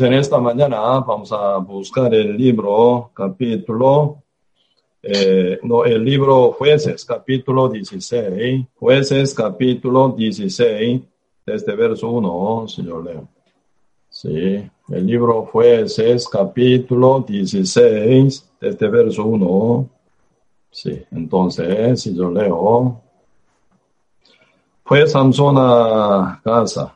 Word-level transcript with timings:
En 0.00 0.12
esta 0.12 0.38
mañana 0.38 0.78
vamos 1.00 1.32
a 1.32 1.56
buscar 1.58 2.12
el 2.12 2.36
libro, 2.36 3.10
capítulo, 3.14 4.22
eh, 5.02 5.58
no, 5.62 5.84
el 5.84 6.04
libro 6.04 6.52
Jueces, 6.52 7.04
capítulo 7.04 7.68
16, 7.68 8.66
Jueces, 8.74 9.32
capítulo 9.32 10.10
16, 10.10 11.02
desde 11.46 11.76
verso 11.76 12.10
1, 12.10 12.68
señor 12.68 13.04
Leo. 13.04 13.28
Sí, 14.10 14.68
el 14.88 15.06
libro 15.06 15.46
Jueces, 15.46 16.28
capítulo 16.28 17.24
16, 17.26 18.50
desde 18.60 18.88
verso 18.88 19.24
1. 19.24 19.88
Sí, 20.70 21.02
entonces, 21.12 22.02
si 22.02 22.14
yo 22.14 22.30
leo, 22.30 23.00
fue 24.84 25.06
Samson 25.06 25.56
a 25.58 26.40
casa 26.42 26.95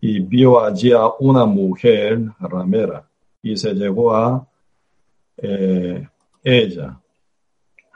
y 0.00 0.20
vio 0.20 0.64
allí 0.64 0.92
a 0.92 1.06
una 1.18 1.44
mujer 1.44 2.20
ramera 2.40 3.08
y 3.42 3.56
se 3.56 3.74
llegó 3.74 4.14
a 4.14 4.46
eh, 5.36 6.06
ella. 6.42 7.00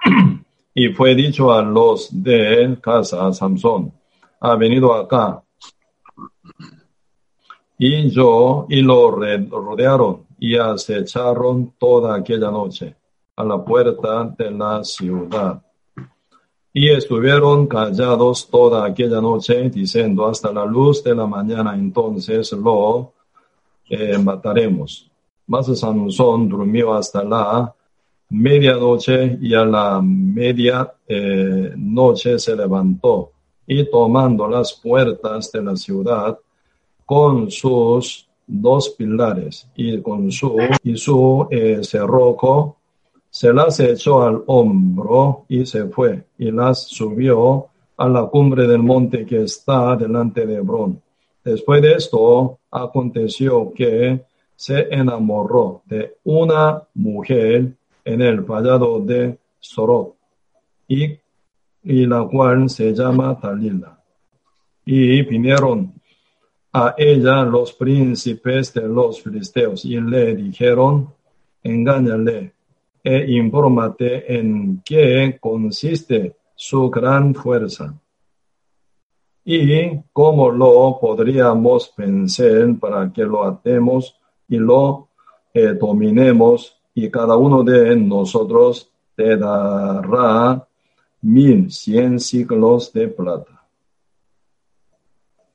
y 0.74 0.88
fue 0.88 1.14
dicho 1.14 1.52
a 1.52 1.62
los 1.62 2.08
de 2.10 2.78
casa, 2.80 3.32
Samson, 3.32 3.92
ha 4.40 4.56
venido 4.56 4.92
acá. 4.94 5.42
Y 7.78 8.10
yo, 8.10 8.66
y 8.68 8.80
lo 8.80 9.10
rodearon 9.10 10.26
y 10.38 10.56
acecharon 10.56 11.74
toda 11.78 12.16
aquella 12.16 12.50
noche 12.50 12.96
a 13.36 13.44
la 13.44 13.64
puerta 13.64 14.24
de 14.36 14.50
la 14.50 14.84
ciudad. 14.84 15.62
Y 16.74 16.88
estuvieron 16.88 17.66
callados 17.66 18.48
toda 18.48 18.86
aquella 18.86 19.20
noche, 19.20 19.68
diciendo, 19.68 20.26
hasta 20.26 20.52
la 20.52 20.64
luz 20.64 21.04
de 21.04 21.14
la 21.14 21.26
mañana 21.26 21.74
entonces 21.74 22.52
lo 22.52 23.12
eh, 23.90 24.16
mataremos. 24.16 25.10
Mas 25.46 25.66
Sansón 25.78 26.48
durmió 26.48 26.94
hasta 26.94 27.22
la 27.22 27.74
medianoche 28.30 29.38
y 29.40 29.52
a 29.52 29.64
la 29.64 30.00
media 30.02 30.90
eh, 31.06 31.74
noche 31.76 32.38
se 32.38 32.56
levantó 32.56 33.32
y 33.66 33.84
tomando 33.90 34.48
las 34.48 34.72
puertas 34.72 35.52
de 35.52 35.62
la 35.62 35.76
ciudad 35.76 36.38
con 37.04 37.50
sus 37.50 38.26
dos 38.46 38.88
pilares 38.90 39.68
y 39.76 40.00
con 40.00 40.32
su 40.32 40.56
y 40.82 40.96
su 40.96 41.46
eh, 41.50 41.80
se 43.32 43.50
las 43.50 43.80
echó 43.80 44.22
al 44.24 44.42
hombro 44.46 45.46
y 45.48 45.64
se 45.64 45.86
fue, 45.86 46.26
y 46.36 46.50
las 46.50 46.82
subió 46.82 47.68
a 47.96 48.06
la 48.06 48.26
cumbre 48.26 48.66
del 48.66 48.82
monte 48.82 49.24
que 49.24 49.44
está 49.44 49.96
delante 49.96 50.44
de 50.44 50.56
Hebrón. 50.56 51.00
Después 51.42 51.80
de 51.80 51.94
esto, 51.94 52.58
aconteció 52.70 53.72
que 53.72 54.26
se 54.54 54.86
enamoró 54.94 55.80
de 55.86 56.18
una 56.24 56.82
mujer 56.92 57.72
en 58.04 58.20
el 58.20 58.42
vallado 58.42 59.00
de 59.00 59.38
Sorot, 59.58 60.14
y, 60.86 61.18
y 61.84 62.04
la 62.04 62.28
cual 62.30 62.68
se 62.68 62.92
llama 62.92 63.40
Talila. 63.40 63.98
Y 64.84 65.22
vinieron 65.22 65.94
a 66.74 66.94
ella 66.98 67.44
los 67.44 67.72
príncipes 67.72 68.74
de 68.74 68.86
los 68.88 69.22
filisteos 69.22 69.86
y 69.86 69.98
le 69.98 70.36
dijeron, 70.36 71.08
engáñale 71.62 72.52
e 73.02 73.32
infórmate 73.32 74.36
en 74.36 74.80
qué 74.84 75.38
consiste 75.40 76.36
su 76.54 76.88
gran 76.88 77.34
fuerza 77.34 77.94
y 79.44 79.98
cómo 80.12 80.50
lo 80.50 80.98
podríamos 81.00 81.92
vencer 81.96 82.78
para 82.78 83.12
que 83.12 83.24
lo 83.24 83.44
atemos 83.44 84.16
y 84.48 84.56
lo 84.56 85.08
eh, 85.52 85.74
dominemos 85.74 86.76
y 86.94 87.10
cada 87.10 87.36
uno 87.36 87.64
de 87.64 87.96
nosotros 87.96 88.90
te 89.16 89.36
dará 89.36 90.66
mil 91.22 91.70
cien 91.70 92.20
siglos 92.20 92.92
de 92.92 93.08
plata. 93.08 93.66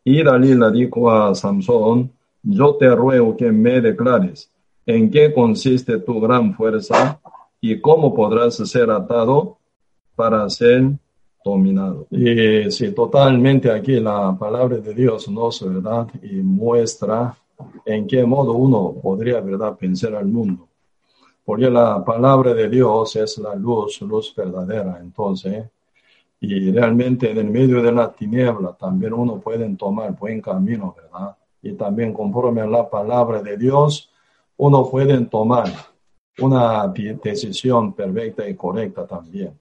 Y 0.04 0.24
Dalila 0.24 0.72
dijo 0.72 1.12
a 1.12 1.36
Samson, 1.36 2.12
yo 2.44 2.76
te 2.76 2.94
ruego 2.96 3.36
que 3.36 3.52
me 3.52 3.82
declares 3.82 4.52
en 4.86 5.12
qué 5.12 5.34
consiste 5.34 6.00
tu 6.00 6.20
gran 6.22 6.54
fuerza 6.54 7.20
y 7.72 7.82
cómo 7.82 8.14
podrás 8.14 8.56
ser 8.56 8.90
atado 8.90 9.58
para 10.16 10.50
ser 10.50 10.92
dominado. 11.44 12.08
Y 12.10 12.72
si 12.72 12.92
totalmente 12.92 13.70
aquí 13.70 14.00
la 14.00 14.36
palabra 14.38 14.78
de 14.78 14.94
Dios 14.94 15.28
nos 15.28 15.62
verdad 15.62 16.08
y 16.22 16.36
muestra 16.36 17.36
en 17.86 18.08
qué 18.08 18.26
modo 18.26 18.54
uno 18.54 18.96
podría 19.02 19.42
verdad 19.42 19.76
pensar 19.78 20.16
al 20.16 20.28
mundo. 20.28 20.68
Porque 21.44 21.70
la 21.70 22.04
palabra 22.04 22.54
de 22.54 22.70
Dios 22.70 23.16
es 23.18 23.38
la 23.38 23.54
luz, 23.56 24.02
luz 24.02 24.34
verdadera. 24.36 25.00
Entonces, 25.02 25.66
y 26.40 26.72
realmente 26.72 27.32
en 27.32 27.38
el 27.38 27.50
medio 27.50 27.82
de 27.82 27.92
la 27.92 28.12
tiniebla 28.14 28.74
también 28.74 29.14
uno 29.14 29.40
puede 29.40 29.68
tomar 29.76 30.18
buen 30.18 30.40
camino, 30.40 30.96
¿verdad? 30.96 31.36
Y 31.62 31.74
también 31.74 32.14
conforme 32.14 32.62
a 32.62 32.68
la 32.68 32.90
palabra 32.90 33.42
de 33.42 33.58
Dios, 33.58 34.10
uno 34.58 34.90
puede 34.90 35.20
tomar 35.26 35.68
una 36.40 36.88
decisión 36.88 37.94
perfecta 37.94 38.48
y 38.48 38.56
correcta 38.56 39.06
también. 39.06 39.58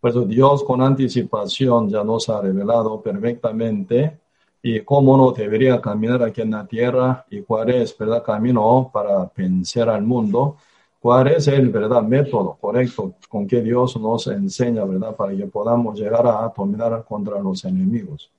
Pues 0.00 0.14
Dios 0.28 0.62
con 0.62 0.82
anticipación 0.82 1.88
ya 1.88 2.04
nos 2.04 2.28
ha 2.28 2.40
revelado 2.40 3.00
perfectamente 3.00 4.18
y 4.62 4.80
cómo 4.80 5.14
uno 5.14 5.32
debería 5.32 5.80
caminar 5.80 6.22
aquí 6.22 6.42
en 6.42 6.50
la 6.50 6.66
tierra 6.66 7.24
y 7.30 7.42
cuál 7.42 7.70
es 7.70 7.96
el 7.98 8.22
camino 8.22 8.90
para 8.92 9.30
vencer 9.34 9.88
al 9.88 10.02
mundo, 10.02 10.56
cuál 11.00 11.28
es 11.28 11.48
el 11.48 11.70
verdad 11.70 12.02
método 12.02 12.58
correcto 12.60 13.14
con 13.28 13.46
que 13.46 13.62
Dios 13.62 13.96
nos 13.96 14.26
enseña, 14.26 14.84
¿verdad? 14.84 15.14
Para 15.16 15.36
que 15.36 15.46
podamos 15.46 15.98
llegar 15.98 16.26
a 16.26 16.52
dominar 16.54 17.04
contra 17.04 17.40
los 17.40 17.64
enemigos. 17.64 18.30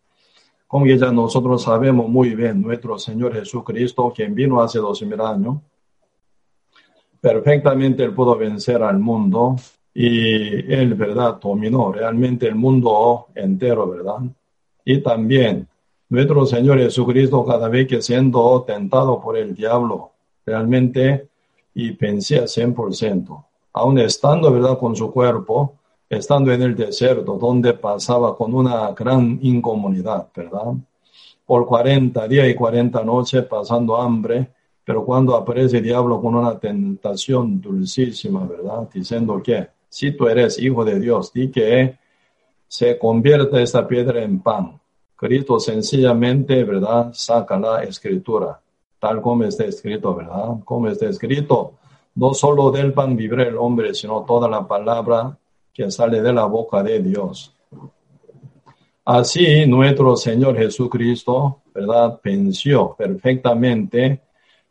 Como 0.68 0.85
ya 0.85 1.12
nosotros 1.12 1.63
sabemos 1.63 2.09
muy 2.09 2.35
bien, 2.35 2.62
nuestro 2.62 3.00
Señor 3.00 3.34
Jesucristo, 3.34 4.12
quien 4.13 4.35
vino 4.35 4.62
hace 4.62 4.79
dos 4.79 5.01
mil 5.01 5.22
años, 5.22 5.57
perfectamente 7.27 8.03
él 8.05 8.13
pudo 8.13 8.38
vencer 8.38 8.81
al 8.81 8.99
mundo 8.99 9.57
y 9.93 10.73
él, 10.73 10.93
¿verdad?, 10.93 11.39
dominó 11.41 11.91
realmente 11.91 12.47
el 12.47 12.55
mundo 12.55 13.27
entero, 13.35 13.89
¿verdad? 13.89 14.19
Y 14.85 15.01
también 15.01 15.67
nuestro 16.07 16.45
Señor 16.45 16.79
Jesucristo, 16.79 17.43
cada 17.43 17.67
vez 17.67 17.85
que 17.85 18.01
siendo 18.01 18.63
tentado 18.65 19.19
por 19.19 19.35
el 19.35 19.53
diablo, 19.53 20.11
realmente 20.45 21.27
y 21.73 21.91
pensé 21.91 22.41
100%, 22.43 23.45
aún 23.73 23.99
estando, 23.99 24.49
¿verdad?, 24.49 24.77
con 24.79 24.95
su 24.95 25.11
cuerpo, 25.11 25.73
estando 26.09 26.53
en 26.53 26.61
el 26.61 26.75
desierto, 26.77 27.38
donde 27.38 27.73
pasaba 27.73 28.38
con 28.38 28.53
una 28.53 28.94
gran 28.94 29.38
incomunidad, 29.41 30.29
¿verdad? 30.33 30.75
Por 31.45 31.65
40 31.65 32.25
días 32.29 32.47
y 32.47 32.55
40 32.55 33.03
noches 33.03 33.44
pasando 33.44 33.97
hambre, 33.97 34.47
pero 34.87 35.03
cuando 35.03 35.35
aparece 35.35 35.79
el 35.79 35.83
diablo 35.83 36.21
con 36.21 36.33
una 36.33 36.57
tentación 36.57 37.59
dulcísima, 37.59 38.45
¿verdad? 38.45 38.87
Diciendo 38.93 39.43
que 39.43 39.67
si 39.89 40.13
tú 40.13 40.29
eres 40.29 40.57
hijo 40.59 40.85
de 40.85 40.97
Dios, 40.97 41.33
di 41.33 41.51
que 41.51 41.97
se 42.69 42.97
convierta 42.97 43.61
esta 43.61 43.85
piedra 43.85 44.23
en 44.23 44.39
pan. 44.39 44.79
Cristo 45.17 45.59
sencillamente, 45.59 46.63
¿verdad? 46.63 47.09
Saca 47.11 47.59
la 47.59 47.83
escritura, 47.83 48.61
tal 48.97 49.21
como 49.21 49.43
está 49.43 49.65
escrito, 49.65 50.15
¿verdad? 50.15 50.63
Como 50.63 50.87
está 50.87 51.09
escrito, 51.09 51.73
no 52.15 52.33
solo 52.33 52.71
del 52.71 52.93
pan 52.93 53.17
vivirá 53.17 53.43
el 53.43 53.57
hombre, 53.57 53.93
sino 53.93 54.23
toda 54.23 54.47
la 54.47 54.65
palabra 54.65 55.37
que 55.73 55.91
sale 55.91 56.21
de 56.21 56.31
la 56.31 56.45
boca 56.45 56.81
de 56.81 57.01
Dios. 57.01 57.53
Así 59.03 59.65
nuestro 59.65 60.15
Señor 60.15 60.55
Jesucristo, 60.55 61.63
¿verdad? 61.73 62.21
Pensó 62.21 62.95
perfectamente 62.97 64.26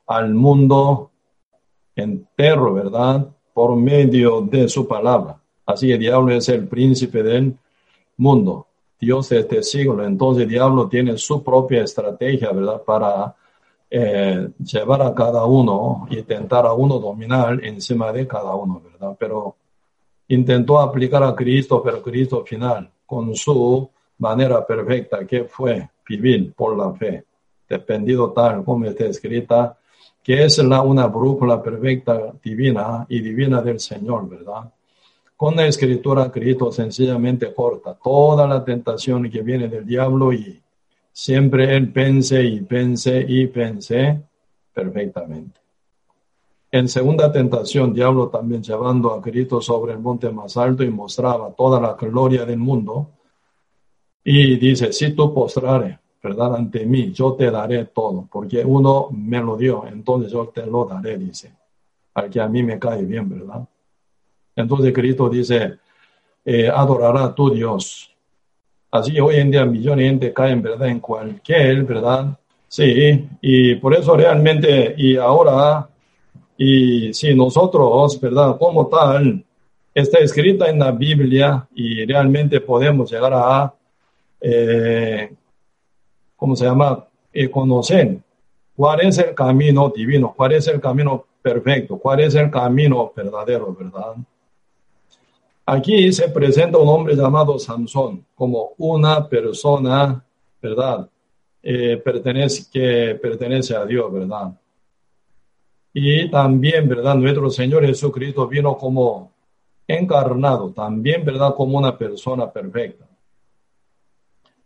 al 0.06 0.34
mundo 0.34 1.11
entero, 1.94 2.75
¿verdad? 2.75 3.26
Por 3.53 3.76
medio 3.76 4.43
de 4.43 4.69
su 4.69 4.87
palabra. 4.87 5.41
Así 5.64 5.91
el 5.91 5.99
diablo 5.99 6.35
es 6.35 6.49
el 6.49 6.69
príncipe 6.69 7.23
del 7.23 7.56
mundo. 8.17 8.67
Dios 8.99 9.29
de 9.29 9.41
este 9.41 9.62
siglo. 9.62 10.05
Entonces 10.05 10.44
el 10.44 10.49
diablo 10.49 10.88
tiene 10.88 11.19
su 11.19 11.43
propia 11.43 11.82
estrategia, 11.82 12.50
¿verdad? 12.53 12.82
Para 12.82 13.35
eh, 13.91 14.49
llevar 14.58 15.03
a 15.03 15.14
cada 15.14 15.44
uno 15.44 16.06
y 16.11 16.19
intentar 16.19 16.67
a 16.67 16.73
uno 16.73 16.99
dominar 16.99 17.62
encima 17.64 18.12
de 18.12 18.26
cada 18.26 18.55
uno, 18.55 18.81
¿verdad? 18.81 19.17
Pero 19.19 19.56
intentó 20.29 20.81
aplicar 20.81 21.23
a 21.23 21.35
Cristo, 21.35 21.82
pero 21.82 22.03
Cristo 22.03 22.44
final, 22.44 22.91
con 23.05 23.35
su 23.35 23.88
manera 24.19 24.67
perfecta, 24.67 25.26
que 25.26 25.44
fue 25.44 25.88
vivir 26.08 26.53
por 26.55 26.76
la 26.76 26.93
fe, 26.94 27.25
dependido 27.69 28.32
tal 28.32 28.64
como 28.64 28.87
está 28.87 29.06
escrita 29.06 29.75
que 30.26 30.43
es 30.43 30.58
la, 30.58 30.82
una 30.82 31.06
brújula 31.06 31.62
perfecta 31.62 32.32
divina 32.43 33.06
y 33.08 33.20
divina 33.20 33.62
del 33.62 33.78
Señor, 33.78 34.28
¿verdad? 34.28 34.73
Con 35.37 35.55
la 35.55 35.69
escritura 35.69 36.32
Cristo 36.32 36.73
sencillamente 36.73 37.55
corta 37.55 37.94
toda 37.94 38.44
la 38.49 38.64
tentación 38.64 39.31
que 39.31 39.43
viene 39.43 39.69
del 39.69 39.87
diablo 39.87 40.32
y 40.32 40.61
siempre 41.12 41.76
él 41.76 41.93
pense 41.93 42.43
y 42.43 42.61
pense 42.62 43.25
y 43.28 43.46
pense 43.46 44.20
perfectamente. 44.75 45.61
En 46.72 46.88
segunda 46.88 47.31
tentación, 47.31 47.94
diablo 47.94 48.29
también 48.29 48.64
llevando 48.64 49.14
a 49.14 49.22
Cristo 49.22 49.61
sobre 49.61 49.93
el 49.93 50.00
monte 50.00 50.29
más 50.31 50.56
alto 50.56 50.82
y 50.82 50.90
mostraba 50.90 51.52
toda 51.52 51.81
la 51.81 51.93
gloria 51.93 52.44
del 52.44 52.58
mundo. 52.58 53.12
Y 54.25 54.56
dice, 54.56 54.93
si 54.93 55.12
tú 55.12 55.32
postrare, 55.32 56.00
¿verdad? 56.23 56.57
Ante 56.57 56.85
mí, 56.87 57.13
yo 57.13 57.35
te 57.35 57.51
daré 57.51 57.87
todo, 57.87 58.29
porque 58.31 58.65
uno 58.65 59.09
me 59.13 59.41
lo 59.41 59.57
dio, 59.57 59.85
entonces 59.87 60.33
yo 60.33 60.49
te 60.49 60.67
lo 60.67 60.85
daré, 60.85 61.17
dice, 61.19 61.53
al 62.15 62.31
que 62.31 62.41
a 62.41 62.49
mí 62.49 62.63
me 62.63 62.79
cae 62.79 63.05
bien, 63.05 63.29
¿verdad? 63.29 63.67
Entonces 64.55 64.93
Cristo 64.93 65.29
dice, 65.29 65.79
eh, 66.45 66.69
adorará 66.69 67.25
a 67.25 67.35
tu 67.35 67.51
Dios. 67.51 68.11
Así 68.91 69.19
hoy 69.21 69.37
en 69.37 69.51
día 69.51 69.65
millones 69.65 70.05
de 70.05 70.09
gente 70.11 70.33
caen, 70.33 70.63
¿verdad? 70.63 70.89
En 70.89 71.01
cualquier, 71.01 71.85
¿verdad? 71.85 72.39
Sí, 72.69 73.29
y 73.41 73.75
por 73.77 73.95
eso 73.95 74.17
realmente, 74.17 74.95
y 74.97 75.17
ahora 75.17 75.89
y 76.57 77.13
si 77.13 77.35
nosotros, 77.35 78.19
¿verdad? 78.21 78.57
Como 78.59 78.87
tal, 78.87 79.45
está 79.95 80.19
escrita 80.19 80.69
en 80.69 80.79
la 80.79 80.93
Biblia 80.93 81.67
y 81.75 82.05
realmente 82.07 82.61
podemos 82.61 83.11
llegar 83.11 83.33
a, 83.35 83.75
eh, 84.41 85.33
¿cómo 86.37 86.55
se 86.55 86.65
llama? 86.65 87.06
Eh, 87.33 87.50
conocer 87.50 88.19
cuál 88.77 89.00
es 89.00 89.19
el 89.19 89.35
camino 89.35 89.93
divino, 89.94 90.35
cuál 90.37 90.53
es 90.53 90.69
el 90.69 90.81
camino 90.81 91.25
perfecto, 91.43 91.99
cuál 91.99 92.21
es 92.21 92.35
el 92.35 92.50
camino 92.50 93.12
verdadero, 93.15 93.75
¿verdad? 93.75 94.15
Aquí 95.65 96.12
se 96.12 96.29
presenta 96.29 96.79
un 96.79 96.88
hombre 96.88 97.17
llamado 97.17 97.59
Sansón 97.59 98.25
como 98.35 98.71
una 98.79 99.29
persona, 99.29 100.25
¿verdad? 100.62 101.09
Eh, 101.62 102.00
que 102.73 103.19
pertenece 103.21 103.75
a 103.75 103.85
Dios, 103.85 104.12
¿verdad? 104.12 104.53
Y 105.93 106.31
también, 106.31 106.89
¿verdad? 106.89 107.15
Nuestro 107.17 107.50
Señor 107.50 107.85
Jesucristo 107.85 108.47
vino 108.47 108.77
como 108.77 109.32
encarnado, 109.89 110.71
también, 110.71 111.25
¿verdad? 111.25 111.55
Como 111.55 111.79
una 111.79 111.97
persona 111.97 112.53
perfecta. 112.53 113.06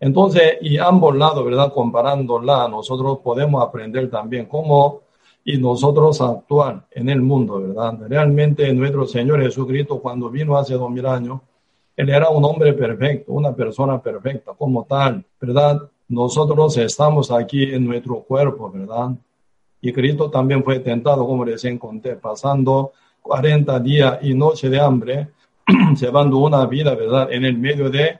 Entonces, 0.01 0.55
y 0.63 0.79
ambos 0.79 1.15
lados, 1.15 1.45
¿verdad? 1.45 1.73
Comparándola, 1.73 2.67
nosotros 2.69 3.19
podemos 3.23 3.63
aprender 3.63 4.09
también 4.11 4.47
cómo 4.47 5.03
y 5.45 5.59
nosotros 5.59 6.21
actuar 6.23 6.87
en 6.91 7.11
el 7.11 7.21
mundo, 7.21 7.61
¿verdad? 7.61 7.99
Realmente 8.09 8.73
nuestro 8.73 9.07
Señor 9.07 9.43
Jesucristo 9.43 10.01
cuando 10.01 10.31
vino 10.31 10.57
hace 10.57 10.75
dos 10.75 10.91
mil 10.91 11.05
años, 11.05 11.41
Él 11.97 12.09
era 12.09 12.31
un 12.31 12.43
hombre 12.45 12.73
perfecto, 12.73 13.33
una 13.33 13.55
persona 13.55 14.01
perfecta 14.01 14.53
como 14.57 14.85
tal, 14.85 15.23
¿verdad? 15.39 15.83
Nosotros 16.09 16.79
estamos 16.79 17.31
aquí 17.31 17.63
en 17.63 17.87
nuestro 17.87 18.21
cuerpo, 18.21 18.71
¿verdad? 18.71 19.11
Y 19.83 19.93
Cristo 19.93 20.31
también 20.31 20.65
fue 20.65 20.81
tentado, 20.81 21.27
como 21.27 21.45
recién 21.45 21.79
conté, 21.79 22.17
pasando 22.17 22.93
40 23.21 23.79
días 23.81 24.19
y 24.23 24.33
noche 24.35 24.71
de 24.71 24.81
hambre, 24.81 25.29
llevando 26.01 26.39
una 26.39 26.65
vida, 26.67 26.95
¿verdad?, 26.95 27.31
en 27.33 27.45
el 27.45 27.59
medio 27.59 27.91
de 27.91 28.19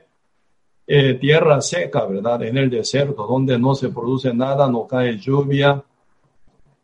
eh, 0.93 1.13
tierra 1.13 1.61
seca, 1.61 2.03
¿verdad?, 2.03 2.43
en 2.43 2.57
el 2.57 2.69
desierto, 2.69 3.25
donde 3.25 3.57
no 3.57 3.73
se 3.73 3.87
produce 3.87 4.33
nada, 4.33 4.69
no 4.69 4.85
cae 4.85 5.17
lluvia, 5.17 5.81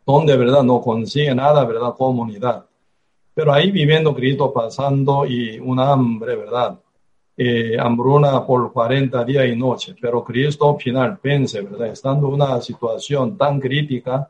donde, 0.06 0.34
¿verdad?, 0.34 0.62
no 0.62 0.80
consigue 0.80 1.34
nada, 1.34 1.62
¿verdad?, 1.66 1.92
comunidad. 1.94 2.64
Pero 3.34 3.52
ahí 3.52 3.70
viviendo 3.70 4.14
Cristo 4.14 4.50
pasando 4.50 5.26
y 5.26 5.58
una 5.58 5.92
hambre, 5.92 6.36
¿verdad? 6.36 6.80
Eh, 7.36 7.76
hambruna 7.78 8.46
por 8.46 8.72
40 8.72 9.22
días 9.24 9.46
y 9.46 9.54
noche. 9.54 9.94
Pero 10.00 10.24
Cristo 10.24 10.78
final 10.78 11.18
pense, 11.18 11.60
¿verdad? 11.60 11.88
Estando 11.88 12.28
en 12.28 12.32
una 12.32 12.62
situación 12.62 13.36
tan 13.36 13.60
crítica, 13.60 14.26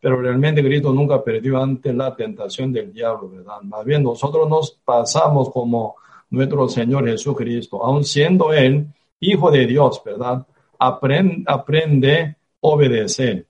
pero 0.00 0.22
realmente 0.22 0.64
Cristo 0.64 0.90
nunca 0.90 1.22
perdió 1.22 1.62
ante 1.62 1.92
la 1.92 2.16
tentación 2.16 2.72
del 2.72 2.94
diablo, 2.94 3.28
¿verdad? 3.28 3.60
Más 3.60 3.84
bien 3.84 4.02
nosotros 4.02 4.48
nos 4.48 4.70
pasamos 4.82 5.50
como 5.50 5.96
nuestro 6.30 6.66
Señor 6.66 7.06
Jesucristo, 7.06 7.84
aun 7.84 8.04
siendo 8.04 8.54
Él 8.54 8.86
Hijo 9.20 9.50
de 9.50 9.66
Dios, 9.66 10.02
¿verdad? 10.04 10.46
Aprende, 10.78 11.44
aprende 11.46 12.36
obedecer, 12.60 13.46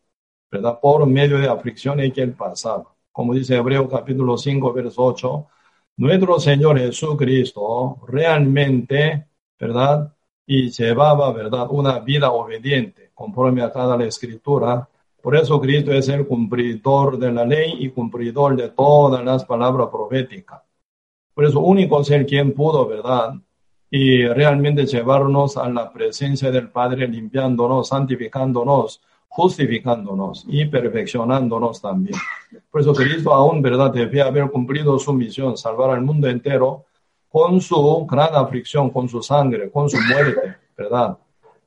¿verdad? 0.51 0.79
Por 0.81 1.07
medio 1.07 1.39
de 1.39 1.49
aflicciones 1.49 2.13
que 2.13 2.23
Él 2.23 2.33
pasaba. 2.35 2.95
Como 3.13 3.35
dice 3.35 3.57
Hebreo 3.57 3.89
capítulo 3.89 4.39
5, 4.39 4.73
verso 4.73 5.05
8, 5.05 5.47
nuestro 5.99 6.39
Señor 6.41 6.79
Jesucristo 6.79 7.99
realmente, 8.07 9.27
¿verdad? 9.59 10.15
Y 10.47 10.71
llevaba, 10.71 11.33
¿verdad? 11.33 11.67
Una 11.71 11.99
vida 12.01 12.31
obediente, 12.31 13.11
conforme 13.15 13.63
a 13.63 13.73
cada 13.73 13.97
la 13.97 14.07
escritura, 14.07 14.89
por 15.23 15.37
eso 15.37 15.61
Cristo 15.61 15.93
es 15.93 16.09
el 16.09 16.27
cumplidor 16.27 17.19
de 17.19 17.33
la 17.33 17.45
ley 17.45 17.77
y 17.81 17.91
cumplidor 17.91 18.57
de 18.57 18.71
todas 18.71 19.25
las 19.25 19.45
palabras 19.45 19.89
proféticas. 19.89 20.63
Por 21.35 21.45
eso 21.45 21.61
único 21.61 22.01
es 22.01 22.11
el 22.11 22.25
quien 22.27 22.55
pudo, 22.55 22.87
¿verdad? 22.87 23.35
Y 23.91 24.27
realmente 24.27 24.85
llevarnos 24.87 25.57
a 25.57 25.69
la 25.69 25.93
presencia 25.93 26.51
del 26.51 26.69
Padre, 26.69 27.09
limpiándonos, 27.09 27.89
santificándonos, 27.89 29.01
justificándonos 29.29 30.45
y 30.49 30.67
perfeccionándonos 30.67 31.81
también. 31.81 32.19
Por 32.71 32.81
eso 32.81 32.93
Cristo 32.93 33.33
aún, 33.33 33.63
¿verdad? 33.63 33.93
Debía 33.93 34.27
haber 34.27 34.51
cumplido 34.51 34.99
su 34.99 35.13
misión, 35.13 35.57
salvar 35.57 35.91
al 35.91 36.03
mundo 36.03 36.29
entero 36.29 36.85
con 37.31 37.61
su 37.61 38.07
gran 38.07 38.35
aflicción, 38.35 38.91
con 38.91 39.09
su 39.09 39.23
sangre, 39.23 39.71
con 39.71 39.89
su 39.89 39.99
muerte, 40.09 40.57
¿verdad? 40.77 41.17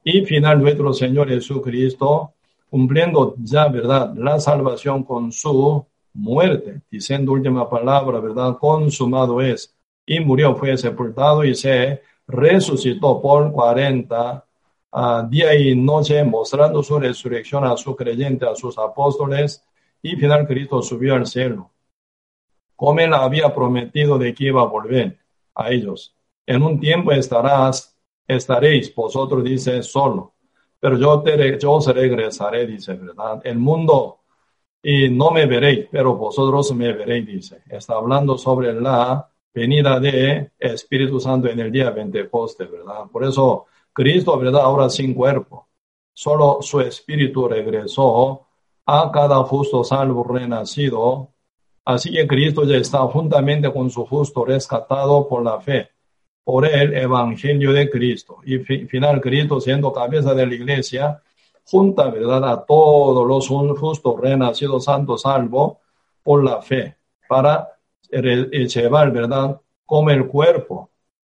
Y 0.03 0.25
final 0.25 0.61
nuestro 0.61 0.93
Señor 0.93 1.29
Jesucristo 1.29 2.33
cumpliendo 2.69 3.35
ya, 3.37 3.67
¿verdad? 3.67 4.13
La 4.15 4.39
salvación 4.39 5.03
con 5.03 5.31
su 5.31 5.85
muerte, 6.13 6.81
diciendo 6.89 7.33
última 7.33 7.69
palabra, 7.69 8.19
¿verdad? 8.19 8.57
Consumado 8.57 9.41
es. 9.41 9.75
Y 10.05 10.19
murió, 10.19 10.55
fue 10.55 10.75
sepultado 10.77 11.43
y 11.43 11.53
se 11.53 12.01
resucitó 12.31 13.21
por 13.21 13.51
40 13.51 14.45
uh, 14.91 15.27
día 15.29 15.55
y 15.55 15.75
noche, 15.75 16.23
mostrando 16.23 16.81
su 16.81 16.99
resurrección 16.99 17.65
a 17.65 17.77
su 17.77 17.95
creyente, 17.95 18.45
a 18.45 18.55
sus 18.55 18.77
apóstoles, 18.77 19.63
y 20.01 20.15
final 20.15 20.47
Cristo 20.47 20.81
subió 20.81 21.15
al 21.15 21.27
cielo. 21.27 21.71
Como 22.75 22.99
él 22.99 23.13
había 23.13 23.53
prometido 23.53 24.17
de 24.17 24.33
que 24.33 24.45
iba 24.45 24.61
a 24.61 24.65
volver 24.65 25.19
a 25.53 25.69
ellos. 25.69 26.15
En 26.45 26.63
un 26.63 26.79
tiempo 26.79 27.11
estarás, 27.11 27.95
estaréis, 28.27 28.93
vosotros 28.95 29.43
dice, 29.43 29.83
solo 29.83 30.33
pero 30.81 30.97
yo, 30.97 31.21
te, 31.21 31.59
yo 31.59 31.73
os 31.73 31.85
regresaré, 31.85 32.65
dice, 32.65 32.95
¿verdad? 32.95 33.39
El 33.43 33.59
mundo 33.59 34.21
y 34.81 35.09
no 35.11 35.29
me 35.29 35.45
veréis, 35.45 35.87
pero 35.91 36.15
vosotros 36.15 36.73
me 36.73 36.91
veréis, 36.91 37.27
dice. 37.27 37.61
Está 37.69 37.93
hablando 37.93 38.35
sobre 38.35 38.73
la 38.73 39.30
venida 39.53 39.99
de 39.99 40.51
Espíritu 40.59 41.19
Santo 41.19 41.47
en 41.47 41.59
el 41.59 41.71
día 41.71 41.93
Pentecoste, 41.93 42.65
¿verdad? 42.65 43.05
Por 43.11 43.23
eso 43.23 43.65
Cristo, 43.93 44.37
¿verdad? 44.37 44.61
Ahora 44.61 44.89
sin 44.89 45.13
cuerpo. 45.13 45.67
Solo 46.13 46.59
su 46.61 46.81
Espíritu 46.81 47.47
regresó 47.47 48.47
a 48.85 49.11
cada 49.11 49.37
justo 49.43 49.83
salvo 49.83 50.23
renacido. 50.23 51.29
Así 51.85 52.11
que 52.11 52.27
Cristo 52.27 52.63
ya 52.63 52.77
está 52.77 52.99
juntamente 52.99 53.71
con 53.71 53.89
su 53.89 54.05
justo 54.05 54.45
rescatado 54.45 55.27
por 55.27 55.43
la 55.43 55.59
fe 55.59 55.89
por 56.43 56.65
el 56.65 56.93
Evangelio 56.95 57.71
de 57.71 57.89
Cristo. 57.89 58.39
Y 58.45 58.59
final 58.59 59.21
Cristo 59.21 59.61
siendo 59.61 59.93
cabeza 59.93 60.33
de 60.33 60.47
la 60.47 60.53
iglesia, 60.53 61.21
junta, 61.63 62.09
¿verdad?, 62.09 62.43
a 62.49 62.65
todos 62.65 63.27
los 63.27 63.47
justos 63.79 64.19
renacidos 64.19 64.85
santos 64.85 65.21
salvo 65.21 65.79
por 66.23 66.43
la 66.43 66.61
fe, 66.61 66.97
para 67.27 67.69
llevar, 68.11 69.11
¿verdad?, 69.11 69.59
como 69.85 70.09
el 70.09 70.27
cuerpo 70.27 70.89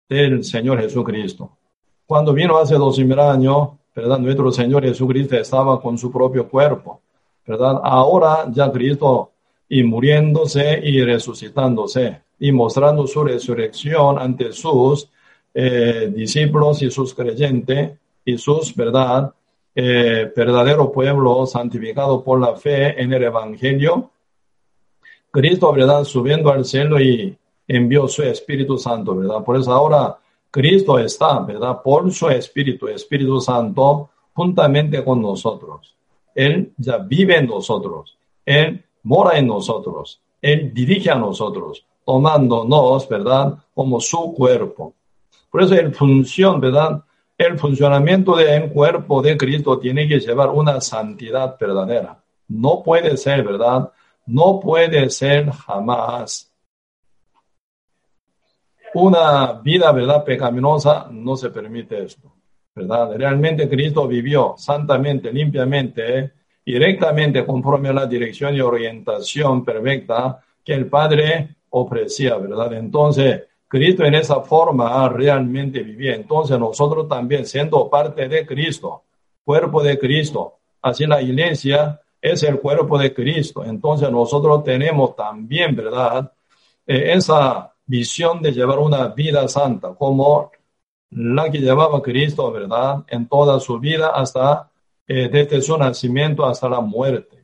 del 0.07 0.43
Señor 0.43 0.81
Jesucristo. 0.81 1.57
Cuando 2.05 2.33
vino 2.33 2.57
hace 2.57 2.75
dos 2.75 2.99
mil 2.99 3.19
años, 3.19 3.69
¿verdad?, 3.95 4.19
nuestro 4.19 4.51
Señor 4.51 4.83
Jesucristo 4.83 5.35
estaba 5.37 5.81
con 5.81 5.97
su 5.97 6.11
propio 6.11 6.47
cuerpo, 6.49 7.01
¿verdad? 7.45 7.79
Ahora 7.83 8.47
ya 8.51 8.71
Cristo 8.71 9.31
y 9.69 9.83
muriéndose 9.83 10.79
y 10.83 11.03
resucitándose 11.03 12.21
y 12.39 12.51
mostrando 12.51 13.07
su 13.07 13.23
resurrección 13.23 14.19
ante 14.19 14.51
sus 14.51 15.09
eh, 15.53 16.11
discípulos 16.13 16.81
y 16.81 16.91
sus 16.91 17.13
creyentes 17.13 17.91
y 18.25 18.37
sus, 18.37 18.75
¿verdad? 18.75 19.33
Eh, 19.75 20.31
verdadero 20.35 20.91
pueblo 20.91 21.45
santificado 21.45 22.23
por 22.23 22.39
la 22.39 22.55
fe 22.55 23.01
en 23.01 23.11
el 23.13 23.23
Evangelio. 23.23 24.11
Cristo, 25.33 25.73
¿verdad? 25.73 26.03
Subiendo 26.03 26.51
al 26.51 26.63
cielo 26.63 27.01
y 27.01 27.35
envió 27.67 28.07
su 28.07 28.21
Espíritu 28.21 28.77
Santo, 28.77 29.15
¿verdad? 29.15 29.43
Por 29.43 29.57
eso 29.57 29.73
ahora 29.73 30.15
Cristo 30.51 30.99
está, 30.99 31.39
¿verdad? 31.39 31.81
Por 31.81 32.11
su 32.13 32.29
Espíritu, 32.29 32.87
Espíritu 32.87 33.41
Santo, 33.41 34.11
juntamente 34.31 35.03
con 35.03 35.23
nosotros. 35.23 35.95
Él 36.35 36.71
ya 36.77 36.99
vive 36.99 37.35
en 37.35 37.47
nosotros. 37.47 38.15
Él 38.45 38.85
mora 39.01 39.39
en 39.39 39.47
nosotros. 39.47 40.21
Él 40.39 40.71
dirige 40.71 41.09
a 41.09 41.15
nosotros 41.15 41.83
tomándonos, 42.05 43.09
¿verdad? 43.09 43.57
Como 43.73 43.99
su 43.99 44.35
cuerpo. 44.35 44.93
Por 45.49 45.63
eso 45.63 45.73
el 45.73 45.95
función, 45.95 46.59
¿verdad? 46.59 47.03
El 47.35 47.57
funcionamiento 47.57 48.35
del 48.35 48.69
cuerpo 48.71 49.23
de 49.23 49.35
Cristo 49.35 49.79
tiene 49.79 50.07
que 50.07 50.19
llevar 50.19 50.51
una 50.51 50.79
santidad 50.79 51.57
verdadera. 51.59 52.19
No 52.49 52.83
puede 52.83 53.17
ser, 53.17 53.43
¿verdad? 53.43 53.89
No 54.25 54.59
puede 54.59 55.09
ser 55.09 55.51
jamás. 55.51 56.51
Una 58.93 59.53
vida, 59.53 59.91
¿verdad? 59.91 60.23
Pecaminosa, 60.23 61.07
no 61.11 61.35
se 61.35 61.49
permite 61.49 62.03
esto, 62.03 62.31
¿verdad? 62.75 63.15
Realmente 63.15 63.67
Cristo 63.67 64.07
vivió 64.07 64.53
santamente, 64.57 65.31
limpiamente, 65.31 66.31
directamente 66.65 67.45
conforme 67.45 67.89
a 67.89 67.93
la 67.93 68.05
dirección 68.05 68.55
y 68.55 68.61
orientación 68.61 69.65
perfecta 69.65 70.39
que 70.63 70.73
el 70.73 70.87
Padre 70.87 71.55
ofrecía, 71.71 72.37
¿verdad? 72.37 72.73
Entonces, 72.73 73.43
Cristo 73.67 74.05
en 74.05 74.13
esa 74.13 74.41
forma 74.41 75.09
realmente 75.09 75.81
vivía. 75.81 76.13
Entonces, 76.13 76.59
nosotros 76.59 77.07
también, 77.09 77.47
siendo 77.47 77.89
parte 77.89 78.27
de 78.27 78.45
Cristo, 78.45 79.01
cuerpo 79.43 79.81
de 79.81 79.97
Cristo, 79.97 80.59
así 80.83 81.07
la 81.07 81.19
iglesia 81.19 81.99
es 82.23 82.41
el 82.43 82.61
cuerpo 82.61 82.97
de 82.97 83.13
Cristo. 83.13 83.65
Entonces, 83.65 84.09
nosotros 84.09 84.63
tenemos 84.63 85.13
también, 85.13 85.75
¿verdad? 85.75 86.31
Eh, 86.87 87.11
esa 87.11 87.73
visión 87.85 88.41
de 88.41 88.53
llevar 88.53 88.79
una 88.79 89.09
vida 89.09 89.45
santa, 89.49 89.93
como 89.93 90.49
la 91.11 91.51
que 91.51 91.59
llevaba 91.59 92.01
Cristo, 92.01 92.49
¿verdad? 92.49 93.03
En 93.09 93.27
toda 93.27 93.59
su 93.59 93.77
vida 93.77 94.07
hasta 94.15 94.71
eh, 95.05 95.27
desde 95.29 95.61
su 95.61 95.77
nacimiento 95.77 96.45
hasta 96.45 96.69
la 96.69 96.79
muerte. 96.79 97.43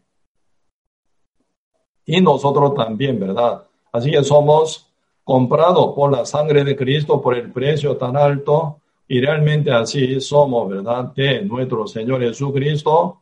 Y 2.06 2.22
nosotros 2.22 2.74
también, 2.74 3.20
¿verdad? 3.20 3.64
Así 3.92 4.12
que 4.12 4.24
somos 4.24 4.88
comprados 5.26 5.94
por 5.94 6.10
la 6.10 6.26
sangre 6.26 6.64
de 6.64 6.78
Cristo, 6.78 7.22
por 7.22 7.36
el 7.36 7.52
precio 7.52 7.98
tan 7.98 8.16
alto, 8.16 8.80
y 9.10 9.20
realmente 9.20 9.72
así 9.72 10.22
somos, 10.22 10.70
¿verdad? 10.70 11.14
De 11.14 11.42
nuestro 11.42 11.86
Señor 11.86 12.22
Jesucristo, 12.22 13.19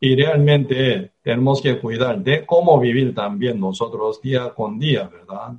y 0.00 0.16
realmente 0.16 1.12
tenemos 1.22 1.60
que 1.60 1.78
cuidar 1.78 2.18
de 2.20 2.46
cómo 2.46 2.80
vivir 2.80 3.14
también 3.14 3.60
nosotros 3.60 4.20
día 4.22 4.48
con 4.54 4.78
día, 4.78 5.06
¿verdad? 5.06 5.52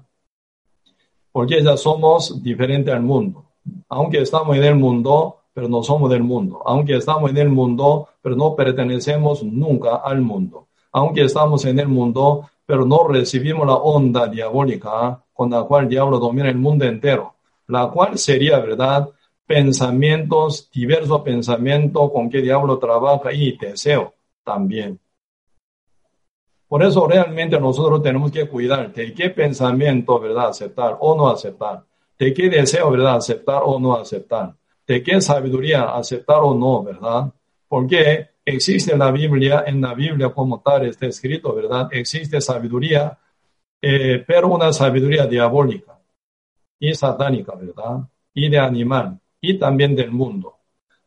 Porque 1.32 1.64
ya 1.64 1.78
somos 1.78 2.42
diferentes 2.42 2.94
al 2.94 3.04
mundo. 3.04 3.46
Aunque 3.88 4.20
estamos 4.20 4.58
en 4.58 4.64
el 4.64 4.76
mundo, 4.76 5.38
pero 5.54 5.70
no 5.70 5.84
somos 5.84 6.10
del 6.10 6.24
mundo. 6.24 6.64
Aunque 6.66 6.96
estamos 6.96 7.30
en 7.30 7.38
el 7.38 7.50
mundo, 7.50 8.10
pero 8.20 8.36
no 8.36 8.56
pertenecemos 8.56 9.44
nunca 9.44 9.98
al 9.98 10.22
mundo. 10.22 10.68
Aunque 10.92 11.22
estamos 11.22 11.64
en 11.66 11.78
el 11.78 11.88
mundo, 11.88 12.50
pero 12.66 12.84
no 12.84 13.08
recibimos 13.08 13.68
la 13.68 13.76
onda 13.76 14.28
diabólica 14.28 15.24
con 15.34 15.52
la 15.52 15.64
cual 15.64 15.84
el 15.84 15.90
diablo 15.90 16.18
domina 16.18 16.50
el 16.50 16.58
mundo 16.58 16.86
entero, 16.86 17.36
la 17.68 17.88
cual 17.90 18.18
sería, 18.18 18.60
¿verdad? 18.60 19.08
Pensamientos, 19.46 20.70
diversos 20.74 21.22
pensamientos 21.22 22.12
con 22.12 22.30
que 22.30 22.38
el 22.38 22.44
diablo 22.44 22.80
trabaja 22.80 23.32
y 23.32 23.56
deseo 23.56 24.14
también. 24.44 25.00
Por 26.68 26.84
eso 26.84 27.08
realmente 27.08 27.60
nosotros 27.60 28.02
tenemos 28.02 28.32
que 28.32 28.48
cuidar 28.48 28.94
de 28.94 29.14
qué 29.14 29.30
pensamiento, 29.30 30.20
¿verdad? 30.20 30.50
Aceptar 30.50 30.98
o 31.00 31.16
no 31.16 31.30
aceptar. 31.30 31.84
De 32.18 32.34
qué 32.34 32.50
deseo, 32.50 32.92
¿verdad? 32.92 33.16
Aceptar 33.16 33.62
o 33.66 33.80
no 33.80 33.96
aceptar 33.96 34.56
de 34.92 35.04
qué 35.04 35.22
sabiduría 35.22 35.96
aceptar 35.96 36.40
o 36.42 36.54
no, 36.54 36.84
¿verdad? 36.84 37.32
Porque 37.68 38.28
existe 38.44 38.98
la 38.98 39.10
Biblia, 39.12 39.64
en 39.66 39.80
la 39.80 39.94
Biblia 39.94 40.30
como 40.30 40.62
tal 40.62 40.86
está 40.86 41.06
escrito, 41.06 41.54
¿verdad? 41.56 41.88
Existe 41.92 42.42
sabiduría, 42.42 43.18
eh, 43.82 44.24
pero 44.28 44.50
una 44.50 44.74
sabiduría 44.74 45.26
diabólica 45.28 45.98
y 46.80 46.94
satánica, 46.94 47.56
¿verdad? 47.56 48.02
Y 48.34 48.50
de 48.50 48.60
animal 48.60 49.18
y 49.40 49.58
también 49.58 49.96
del 49.96 50.12
mundo. 50.12 50.58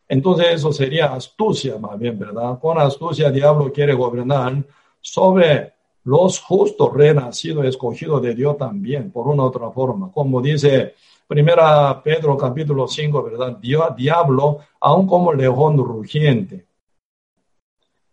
Entonces 0.09 0.47
eso 0.55 0.73
sería 0.73 1.15
astucia 1.15 1.79
más 1.79 1.99
bien, 1.99 2.19
¿verdad? 2.19 2.59
Con 2.61 2.79
astucia 2.79 3.31
diablo 3.31 3.73
quiere 3.73 3.95
gobernar 3.95 4.63
sobre 5.01 5.73
los 6.05 6.39
justos 6.41 6.93
renacidos, 6.93 7.65
escogidos 7.65 8.21
de 8.23 8.35
Dios 8.35 8.57
también, 8.59 9.11
por 9.11 9.27
una 9.27 9.45
u 9.45 9.47
otra 9.47 9.71
forma. 9.71 10.13
Como 10.13 10.41
dice 10.41 10.95
Primera 11.27 12.03
Pedro 12.03 12.37
capítulo 12.37 12.87
5, 12.87 13.23
¿verdad? 13.23 13.57
Dios, 13.59 13.97
diablo, 13.97 14.59
aún 14.81 15.07
como 15.07 15.33
león 15.33 15.79
rugiente. 15.79 16.67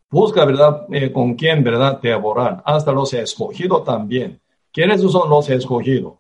Busca, 0.10 0.46
¿verdad? 0.46 0.88
Eh, 0.92 1.12
con 1.12 1.36
quién, 1.36 1.64
¿verdad? 1.64 2.00
Devorar. 2.02 2.62
Hasta 2.66 2.92
los 2.92 3.14
escogidos 3.14 3.84
también. 3.84 4.42
¿Quiénes 4.72 5.02
son 5.02 5.30
los 5.30 5.50
escogidos? 5.50 6.16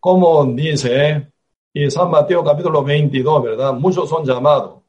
Como 0.00 0.44
dice, 0.46 1.30
eh? 1.74 1.90
San 1.90 2.10
Mateo 2.10 2.42
capítulo 2.42 2.82
22, 2.82 3.42
¿verdad? 3.42 3.74
Muchos 3.74 4.08
son 4.08 4.24
llamados, 4.24 4.82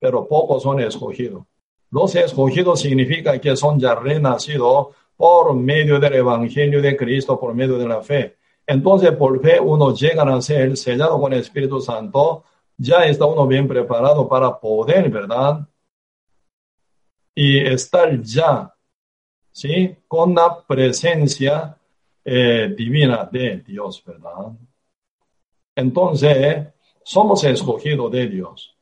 pero 0.00 0.26
pocos 0.26 0.62
son 0.64 0.80
escogidos. 0.80 1.44
Los 1.90 2.14
escogidos 2.14 2.80
significa 2.80 3.38
que 3.40 3.56
son 3.56 3.78
ya 3.78 3.94
renacidos 3.94 4.88
por 5.16 5.54
medio 5.54 6.00
del 6.00 6.14
Evangelio 6.14 6.80
de 6.80 6.96
Cristo, 6.96 7.38
por 7.38 7.54
medio 7.54 7.76
de 7.78 7.86
la 7.86 8.00
fe. 8.00 8.38
Entonces, 8.66 9.12
por 9.12 9.40
fe, 9.42 9.60
uno 9.60 9.94
llega 9.94 10.22
a 10.22 10.40
ser 10.40 10.76
sellado 10.76 11.20
con 11.20 11.32
el 11.32 11.40
Espíritu 11.40 11.80
Santo, 11.80 12.44
ya 12.76 13.04
está 13.04 13.26
uno 13.26 13.46
bien 13.46 13.68
preparado 13.68 14.26
para 14.28 14.58
poder, 14.58 15.10
¿verdad? 15.10 15.68
Y 17.34 17.58
estar 17.58 18.20
ya, 18.22 18.72
¿sí? 19.52 19.96
Con 20.08 20.34
la 20.34 20.64
presencia 20.66 21.76
eh, 22.24 22.72
divina 22.76 23.28
de 23.30 23.58
Dios, 23.58 24.02
¿verdad? 24.06 24.52
Entonces, 25.74 26.68
somos 27.02 27.44
escogidos 27.44 28.10
de 28.12 28.26
Dios. 28.28 28.79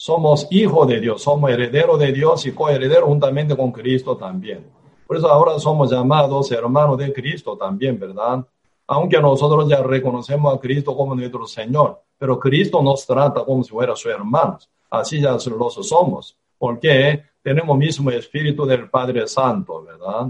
Somos 0.00 0.46
hijos 0.50 0.86
de 0.86 1.00
Dios, 1.00 1.22
somos 1.22 1.50
herederos 1.50 1.98
de 1.98 2.12
Dios 2.12 2.46
y 2.46 2.52
coherederos 2.52 3.08
juntamente 3.08 3.56
con 3.56 3.72
Cristo 3.72 4.16
también. 4.16 4.64
Por 5.08 5.16
eso 5.16 5.28
ahora 5.28 5.58
somos 5.58 5.90
llamados 5.90 6.52
hermanos 6.52 6.98
de 6.98 7.12
Cristo 7.12 7.56
también, 7.56 7.98
¿verdad? 7.98 8.46
aunque 8.88 9.20
nosotros 9.20 9.68
ya 9.68 9.82
reconocemos 9.82 10.54
a 10.54 10.58
Cristo 10.58 10.96
como 10.96 11.14
nuestro 11.14 11.46
Señor, 11.46 12.00
pero 12.16 12.38
Cristo 12.38 12.82
nos 12.82 13.06
trata 13.06 13.44
como 13.44 13.62
si 13.62 13.70
fuera 13.70 13.94
su 13.94 14.08
hermano. 14.08 14.58
Así 14.90 15.20
ya 15.20 15.32
los 15.32 15.88
somos, 15.88 16.38
porque 16.56 17.22
tenemos 17.42 17.76
mismo 17.76 18.10
espíritu 18.10 18.64
del 18.64 18.88
Padre 18.88 19.28
Santo, 19.28 19.82
¿verdad? 19.82 20.28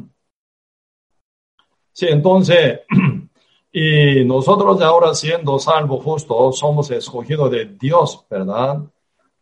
Sí, 1.93 2.07
entonces, 2.09 2.81
y 3.73 4.25
nosotros 4.25 4.81
ahora 4.81 5.15
siendo 5.15 5.59
salvos 5.61 6.03
justos, 6.03 6.59
somos 6.59 6.91
escogidos 6.91 7.51
de 7.53 7.67
Dios, 7.67 8.27
¿verdad? 8.29 8.83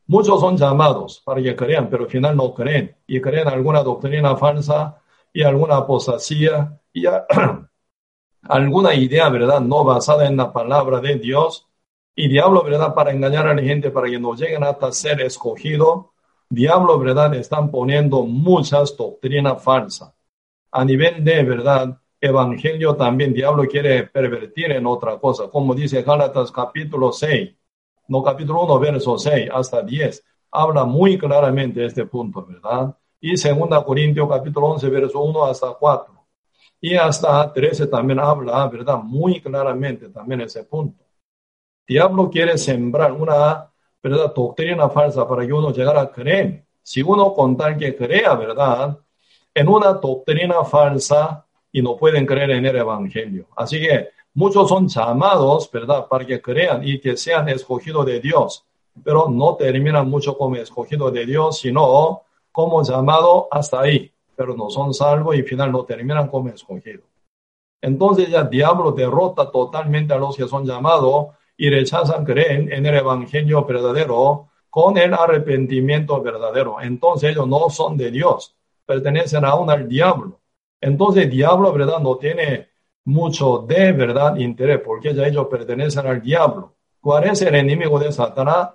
Muchos 0.09 0.41
son 0.41 0.57
llamados 0.57 1.21
para 1.25 1.43
que 1.43 1.57
crean, 1.57 1.91
pero 1.91 2.05
al 2.05 2.11
final 2.11 2.37
no 2.37 2.55
creen 2.55 2.97
y 3.07 3.21
creen 3.21 3.49
alguna 3.49 3.83
doctrina 3.83 4.37
falsa 4.37 5.01
y 5.33 5.43
alguna 5.43 5.77
apostasía 5.79 6.81
y 6.93 7.05
alguna 8.43 8.95
idea, 8.95 9.29
¿verdad? 9.29 9.61
No 9.61 9.85
basada 9.85 10.27
en 10.27 10.37
la 10.37 10.53
palabra 10.53 11.01
de 11.01 11.17
Dios. 11.17 11.69
Y 12.15 12.29
diablo, 12.29 12.63
¿verdad? 12.63 12.95
Para 12.95 13.13
engañar 13.13 13.47
a 13.47 13.55
la 13.55 13.63
gente, 13.63 13.91
para 13.91 14.09
que 14.09 14.19
no 14.19 14.35
lleguen 14.35 14.65
hasta 14.65 14.93
ser 14.93 15.21
escogido. 15.21 16.13
Diablo, 16.49 16.99
¿verdad? 16.99 17.35
Están 17.35 17.71
poniendo 17.71 18.23
muchas 18.25 18.97
doctrinas 18.97 19.63
falsas. 19.63 20.15
A 20.71 20.85
nivel 20.85 21.25
de, 21.25 21.43
¿verdad? 21.43 21.99
Evangelio 22.21 22.97
también, 22.97 23.35
diablo 23.35 23.65
quiere 23.65 24.05
pervertir 24.05 24.73
en 24.73 24.87
otra 24.87 25.19
cosa. 25.19 25.49
Como 25.49 25.75
dice 25.75 26.03
Gálatas 26.03 26.51
capítulo 26.51 27.13
6, 27.13 27.55
no 28.09 28.23
capítulo 28.23 28.65
1, 28.65 28.79
verso 28.79 29.19
6 29.19 29.51
hasta 29.53 29.83
10. 29.83 30.25
Habla 30.51 30.85
muy 30.85 31.19
claramente 31.19 31.85
este 31.85 32.07
punto, 32.07 32.45
¿verdad? 32.45 32.97
Y 33.21 33.37
segunda 33.37 33.83
Corintios 33.85 34.29
capítulo 34.29 34.69
11, 34.69 34.89
verso 34.89 35.21
1 35.21 35.45
hasta 35.45 35.73
4 35.73 36.17
y 36.81 36.95
hasta 36.95 37.53
13 37.53 37.87
también 37.87 38.21
habla, 38.21 38.67
¿verdad? 38.69 38.99
Muy 39.03 39.41
claramente 39.41 40.09
también 40.09 40.43
ese 40.43 40.65
punto. 40.65 41.05
Diablo 41.87 42.31
quiere 42.31 42.59
sembrar 42.59 43.13
una, 43.13 43.71
¿verdad? 44.03 44.33
Doctrina 44.35 44.89
falsa 44.89 45.27
para 45.27 45.47
que 45.47 45.53
uno 45.53 45.73
llegara 45.73 46.03
a 46.03 46.13
creer. 46.13 46.65
Si 46.83 47.03
uno 47.03 47.33
con 47.33 47.57
tal 47.57 47.77
que 47.77 47.97
crea, 47.97 48.35
¿verdad? 48.35 48.99
En 49.55 49.69
una 49.69 49.95
doctrina 49.95 50.65
falsa 50.65 51.45
y 51.73 51.83
no 51.83 51.97
pueden 51.97 52.27
creer 52.27 52.53
en 52.53 52.67
el 52.67 52.77
Evangelio. 52.77 53.49
Así 53.57 53.81
que 53.81 54.11
muchos 54.37 54.69
son 54.69 54.87
llamados, 54.87 55.69
¿verdad? 55.73 56.07
Para 56.07 56.25
que 56.25 56.41
crean 56.41 56.87
y 56.87 57.01
que 57.01 57.17
sean 57.17 57.49
escogidos 57.49 58.07
de 58.07 58.21
Dios. 58.21 58.65
Pero 59.03 59.29
no 59.29 59.57
terminan 59.57 60.09
mucho 60.09 60.39
como 60.39 60.55
escogidos 60.55 61.13
de 61.13 61.27
Dios, 61.27 61.59
sino 61.59 62.23
como 62.53 62.85
llamado 62.85 63.49
hasta 63.51 63.81
ahí 63.81 64.13
pero 64.37 64.55
no 64.55 64.71
son 64.71 64.93
salvos 64.95 65.35
y 65.35 65.41
al 65.41 65.47
final 65.47 65.73
no 65.73 65.85
terminan 65.85 66.29
como 66.29 66.51
escogidos. 66.51 67.07
Entonces 67.81 68.29
ya 68.29 68.41
el 68.41 68.51
diablo 68.51 68.93
derrota 68.93 69.51
totalmente 69.51 70.13
a 70.13 70.19
los 70.19 70.37
que 70.37 70.47
son 70.47 70.67
llamados 70.67 71.29
y 71.57 71.71
rechazan 71.71 72.25
creer 72.25 72.73
en 72.73 72.85
el 72.85 72.95
evangelio 72.95 73.65
verdadero 73.65 74.49
con 74.69 74.99
el 74.99 75.15
arrepentimiento 75.15 76.21
verdadero. 76.21 76.81
Entonces 76.81 77.31
ellos 77.31 77.49
no 77.49 77.71
son 77.71 77.97
de 77.97 78.11
Dios, 78.11 78.55
pertenecen 78.85 79.45
aún 79.45 79.71
al 79.71 79.89
diablo. 79.89 80.39
Entonces 80.81 81.31
diablo, 81.31 81.73
¿verdad? 81.73 81.99
No 82.01 82.17
tiene 82.17 82.69
mucho 83.07 83.59
de 83.67 83.93
verdad 83.93 84.37
interés 84.37 84.81
porque 84.85 85.15
ya 85.15 85.27
ellos 85.27 85.47
pertenecen 85.49 86.07
al 86.07 86.21
diablo. 86.21 86.75
¿Cuál 87.01 87.25
es 87.25 87.41
el 87.43 87.55
enemigo 87.55 87.99
de 87.99 88.13
Satanás? 88.13 88.71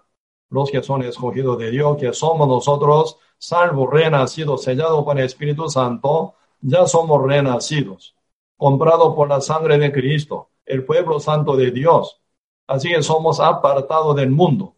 Los 0.50 0.72
que 0.72 0.82
son 0.82 1.04
escogidos 1.04 1.58
de 1.58 1.70
Dios, 1.70 1.98
que 1.98 2.14
somos 2.14 2.48
nosotros 2.48 3.18
salvo, 3.38 3.88
renacido, 3.88 4.58
sellado 4.58 5.04
con 5.04 5.18
el 5.18 5.26
Espíritu 5.26 5.70
Santo, 5.70 6.36
ya 6.62 6.86
somos 6.86 7.22
renacidos, 7.24 8.16
comprados 8.56 9.16
por 9.16 9.28
la 9.28 9.42
sangre 9.42 9.78
de 9.78 9.92
Cristo, 9.92 10.50
el 10.66 10.86
pueblo 10.86 11.20
santo 11.20 11.56
de 11.58 11.72
Dios. 11.72 12.22
Así 12.68 12.90
que 12.90 13.02
somos 13.02 13.40
apartados 13.40 14.16
del 14.16 14.30
mundo. 14.30 14.76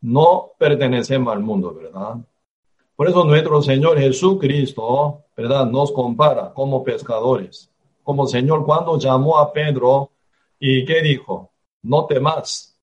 No 0.00 0.52
pertenecemos 0.58 1.32
al 1.32 1.40
mundo, 1.40 1.74
¿verdad? 1.74 2.16
Por 2.96 3.08
eso 3.08 3.24
nuestro 3.24 3.60
Señor 3.60 3.98
Jesucristo, 3.98 5.24
¿verdad? 5.36 5.66
Nos 5.66 5.92
compara 5.92 6.52
como 6.54 6.82
pescadores. 6.82 7.70
Como 8.02 8.26
Señor 8.26 8.64
cuando 8.64 8.98
llamó 8.98 9.38
a 9.38 9.52
Pedro 9.52 10.12
y 10.58 10.84
¿qué 10.86 11.02
dijo? 11.02 11.52
No 11.82 12.06
temas 12.06 12.78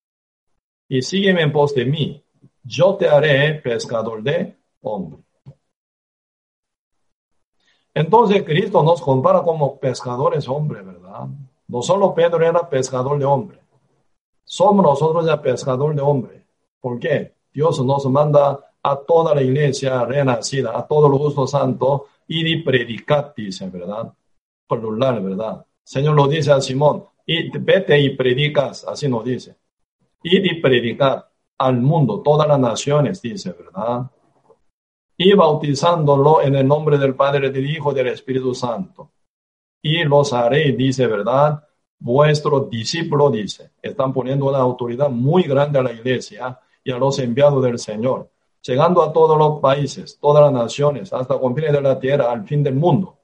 y 0.87 1.01
sígueme 1.01 1.41
en 1.41 1.51
pos 1.51 1.73
de 1.73 1.85
mí. 1.85 2.23
Yo 2.63 2.95
te 2.95 3.09
haré 3.09 3.55
pescador 3.55 4.21
de 4.21 4.55
hombre. 4.81 5.23
Entonces 7.95 8.43
Cristo 8.43 8.83
nos 8.83 9.01
compara 9.01 9.41
como 9.41 9.79
pescadores 9.79 10.47
hombre, 10.47 10.83
¿verdad? 10.83 11.27
No 11.67 11.81
solo 11.81 12.13
Pedro 12.13 12.45
era 12.45 12.69
pescador 12.69 13.17
de 13.17 13.25
hombre. 13.25 13.59
Somos 14.43 14.85
nosotros 14.85 15.25
ya 15.25 15.41
pescador 15.41 15.95
de 15.95 16.01
hombre. 16.01 16.45
¿Por 16.79 16.99
qué? 16.99 17.33
Dios 17.51 17.83
nos 17.83 18.05
manda 18.05 18.59
a 18.83 18.97
toda 18.97 19.33
la 19.33 19.41
iglesia 19.41 20.03
renacida, 20.05 20.77
a 20.77 20.85
todos 20.85 21.09
los 21.09 21.19
justos 21.19 21.51
santos, 21.51 22.01
y 22.27 22.57
predicar, 22.63 23.33
dice, 23.35 23.69
¿verdad? 23.69 24.13
Plural, 24.67 25.21
¿verdad? 25.21 25.65
Señor 25.83 26.15
lo 26.15 26.27
dice 26.27 26.51
a 26.51 26.61
Simón, 26.61 27.05
y 27.25 27.49
vete 27.57 27.99
y 27.99 28.15
predicas, 28.15 28.83
así 28.85 29.07
nos 29.07 29.23
dice. 29.23 29.55
Y 30.21 30.61
predicar 30.61 31.29
al 31.57 31.79
mundo, 31.79 32.21
todas 32.21 32.47
las 32.47 32.59
naciones, 32.59 33.21
dice, 33.21 33.53
¿verdad? 33.53 34.09
Y 35.17 35.33
bautizándolo 35.33 36.41
en 36.41 36.55
el 36.55 36.67
nombre 36.67 36.97
del 36.97 37.15
Padre, 37.15 37.51
del 37.51 37.69
Hijo 37.69 37.91
y 37.91 37.95
del 37.95 38.07
Espíritu 38.07 38.53
Santo. 38.53 39.11
Y 39.81 40.03
los 40.03 40.33
haré, 40.33 40.71
dice, 40.73 41.07
¿verdad? 41.07 41.63
Vuestro 41.99 42.61
discípulo, 42.61 43.29
dice. 43.29 43.71
Están 43.81 44.11
poniendo 44.11 44.45
una 44.45 44.57
autoridad 44.57 45.09
muy 45.09 45.43
grande 45.43 45.79
a 45.79 45.83
la 45.83 45.93
iglesia 45.93 46.59
y 46.83 46.91
a 46.91 46.97
los 46.97 47.19
enviados 47.19 47.63
del 47.63 47.79
Señor 47.79 48.32
llegando 48.65 49.03
a 49.03 49.11
todos 49.11 49.37
los 49.37 49.59
países, 49.59 50.17
todas 50.19 50.43
las 50.43 50.53
naciones, 50.53 51.11
hasta 51.13 51.37
confines 51.37 51.73
de 51.73 51.81
la 51.81 51.99
tierra, 51.99 52.31
al 52.31 52.45
fin 52.45 52.63
del 52.63 52.75
mundo. 52.75 53.17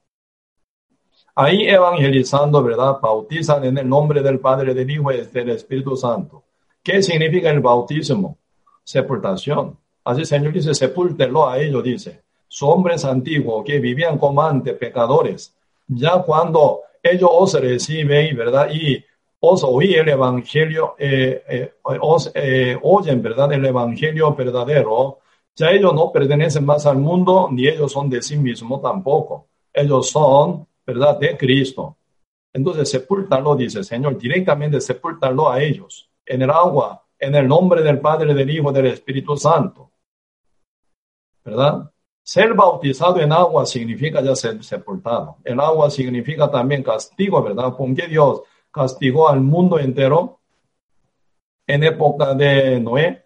Ahí 1.36 1.68
evangelizando, 1.68 2.62
¿verdad? 2.62 2.98
Bautizan 3.02 3.64
en 3.64 3.78
el 3.78 3.88
nombre 3.88 4.22
del 4.22 4.40
Padre, 4.40 4.74
del 4.74 4.90
Hijo 4.92 5.12
y 5.12 5.22
del 5.22 5.50
Espíritu 5.52 5.96
Santo. 5.96 6.44
¿Qué 6.84 7.02
significa 7.02 7.50
el 7.50 7.62
bautismo? 7.62 8.38
Sepultación. 8.84 9.78
Así 10.04 10.22
el 10.22 10.28
Señor 10.28 10.54
dice, 10.54 10.74
sepúltelo 10.74 11.48
a 11.48 11.60
ellos, 11.60 11.84
dice. 11.84 12.22
Son 12.48 12.72
hombres 12.72 13.06
antiguos 13.06 13.64
que 13.64 13.80
vivían 13.80 14.18
como 14.18 14.42
antes, 14.42 14.74
pecadores. 14.74 15.56
Ya 15.88 16.22
cuando 16.24 16.82
ellos 17.02 17.30
os 17.32 17.54
reciben, 17.54 18.36
¿verdad? 18.36 18.70
Y 18.72 19.04
os 19.40 19.64
oí 19.64 19.94
el 19.94 20.10
evangelio, 20.10 20.96
eh, 20.98 21.44
eh, 21.48 21.74
os 21.84 22.32
eh, 22.34 22.78
oyen, 22.82 23.22
¿verdad? 23.22 23.54
El 23.54 23.66
evangelio 23.66 24.36
verdadero, 24.36 25.20
ya 25.56 25.72
ellos 25.72 25.94
no 25.94 26.12
pertenecen 26.12 26.66
más 26.66 26.86
al 26.86 26.98
mundo, 26.98 27.50
ni 27.52 27.68
ellos 27.68 27.92
son 27.92 28.10
de 28.10 28.22
sí 28.22 28.38
mismos 28.38 28.82
tampoco. 28.82 29.48
Ellos 29.74 30.10
son, 30.10 30.68
¿verdad?, 30.86 31.18
de 31.20 31.38
Cristo. 31.38 31.98
Entonces, 32.54 32.90
sepúltalo, 32.90 33.56
dice 33.56 33.80
el 33.80 33.86
Señor, 33.86 34.18
directamente 34.18 34.82
sepúltalo 34.82 35.52
a 35.52 35.62
ellos, 35.62 36.10
en 36.26 36.42
el 36.42 36.50
agua, 36.50 37.06
en 37.20 37.36
el 37.36 37.48
nombre 37.48 37.82
del 37.82 38.00
Padre, 38.00 38.34
del 38.34 38.50
Hijo, 38.50 38.72
del 38.72 38.88
Espíritu 38.88 39.38
Santo. 39.38 39.92
¿Verdad? 41.44 41.92
Ser 42.24 42.54
bautizado 42.54 43.20
en 43.20 43.32
agua 43.32 43.66
significa 43.66 44.22
ya 44.22 44.36
ser 44.36 44.64
sepultado. 44.64 45.38
El 45.44 45.60
agua 45.60 45.90
significa 45.90 46.50
también 46.50 46.84
castigo, 46.84 47.42
¿verdad? 47.42 47.76
¿Con 47.76 47.96
qué 47.96 48.08
Dios 48.08 48.44
castigó 48.72 49.30
al 49.30 49.42
mundo 49.42 49.80
entero 49.80 50.40
en 51.66 51.84
época 51.84 52.34
de 52.34 52.80
Noé? 52.80 53.26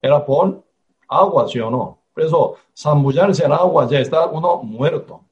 Era 0.00 0.24
por 0.24 0.62
agua, 1.08 1.48
¿sí 1.48 1.60
o 1.60 1.70
no? 1.70 1.98
Por 2.12 2.24
eso, 2.24 2.56
zambullarse 2.76 3.44
en 3.44 3.52
agua 3.52 3.88
ya 3.88 4.00
está 4.00 4.26
uno 4.26 4.62
muerto, 4.62 5.22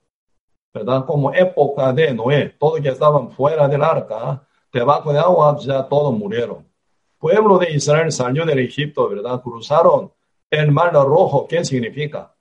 ¿verdad? 0.73 1.05
Como 1.05 1.33
época 1.33 1.93
de 1.93 2.13
Noé, 2.15 2.55
todos 2.59 2.81
que 2.81 2.89
estaban 2.89 3.31
fuera 3.31 3.69
del 3.69 3.83
arca, 3.83 4.43
debajo 4.73 5.13
de 5.13 5.19
agua, 5.19 5.57
ya 5.59 5.83
todos 5.89 6.17
murieron. 6.17 6.67
Pueblo 7.19 7.59
de 7.59 7.73
Israel 7.73 8.13
salió 8.13 8.45
del 8.45 8.61
Egipto, 8.61 9.09
¿verdad? 9.09 9.41
Cruzaron 9.43 10.13
el 10.51 10.71
mar 10.71 10.93
rojo, 10.93 11.47
¿qué 11.49 11.65
significa? 11.65 12.35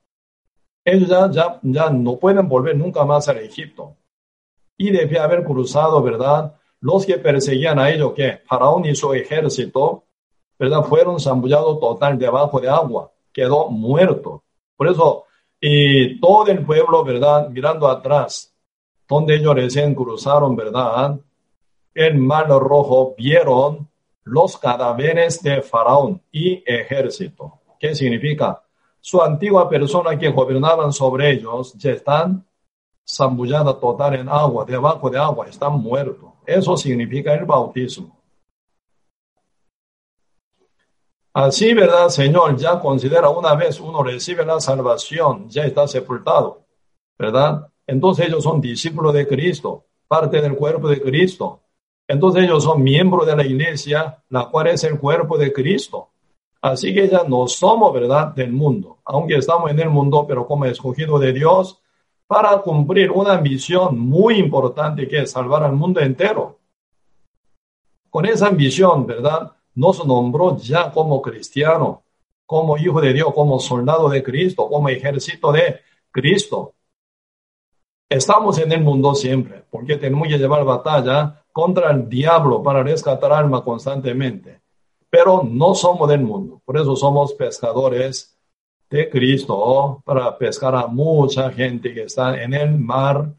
Ellos 0.83 1.09
ya, 1.09 1.31
ya, 1.31 1.59
ya 1.63 1.89
no 1.89 2.17
pueden 2.17 2.47
volver 2.47 2.77
nunca 2.77 3.03
más 3.05 3.27
al 3.27 3.37
Egipto. 3.37 3.95
Y 4.77 4.91
debe 4.91 5.17
haber 5.17 5.43
cruzado, 5.43 6.01
¿verdad? 6.03 6.55
Los 6.81 7.05
que 7.05 7.17
perseguían 7.17 7.79
a 7.79 7.89
ellos, 7.89 8.13
¿qué? 8.15 8.41
Faraón 8.45 8.85
y 8.85 8.95
su 8.95 9.13
ejército, 9.13 10.04
¿verdad? 10.57 10.83
Fueron 10.83 11.19
zambullados 11.19 11.79
total 11.79 12.17
debajo 12.17 12.59
de 12.59 12.69
agua, 12.69 13.11
quedó 13.33 13.69
muerto. 13.69 14.43
Por 14.75 14.87
eso, 14.87 15.25
y 15.59 16.19
todo 16.19 16.47
el 16.47 16.65
pueblo, 16.65 17.03
¿verdad? 17.03 17.49
Mirando 17.49 17.87
atrás, 17.87 18.53
donde 19.07 19.35
ellos 19.35 19.55
recién 19.55 19.95
cruzaron, 19.95 20.55
¿verdad? 20.55 21.19
El 21.93 22.17
mar 22.17 22.47
rojo, 22.47 23.15
vieron 23.17 23.87
los 24.23 24.57
cadáveres 24.57 25.41
de 25.41 25.61
Faraón 25.61 26.21
y 26.31 26.63
ejército. 26.65 27.59
¿Qué 27.79 27.93
significa? 27.95 28.61
Su 28.99 29.21
antigua 29.21 29.69
persona 29.69 30.17
que 30.17 30.29
gobernaban 30.29 30.91
sobre 30.91 31.31
ellos 31.31 31.73
ya 31.73 31.91
están 31.91 32.43
zambullada 33.07 33.79
total 33.79 34.15
en 34.15 34.29
agua, 34.29 34.65
debajo 34.65 35.09
de 35.09 35.19
agua, 35.19 35.47
están 35.47 35.73
muertos. 35.73 36.31
Eso 36.45 36.75
significa 36.75 37.33
el 37.33 37.45
bautismo. 37.45 38.14
Así, 41.35 41.73
¿verdad, 41.73 42.07
Señor? 42.07 42.55
Ya 42.55 42.79
considera 42.79 43.27
una 43.27 43.55
vez 43.55 43.81
uno 43.81 44.01
recibe 44.01 44.45
la 44.45 44.61
salvación, 44.61 45.49
ya 45.49 45.63
está 45.63 45.85
sepultado, 45.85 46.61
¿verdad? 47.19 47.67
Entonces 47.85 48.27
ellos 48.27 48.41
son 48.41 48.61
discípulos 48.61 49.13
de 49.13 49.27
Cristo, 49.27 49.83
parte 50.07 50.39
del 50.39 50.55
cuerpo 50.55 50.87
de 50.87 51.01
Cristo. 51.01 51.59
Entonces 52.07 52.45
ellos 52.45 52.63
son 52.63 52.81
miembros 52.81 53.27
de 53.27 53.35
la 53.35 53.45
iglesia, 53.45 54.23
la 54.29 54.45
cual 54.45 54.67
es 54.67 54.85
el 54.85 54.97
cuerpo 54.97 55.37
de 55.37 55.51
Cristo. 55.51 56.07
Así 56.61 56.93
que 56.93 57.09
ya 57.09 57.25
no 57.27 57.49
somos, 57.49 57.93
¿verdad?, 57.93 58.27
del 58.27 58.53
mundo, 58.53 58.99
aunque 59.03 59.35
estamos 59.35 59.69
en 59.69 59.81
el 59.81 59.89
mundo, 59.89 60.25
pero 60.25 60.47
como 60.47 60.63
escogido 60.63 61.19
de 61.19 61.33
Dios, 61.33 61.81
para 62.27 62.59
cumplir 62.61 63.11
una 63.11 63.41
misión 63.41 63.99
muy 63.99 64.35
importante 64.35 65.05
que 65.05 65.23
es 65.23 65.31
salvar 65.31 65.63
al 65.63 65.73
mundo 65.73 65.99
entero. 65.99 66.59
Con 68.09 68.25
esa 68.25 68.47
ambición, 68.47 69.05
¿verdad? 69.05 69.51
Nos 69.75 70.05
nombró 70.05 70.57
ya 70.57 70.91
como 70.91 71.21
cristiano, 71.21 72.03
como 72.45 72.77
hijo 72.77 73.01
de 73.01 73.13
Dios, 73.13 73.33
como 73.33 73.59
soldado 73.59 74.09
de 74.09 74.23
Cristo, 74.23 74.67
como 74.67 74.89
ejército 74.89 75.51
de 75.51 75.81
Cristo. 76.11 76.73
Estamos 78.09 78.59
en 78.59 78.71
el 78.71 78.81
mundo 78.81 79.15
siempre, 79.15 79.63
porque 79.69 79.97
tenemos 79.97 80.27
que 80.27 80.37
llevar 80.37 80.63
batalla 80.63 81.43
contra 81.51 81.91
el 81.91 82.07
diablo 82.07 82.61
para 82.61 82.83
rescatar 82.83 83.33
alma 83.33 83.63
constantemente. 83.63 84.61
Pero 85.09 85.43
no 85.43 85.73
somos 85.73 86.07
del 86.09 86.21
mundo, 86.21 86.61
por 86.65 86.77
eso 86.77 86.95
somos 86.95 87.33
pescadores 87.33 88.37
de 88.89 89.09
Cristo 89.09 90.01
para 90.05 90.37
pescar 90.37 90.75
a 90.75 90.87
mucha 90.87 91.51
gente 91.51 91.93
que 91.93 92.03
está 92.03 92.41
en 92.41 92.53
el 92.53 92.77
mar 92.77 93.33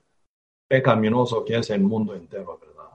pecaminoso 0.69 1.45
que 1.45 1.57
es 1.57 1.71
el 1.71 1.83
mundo 1.83 2.15
entero, 2.15 2.59
¿verdad? 2.61 2.91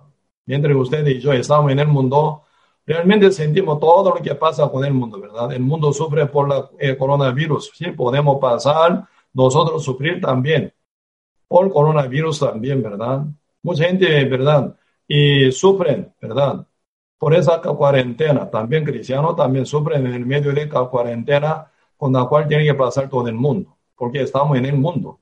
Mientras 0.45 0.75
usted 0.75 1.05
y 1.07 1.19
yo 1.19 1.31
estamos 1.31 1.71
en 1.71 1.79
el 1.79 1.87
mundo, 1.87 2.43
realmente 2.91 3.31
sentimos 3.31 3.79
todo 3.79 4.15
lo 4.15 4.21
que 4.21 4.35
pasa 4.35 4.67
con 4.69 4.83
el 4.83 4.93
mundo, 4.93 5.19
¿verdad? 5.19 5.51
El 5.53 5.61
mundo 5.61 5.93
sufre 5.93 6.25
por 6.25 6.49
la 6.49 6.69
eh, 6.79 6.97
coronavirus, 6.97 7.71
sí, 7.73 7.91
podemos 7.91 8.39
pasar, 8.39 9.05
nosotros 9.33 9.83
sufrir 9.83 10.19
también 10.19 10.73
por 11.47 11.71
coronavirus 11.71 12.39
también, 12.39 12.81
¿verdad? 12.81 13.25
Mucha 13.61 13.85
gente, 13.85 14.25
¿verdad? 14.25 14.75
Y 15.07 15.51
sufren, 15.51 16.13
¿verdad? 16.21 16.65
Por 17.17 17.33
esa 17.33 17.61
cuarentena, 17.61 18.49
también 18.49 18.85
cristianos 18.85 19.35
también 19.35 19.65
sufren 19.65 20.07
en 20.07 20.13
el 20.13 20.25
medio 20.25 20.53
de 20.53 20.65
la 20.65 20.85
cuarentena 20.85 21.71
con 21.97 22.13
la 22.13 22.25
cual 22.25 22.47
tiene 22.47 22.65
que 22.65 22.73
pasar 22.73 23.09
todo 23.09 23.27
el 23.27 23.35
mundo, 23.35 23.77
porque 23.95 24.21
estamos 24.21 24.57
en 24.57 24.65
el 24.65 24.77
mundo. 24.77 25.19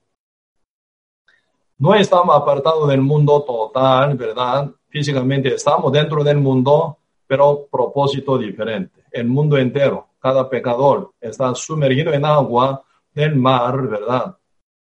No 1.80 1.96
estamos 1.96 2.36
apartados 2.36 2.88
del 2.90 3.02
mundo 3.02 3.42
total, 3.44 4.16
¿verdad? 4.16 4.70
Físicamente 4.90 5.56
estamos 5.56 5.92
dentro 5.92 6.24
del 6.24 6.38
mundo, 6.38 7.00
pero 7.30 7.68
propósito 7.70 8.40
diferente. 8.40 9.04
El 9.12 9.28
mundo 9.28 9.56
entero, 9.56 10.08
cada 10.20 10.50
pecador 10.50 11.14
está 11.22 11.54
sumergido 11.54 12.12
en 12.12 12.26
agua 12.26 12.84
del 13.14 13.36
mar, 13.36 13.88
¿verdad? 13.88 14.36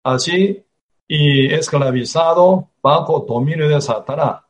Así, 0.02 0.62
y 1.08 1.46
esclavizado 1.54 2.68
bajo 2.82 3.20
dominio 3.26 3.66
de 3.66 3.80
Satanás 3.80 4.42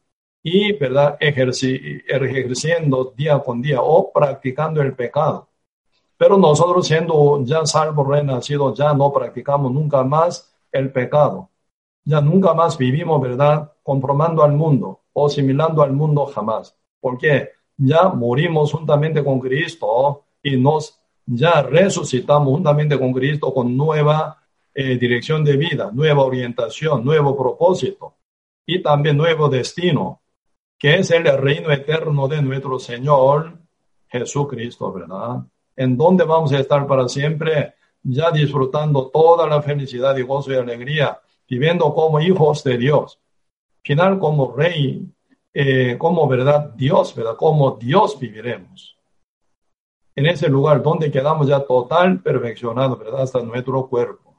y, 0.42 0.72
¿verdad?, 0.72 1.16
ejerciendo 1.20 3.14
día 3.16 3.38
con 3.38 3.62
día 3.62 3.80
o 3.80 4.10
practicando 4.12 4.82
el 4.82 4.94
pecado. 4.94 5.46
Pero 6.16 6.36
nosotros 6.36 6.88
siendo 6.88 7.44
ya 7.44 7.64
salvos, 7.64 8.08
renacidos, 8.08 8.76
ya 8.76 8.92
no 8.92 9.12
practicamos 9.12 9.70
nunca 9.70 10.02
más 10.02 10.52
el 10.72 10.90
pecado. 10.90 11.48
Ya 12.04 12.20
nunca 12.20 12.54
más 12.54 12.76
vivimos, 12.76 13.20
¿verdad? 13.20 13.72
Comprobando 13.84 14.42
al 14.42 14.52
mundo 14.52 15.02
o 15.12 15.26
asimilando 15.26 15.80
al 15.80 15.92
mundo 15.92 16.26
jamás. 16.26 16.76
Porque 17.00 17.50
ya 17.76 18.08
morimos 18.08 18.72
juntamente 18.72 19.24
con 19.24 19.40
Cristo 19.40 20.24
y 20.42 20.56
nos 20.56 21.00
ya 21.26 21.62
resucitamos 21.62 22.48
juntamente 22.48 22.98
con 22.98 23.12
Cristo 23.12 23.52
con 23.52 23.76
nueva 23.76 24.42
eh, 24.74 24.98
dirección 24.98 25.44
de 25.44 25.56
vida, 25.56 25.90
nueva 25.92 26.24
orientación, 26.24 27.04
nuevo 27.04 27.36
propósito 27.36 28.16
y 28.66 28.82
también 28.82 29.16
nuevo 29.16 29.48
destino, 29.48 30.20
que 30.78 30.96
es 30.96 31.10
el 31.10 31.24
reino 31.38 31.70
eterno 31.70 32.28
de 32.28 32.42
nuestro 32.42 32.78
Señor 32.78 33.58
Jesucristo, 34.08 34.92
¿verdad? 34.92 35.44
En 35.76 35.96
donde 35.96 36.24
vamos 36.24 36.52
a 36.52 36.58
estar 36.58 36.86
para 36.86 37.08
siempre, 37.08 37.74
ya 38.02 38.30
disfrutando 38.30 39.10
toda 39.10 39.46
la 39.46 39.62
felicidad 39.62 40.16
y 40.16 40.22
gozo 40.22 40.52
y 40.52 40.56
alegría, 40.56 41.20
viviendo 41.48 41.92
como 41.94 42.20
hijos 42.20 42.62
de 42.64 42.78
Dios, 42.78 43.18
final 43.82 44.18
como 44.18 44.54
rey, 44.54 45.06
eh, 45.54 45.96
como 45.96 46.26
verdad 46.26 46.74
Dios, 46.74 47.14
¿verdad? 47.14 47.36
Como 47.36 47.70
Dios 47.76 48.18
viviremos. 48.18 48.98
En 50.16 50.26
ese 50.26 50.48
lugar 50.48 50.82
donde 50.82 51.10
quedamos 51.10 51.46
ya 51.46 51.60
total 51.60 52.20
perfeccionados, 52.20 52.98
¿verdad? 52.98 53.22
Hasta 53.22 53.40
nuestro 53.40 53.86
cuerpo. 53.86 54.34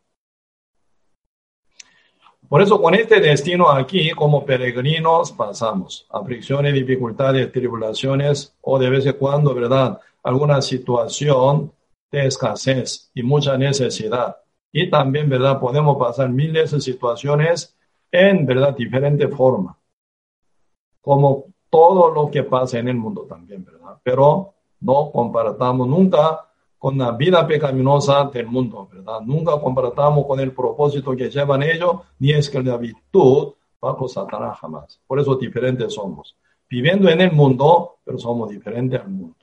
Por 2.48 2.62
eso 2.62 2.80
con 2.80 2.94
este 2.94 3.20
destino 3.20 3.70
aquí, 3.72 4.12
como 4.12 4.46
peregrinos, 4.46 5.32
pasamos 5.32 6.06
aflicciones, 6.12 6.74
dificultades, 6.74 7.52
tribulaciones 7.52 8.56
o 8.62 8.78
de 8.78 8.90
vez 8.90 9.06
en 9.06 9.14
cuando, 9.14 9.54
¿verdad? 9.56 10.00
Alguna 10.22 10.62
situación 10.62 11.72
de 12.12 12.28
escasez 12.28 13.10
y 13.14 13.24
mucha 13.24 13.58
necesidad. 13.58 14.38
Y 14.72 14.90
también, 14.90 15.30
¿verdad? 15.30 15.60
Podemos 15.60 15.98
pasar 15.98 16.30
miles 16.30 16.72
de 16.72 16.82
situaciones 16.82 17.76
en, 18.12 18.46
¿verdad? 18.46 18.76
Diferente 18.76 19.28
forma. 19.30 19.78
Como 21.06 21.46
todo 21.70 22.10
lo 22.10 22.32
que 22.32 22.42
pasa 22.42 22.80
en 22.80 22.88
el 22.88 22.96
mundo 22.96 23.28
también, 23.30 23.64
¿verdad? 23.64 24.00
Pero 24.02 24.56
no 24.80 25.12
compartamos 25.12 25.88
nunca 25.88 26.48
con 26.80 26.98
la 26.98 27.12
vida 27.12 27.46
pecaminosa 27.46 28.24
del 28.34 28.48
mundo, 28.48 28.90
¿verdad? 28.92 29.22
Nunca 29.22 29.60
compartamos 29.60 30.26
con 30.26 30.40
el 30.40 30.52
propósito 30.52 31.16
que 31.16 31.30
llevan 31.30 31.62
ellos, 31.62 31.98
ni 32.18 32.32
es 32.32 32.50
que 32.50 32.64
la 32.64 32.78
virtud 32.78 33.54
bajo 33.80 34.08
Satanás 34.08 34.58
jamás. 34.60 35.00
Por 35.06 35.20
eso 35.20 35.36
diferentes 35.36 35.94
somos. 35.94 36.36
Viviendo 36.68 37.08
en 37.08 37.22
el 37.22 37.32
mundo, 37.32 37.98
pero 38.04 38.18
somos 38.18 38.50
diferentes 38.50 39.00
al 39.00 39.10
mundo. 39.10 39.36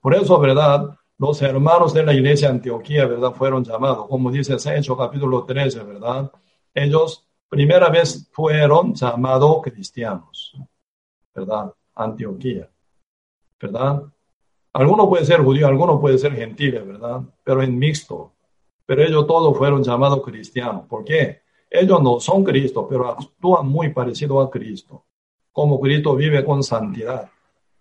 Por 0.00 0.14
eso, 0.14 0.38
¿verdad? 0.40 0.88
Los 1.18 1.42
hermanos 1.42 1.92
de 1.92 2.02
la 2.02 2.14
iglesia 2.14 2.48
de 2.48 2.54
Antioquía, 2.54 3.06
¿verdad? 3.06 3.32
Fueron 3.32 3.62
llamados, 3.62 4.06
como 4.08 4.30
dice 4.30 4.56
Hecho 4.74 4.96
capítulo 4.96 5.44
13, 5.44 5.84
¿verdad? 5.84 6.32
Ellos 6.72 7.28
primera 7.52 7.90
vez 7.90 8.26
fueron 8.32 8.94
llamados 8.94 9.60
cristianos, 9.62 10.56
¿verdad? 11.34 11.70
Antioquía, 11.94 12.66
¿verdad? 13.60 14.04
Alguno 14.72 15.06
puede 15.06 15.26
ser 15.26 15.42
judío, 15.42 15.66
alguno 15.66 16.00
puede 16.00 16.16
ser 16.16 16.34
gentil, 16.34 16.80
¿verdad? 16.80 17.20
Pero 17.44 17.62
en 17.62 17.78
mixto. 17.78 18.32
Pero 18.86 19.02
ellos 19.02 19.26
todos 19.26 19.54
fueron 19.58 19.84
llamados 19.84 20.22
cristianos. 20.22 20.86
¿Por 20.86 21.04
qué? 21.04 21.42
Ellos 21.68 22.02
no 22.02 22.20
son 22.20 22.42
Cristo, 22.42 22.86
pero 22.88 23.06
actúan 23.10 23.68
muy 23.68 23.90
parecido 23.90 24.40
a 24.40 24.50
Cristo. 24.50 25.04
Como 25.52 25.78
Cristo 25.78 26.16
vive 26.16 26.42
con 26.46 26.62
santidad. 26.62 27.30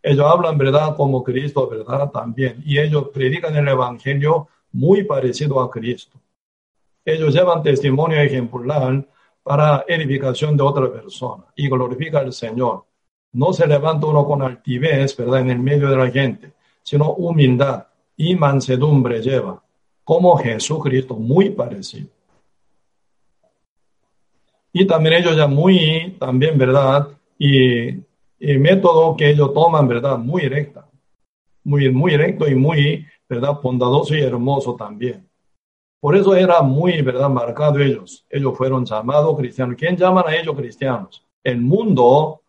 Ellos 0.03 0.25
hablan 0.25 0.57
verdad 0.57 0.97
como 0.97 1.23
Cristo, 1.23 1.69
verdad 1.69 2.11
también. 2.11 2.61
Y 2.65 2.77
ellos 2.77 3.07
predican 3.13 3.55
el 3.55 3.69
Evangelio 3.69 4.49
muy 4.73 5.05
parecido 5.05 5.61
a 5.61 5.71
Cristo. 5.71 6.19
Ellos 7.05 7.33
llevan 7.33 7.63
testimonio 7.63 8.19
ejemplar 8.19 9.07
para 9.43 9.85
edificación 9.87 10.55
de 10.55 10.63
otra 10.63 10.91
persona 10.91 11.45
y 11.55 11.69
glorifica 11.69 12.19
al 12.19 12.33
Señor. 12.33 12.85
No 13.33 13.53
se 13.53 13.65
levanta 13.65 14.07
uno 14.07 14.25
con 14.25 14.41
altivez, 14.41 15.15
¿verdad? 15.17 15.41
En 15.41 15.51
el 15.51 15.59
medio 15.59 15.89
de 15.89 15.97
la 15.97 16.11
gente 16.11 16.53
sino 16.83 17.13
humildad 17.13 17.87
y 18.17 18.35
mansedumbre 18.35 19.21
lleva, 19.21 19.63
como 20.03 20.35
Jesucristo, 20.37 21.15
muy 21.15 21.49
parecido. 21.51 22.09
Y 24.73 24.85
también 24.85 25.15
ellos 25.15 25.35
ya 25.35 25.47
muy, 25.47 26.15
también, 26.19 26.57
¿verdad? 26.57 27.09
Y, 27.37 27.99
el 28.39 28.59
método 28.59 29.15
que 29.15 29.29
ellos 29.29 29.53
toman, 29.53 29.87
¿verdad? 29.87 30.17
Muy 30.17 30.47
recta, 30.47 30.89
muy, 31.63 31.91
muy 31.91 32.17
recto 32.17 32.47
y 32.47 32.55
muy, 32.55 33.05
¿verdad? 33.29 33.59
Bondadoso 33.61 34.15
y 34.15 34.21
hermoso 34.21 34.75
también. 34.75 35.29
Por 36.01 36.15
eso 36.17 36.35
era 36.35 36.61
muy, 36.63 37.01
¿verdad? 37.03 37.29
Marcado 37.29 37.79
ellos. 37.79 38.25
Ellos 38.27 38.57
fueron 38.57 38.83
llamados 38.83 39.37
cristianos. 39.37 39.75
¿Quién 39.77 39.95
llaman 39.95 40.25
a 40.27 40.35
ellos 40.35 40.55
cristianos? 40.55 41.23
El 41.43 41.61
mundo 41.61 42.41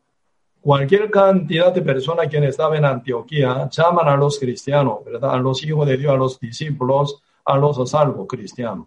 cualquier 0.62 1.10
cantidad 1.10 1.72
de 1.72 1.82
personas 1.82 2.28
que 2.28 2.38
estaban 2.38 2.78
en 2.78 2.84
Antioquía 2.86 3.68
llaman 3.68 4.08
a 4.08 4.16
los 4.16 4.38
cristianos, 4.38 5.04
¿verdad? 5.04 5.34
A 5.34 5.36
los 5.36 5.62
hijos 5.64 5.86
de 5.86 5.98
Dios, 5.98 6.14
a 6.14 6.16
los 6.16 6.40
discípulos, 6.40 7.22
a 7.44 7.58
los 7.58 7.90
salvos 7.90 8.26
cristianos. 8.26 8.86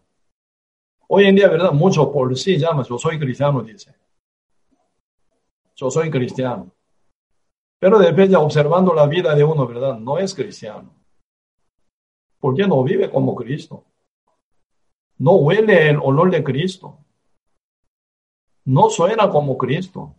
Hoy 1.08 1.26
en 1.26 1.36
día, 1.36 1.48
¿verdad? 1.48 1.72
Muchos 1.72 2.08
por 2.08 2.36
sí 2.36 2.58
llaman, 2.58 2.86
yo 2.86 2.98
soy 2.98 3.20
cristiano, 3.20 3.62
dice. 3.62 3.94
Yo 5.76 5.92
soy 5.92 6.10
cristiano. 6.10 6.72
Pero 7.78 8.00
depende, 8.00 8.36
observando 8.36 8.96
la 8.96 9.06
vida 9.06 9.36
de 9.36 9.44
uno, 9.44 9.68
¿verdad? 9.68 10.00
No 10.00 10.18
es 10.18 10.34
cristiano. 10.34 10.92
Porque 12.40 12.66
no 12.66 12.82
vive 12.84 13.12
como 13.12 13.36
Cristo. 13.36 13.84
No 15.18 15.34
huele 15.34 15.90
el 15.90 15.98
olor 15.98 16.32
de 16.32 16.44
Cristo. 16.44 16.98
No 18.66 18.90
suena 18.90 19.30
como 19.30 19.58
Cristo 19.58 20.16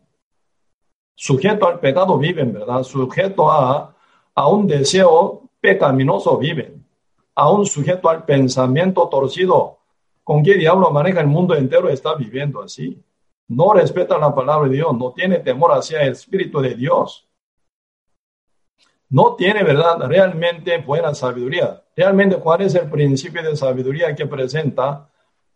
sujeto 1.17 1.67
al 1.67 1.81
pecado 1.81 2.19
viven, 2.19 2.53
¿verdad? 2.53 2.83
Sujeto 2.85 3.51
a, 3.51 3.97
a 4.35 4.49
un 4.49 4.67
deseo 4.67 5.49
pecaminoso 5.61 6.37
viven, 6.37 6.87
a 7.35 7.51
un 7.51 7.67
sujeto 7.67 8.09
al 8.09 8.25
pensamiento 8.25 9.09
torcido. 9.09 9.79
¿Con 10.23 10.43
qué 10.43 10.55
diablo 10.55 10.91
maneja 10.91 11.21
el 11.21 11.27
mundo 11.27 11.55
entero? 11.55 11.89
Está 11.89 12.15
viviendo 12.15 12.63
así. 12.63 13.03
No 13.49 13.73
respeta 13.73 14.19
la 14.19 14.35
palabra 14.35 14.69
de 14.69 14.77
Dios, 14.77 14.97
no 14.97 15.13
tiene 15.13 15.39
temor 15.39 15.73
hacia 15.73 16.03
el 16.03 16.13
Espíritu 16.13 16.61
de 16.61 16.75
Dios. 16.75 17.29
No 19.09 19.37
tiene, 19.37 19.63
¿verdad? 19.63 19.99
Realmente 20.09 20.79
buena 20.79 21.15
sabiduría. 21.15 21.83
Realmente, 21.97 22.37
¿cuál 22.37 22.61
es 22.61 22.75
el 22.75 22.91
principio 22.91 23.43
de 23.43 23.57
sabiduría 23.57 24.15
que 24.15 24.27
presenta 24.27 25.09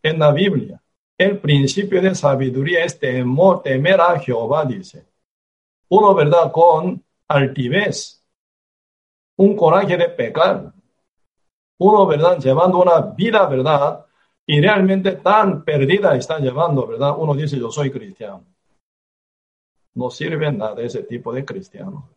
en 0.03 0.19
la 0.19 0.33
Biblia? 0.33 0.83
El 1.19 1.39
principio 1.39 2.01
de 2.01 2.15
sabiduría 2.15 2.83
es 2.83 2.99
temor, 2.99 3.63
temer 3.63 4.01
a 4.01 4.19
Jehová, 4.19 4.65
dice 4.65 5.11
uno, 5.91 6.15
¿verdad?, 6.15 6.51
con 6.53 7.05
altivez, 7.29 8.25
un 9.37 9.57
coraje 9.57 9.97
de 9.97 10.09
pecar, 10.09 10.73
uno, 11.79 12.07
¿verdad?, 12.07 12.39
llevando 12.39 12.81
una 12.81 13.01
vida, 13.01 13.47
¿verdad?, 13.47 14.07
y 14.47 14.61
realmente 14.61 15.13
tan 15.13 15.65
perdida 15.65 16.17
está 16.17 16.39
llevando, 16.39 16.87
¿verdad? 16.87 17.15
Uno 17.17 17.35
dice, 17.35 17.57
yo 17.59 17.71
soy 17.71 17.91
cristiano. 17.91 18.45
No 19.95 20.11
sirve 20.11 20.51
nada 20.51 20.83
ese 20.83 21.05
tipo 21.05 21.33
de 21.33 21.45
cristiano. 21.45 22.09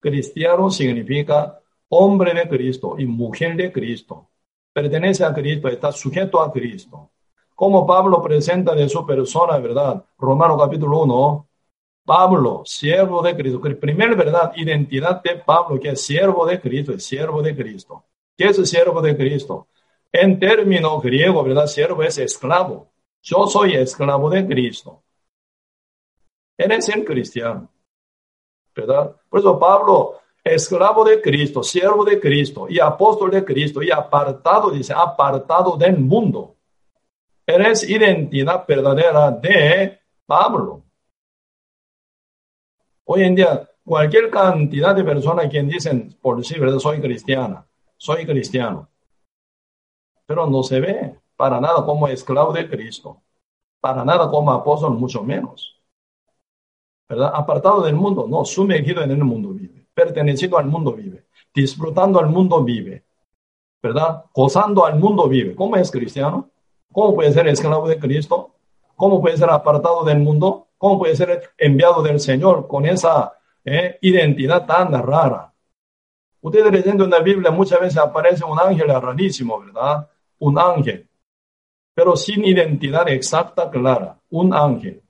Cristiano 0.00 0.70
significa 0.70 1.60
hombre 1.96 2.34
de 2.34 2.48
Cristo 2.48 2.96
y 2.98 3.06
mujer 3.06 3.56
de 3.56 3.72
Cristo. 3.72 4.28
Pertenece 4.72 5.24
a 5.24 5.32
Cristo, 5.32 5.68
está 5.68 5.92
sujeto 5.92 6.40
a 6.40 6.52
Cristo. 6.52 7.10
Como 7.54 7.86
Pablo 7.86 8.20
presenta 8.20 8.74
de 8.74 8.88
su 8.88 9.06
persona, 9.06 9.58
¿verdad? 9.58 10.04
Romano 10.18 10.58
capítulo 10.58 11.02
1, 11.02 11.48
Pablo, 12.04 12.62
siervo 12.64 13.22
de 13.22 13.36
Cristo. 13.36 13.60
Primera 13.80 14.14
verdad, 14.14 14.52
identidad 14.56 15.22
de 15.22 15.36
Pablo, 15.36 15.78
que 15.80 15.90
es 15.90 16.00
siervo 16.04 16.44
de 16.46 16.60
Cristo, 16.60 16.92
es 16.92 17.04
siervo 17.04 17.40
de 17.40 17.54
Cristo. 17.54 18.04
¿Qué 18.36 18.46
es 18.46 18.68
siervo 18.68 19.00
de 19.00 19.16
Cristo? 19.16 19.68
En 20.12 20.38
término 20.38 21.00
griego, 21.00 21.42
¿verdad? 21.44 21.66
Siervo 21.66 22.02
es 22.02 22.18
esclavo. 22.18 22.90
Yo 23.22 23.46
soy 23.46 23.74
esclavo 23.74 24.28
de 24.28 24.46
Cristo. 24.46 25.02
Eres 26.58 26.88
el 26.88 27.04
cristiano. 27.04 27.70
¿Verdad? 28.74 29.14
Por 29.28 29.40
eso 29.40 29.58
Pablo, 29.58 30.20
esclavo 30.44 31.04
de 31.04 31.22
Cristo, 31.22 31.62
siervo 31.62 32.04
de 32.04 32.20
Cristo 32.20 32.66
y 32.68 32.78
apóstol 32.78 33.30
de 33.30 33.44
Cristo 33.44 33.82
y 33.82 33.90
apartado, 33.90 34.70
dice, 34.70 34.92
apartado 34.94 35.76
del 35.78 35.98
mundo. 35.98 36.56
Eres 37.46 37.88
identidad 37.88 38.66
verdadera 38.66 39.30
de 39.30 39.98
Pablo. 40.26 40.82
Hoy 43.04 43.22
en 43.22 43.34
día, 43.34 43.70
cualquier 43.84 44.30
cantidad 44.30 44.94
de 44.94 45.04
personas 45.04 45.48
quien 45.48 45.68
dicen 45.68 46.16
por 46.20 46.44
sí, 46.44 46.58
¿verdad? 46.58 46.78
Soy 46.78 47.00
cristiana, 47.00 47.66
soy 47.96 48.26
cristiano. 48.26 48.88
Pero 50.26 50.46
no 50.46 50.62
se 50.62 50.80
ve 50.80 51.18
para 51.36 51.60
nada 51.60 51.84
como 51.84 52.08
esclavo 52.08 52.52
de 52.52 52.68
Cristo, 52.68 53.22
para 53.80 54.04
nada 54.04 54.30
como 54.30 54.52
apóstol, 54.52 54.92
mucho 54.92 55.22
menos. 55.22 55.82
¿Verdad? 57.06 57.32
Apartado 57.34 57.82
del 57.82 57.94
mundo, 57.94 58.26
no, 58.26 58.44
sumergido 58.46 59.02
en 59.02 59.10
el 59.10 59.22
mundo 59.22 59.50
vive, 59.50 59.83
pertenecido 59.94 60.58
al 60.58 60.66
mundo 60.66 60.92
vive, 60.92 61.26
disfrutando 61.54 62.18
al 62.18 62.26
mundo 62.26 62.62
vive, 62.62 63.04
¿verdad? 63.82 64.24
Gozando 64.34 64.84
al 64.84 64.98
mundo 64.98 65.28
vive. 65.28 65.54
¿Cómo 65.54 65.76
es 65.76 65.90
cristiano? 65.90 66.50
¿Cómo 66.92 67.14
puede 67.14 67.32
ser 67.32 67.46
esclavo 67.48 67.88
de 67.88 67.98
Cristo? 67.98 68.54
¿Cómo 68.96 69.20
puede 69.20 69.36
ser 69.36 69.50
apartado 69.50 70.04
del 70.04 70.18
mundo? 70.18 70.68
¿Cómo 70.78 70.98
puede 70.98 71.16
ser 71.16 71.50
enviado 71.58 72.02
del 72.02 72.20
Señor 72.20 72.66
con 72.66 72.86
esa 72.86 73.32
eh, 73.64 73.98
identidad 74.02 74.66
tan 74.66 74.92
rara? 74.92 75.52
Ustedes 76.40 76.70
leyendo 76.70 77.04
en 77.04 77.10
la 77.10 77.20
Biblia 77.20 77.50
muchas 77.50 77.80
veces 77.80 77.98
aparece 77.98 78.44
un 78.44 78.58
ángel 78.60 78.88
rarísimo, 78.88 79.60
¿verdad? 79.60 80.08
Un 80.38 80.58
ángel, 80.58 81.08
pero 81.94 82.16
sin 82.16 82.44
identidad 82.44 83.08
exacta, 83.08 83.70
clara. 83.70 84.18
Un 84.30 84.52
ángel. 84.52 85.03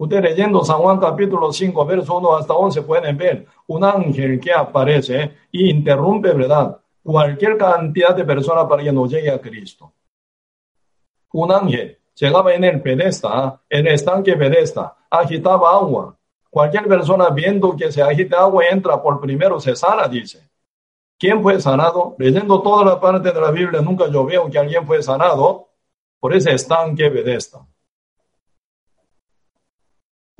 Ustedes 0.00 0.22
leyendo 0.22 0.64
San 0.64 0.78
Juan 0.78 0.98
capítulo 0.98 1.52
5, 1.52 1.84
verso 1.84 2.16
1 2.16 2.36
hasta 2.38 2.54
11 2.54 2.82
pueden 2.84 3.18
ver 3.18 3.46
un 3.66 3.84
ángel 3.84 4.40
que 4.40 4.50
aparece 4.50 5.36
y 5.52 5.68
interrumpe, 5.68 6.32
¿verdad? 6.32 6.80
Cualquier 7.02 7.58
cantidad 7.58 8.16
de 8.16 8.24
personas 8.24 8.64
para 8.64 8.82
que 8.82 8.92
no 8.92 9.04
llegue 9.06 9.30
a 9.30 9.38
Cristo. 9.38 9.92
Un 11.34 11.52
ángel 11.52 11.98
llegaba 12.14 12.54
en 12.54 12.64
el 12.64 12.80
pedesta, 12.80 13.60
en 13.68 13.86
el 13.88 13.92
estanque 13.92 14.34
pedesta, 14.36 14.96
agitaba 15.10 15.70
agua. 15.70 16.16
Cualquier 16.48 16.88
persona 16.88 17.28
viendo 17.28 17.76
que 17.76 17.92
se 17.92 18.00
agita 18.00 18.38
agua 18.38 18.64
entra 18.70 19.02
por 19.02 19.20
primero, 19.20 19.60
se 19.60 19.76
sana, 19.76 20.08
dice. 20.08 20.48
¿Quién 21.18 21.42
fue 21.42 21.60
sanado? 21.60 22.16
Leyendo 22.18 22.62
toda 22.62 22.86
la 22.86 22.98
parte 22.98 23.30
de 23.30 23.38
la 23.38 23.50
Biblia, 23.50 23.82
nunca 23.82 24.08
yo 24.08 24.24
veo 24.24 24.48
que 24.48 24.58
alguien 24.58 24.86
fue 24.86 25.02
sanado 25.02 25.68
por 26.18 26.32
ese 26.32 26.52
estanque 26.54 27.10
pedesta 27.10 27.60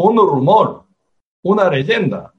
un 0.02 0.16
rumor, 0.16 0.84
una 1.42 1.68
leyenda, 1.68 2.32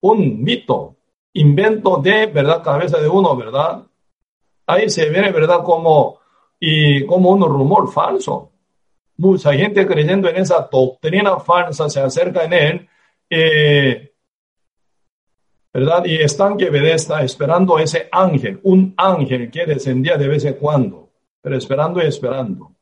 un 0.00 0.42
mito, 0.42 0.96
invento 1.34 1.98
de, 1.98 2.26
¿verdad? 2.26 2.62
Cabeza 2.62 2.98
de 2.98 3.08
uno, 3.08 3.36
¿verdad? 3.36 3.82
Ahí 4.66 4.88
se 4.88 5.10
viene, 5.10 5.30
¿verdad? 5.30 5.62
Como, 5.62 6.20
y 6.58 7.04
como 7.04 7.30
un 7.30 7.42
rumor 7.42 7.92
falso. 7.92 8.52
Mucha 9.18 9.52
gente 9.52 9.86
creyendo 9.86 10.28
en 10.30 10.36
esa 10.36 10.66
doctrina 10.72 11.38
falsa 11.40 11.90
se 11.90 12.00
acerca 12.00 12.44
en 12.44 12.52
él, 12.54 12.88
eh, 13.28 14.12
¿verdad? 15.74 16.06
Y 16.06 16.16
están 16.16 16.56
que 16.56 16.68
está 16.90 17.22
esperando 17.22 17.78
ese 17.78 18.08
ángel, 18.10 18.60
un 18.62 18.94
ángel 18.96 19.50
que 19.50 19.66
descendía 19.66 20.16
de 20.16 20.28
vez 20.28 20.44
en 20.46 20.54
cuando, 20.54 21.10
pero 21.42 21.56
esperando 21.58 22.02
y 22.02 22.06
esperando. 22.06 22.72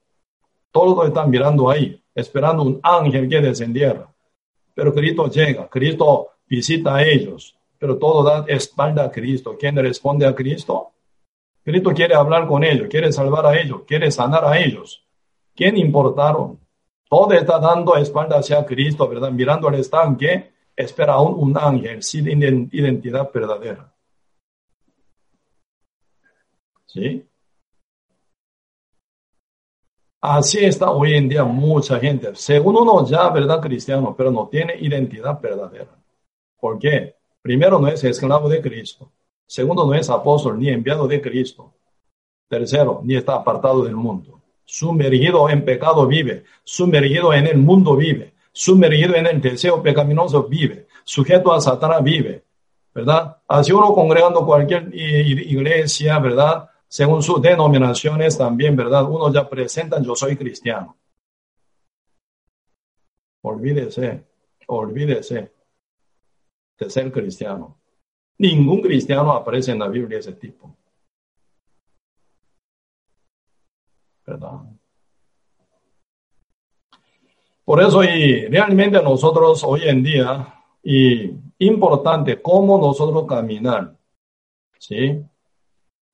Todos 0.70 1.08
están 1.08 1.28
mirando 1.28 1.68
ahí, 1.68 2.00
esperando 2.14 2.62
un 2.62 2.80
ángel 2.85 3.28
que 3.28 3.40
descendiera. 3.40 4.12
Pero 4.74 4.94
Cristo 4.94 5.28
llega, 5.28 5.68
Cristo 5.68 6.28
visita 6.46 6.96
a 6.96 7.04
ellos, 7.04 7.56
pero 7.78 7.98
todo 7.98 8.22
da 8.22 8.44
espalda 8.48 9.04
a 9.04 9.11
Cristo. 9.11 9.56
¿Quién 9.58 9.76
responde 9.76 10.26
a 10.26 10.35
Cristo? 10.35 10.92
Cristo 11.64 11.90
quiere 11.92 12.14
hablar 12.14 12.46
con 12.46 12.64
ellos, 12.64 12.88
quiere 12.88 13.12
salvar 13.12 13.46
a 13.46 13.61
ellos, 13.61 13.82
quiere 13.87 14.11
sanar 14.11 14.44
a 14.44 14.58
ellos. 14.58 15.04
¿Quién 15.54 15.76
importaron? 15.76 16.58
Todo 17.08 17.32
está 17.35 17.58
dando 17.58 17.96
espalda 17.96 18.38
hacia 18.38 18.64
Cristo, 18.64 19.06
¿verdad? 19.08 19.30
Mirando 19.30 19.68
al 19.68 19.74
estanque, 19.74 20.52
espera 20.74 21.14
aún 21.14 21.35
un 21.38 21.56
ángel 21.56 22.02
sin 22.02 22.26
identidad 22.72 23.30
verdadera. 23.32 23.92
¿Sí? 26.87 27.26
Así 30.24 30.64
está 30.64 30.92
hoy 30.92 31.14
en 31.14 31.28
día 31.28 31.42
mucha 31.42 31.98
gente. 31.98 32.32
Según 32.37 32.76
uno 32.76 33.04
ya, 33.04 33.28
¿verdad? 33.30 33.61
Cristiano, 33.61 34.14
pero 34.16 34.30
no 34.30 34.46
tiene 34.46 34.76
identidad 34.78 35.40
verdadera. 35.40 35.98
¿Por 36.61 36.78
qué? 36.78 37.16
Primero, 37.42 37.80
no 37.80 37.88
es 37.88 38.04
esclavo 38.04 38.48
de 38.48 38.62
Cristo. 38.62 39.11
Segundo, 39.44 39.85
no 39.85 39.94
es 39.94 40.08
apóstol 40.08 40.61
ni 40.61 40.68
enviado 40.68 41.08
de 41.08 41.20
Cristo. 41.20 41.74
Tercero, 42.48 43.00
ni 43.02 43.16
está 43.16 43.35
apartado 43.35 43.82
del 43.82 43.96
mundo. 43.96 44.40
Sumergido 44.64 45.48
en 45.50 45.64
pecado 45.64 46.06
vive. 46.06 46.44
Sumergido 46.62 47.32
en 47.32 47.48
el 47.48 47.58
mundo 47.58 47.96
vive. 47.96 48.35
Sumergido 48.52 49.16
en 49.16 49.26
el 49.26 49.40
deseo 49.40 49.82
pecaminoso 49.82 50.44
vive. 50.44 50.87
Sujeto 51.02 51.52
a 51.52 51.61
Satanás 51.61 52.00
vive. 52.00 52.44
¿Verdad? 52.94 53.38
Así 53.48 53.72
uno 53.72 53.92
congregando 53.92 54.46
cualquier 54.46 54.88
iglesia, 54.94 56.20
¿verdad? 56.20 56.68
Según 56.92 57.22
sus 57.22 57.40
denominaciones 57.40 58.37
también, 58.37 58.76
¿verdad? 58.76 59.05
Uno 59.09 59.33
ya 59.33 59.48
presenta, 59.48 59.98
yo 60.02 60.14
soy 60.14 60.37
cristiano. 60.37 60.98
Olvídese, 63.40 64.26
olvídese 64.66 65.55
de 66.78 66.90
ser 66.90 67.11
cristiano. 67.11 67.81
Ningún 68.37 68.83
cristiano 68.83 69.33
aparece 69.33 69.72
en 69.72 69.78
la 69.78 69.88
Biblia 69.88 70.18
ese 70.18 70.35
tipo. 70.35 70.76
¿Verdad? 74.26 74.61
Por 77.64 77.81
eso, 77.81 78.05
y 78.05 78.48
realmente 78.48 79.02
nosotros 79.02 79.64
hoy 79.64 79.88
en 79.88 80.02
día, 80.02 80.62
y 80.83 81.31
importante 81.61 82.42
cómo 82.42 82.76
nosotros 82.76 83.24
caminar, 83.26 83.96
¿sí? 84.78 85.24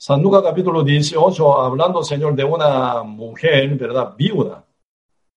San 0.00 0.22
Lucas 0.22 0.42
capítulo 0.44 0.84
18, 0.84 1.60
hablando, 1.60 2.04
Señor, 2.04 2.36
de 2.36 2.44
una 2.44 3.02
mujer, 3.02 3.68
¿verdad? 3.76 4.14
Viuda. 4.16 4.64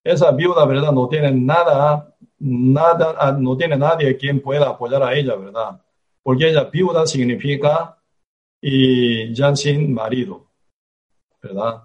Esa 0.04 0.32
viuda, 0.32 0.63
¿verdad? 0.65 0.91
No 0.91 1.08
tiene 1.08 1.32
nada, 1.32 2.15
nada, 2.38 3.15
ah, 3.17 3.32
no 3.32 3.58
tiene 3.58 3.76
nadie 3.76 4.15
quien 4.17 4.39
pueda 4.39 4.69
apoyar 4.69 5.02
a 5.02 5.15
ella, 5.15 5.36
¿verdad? 5.36 5.82
Porque 6.21 6.47
ella 6.47 6.65
viuda 6.65 7.08
significa 7.08 7.97
y 8.62 9.34
ya 9.34 9.56
sin 9.56 9.91
marido, 9.95 10.45
¿verdad? 11.41 11.82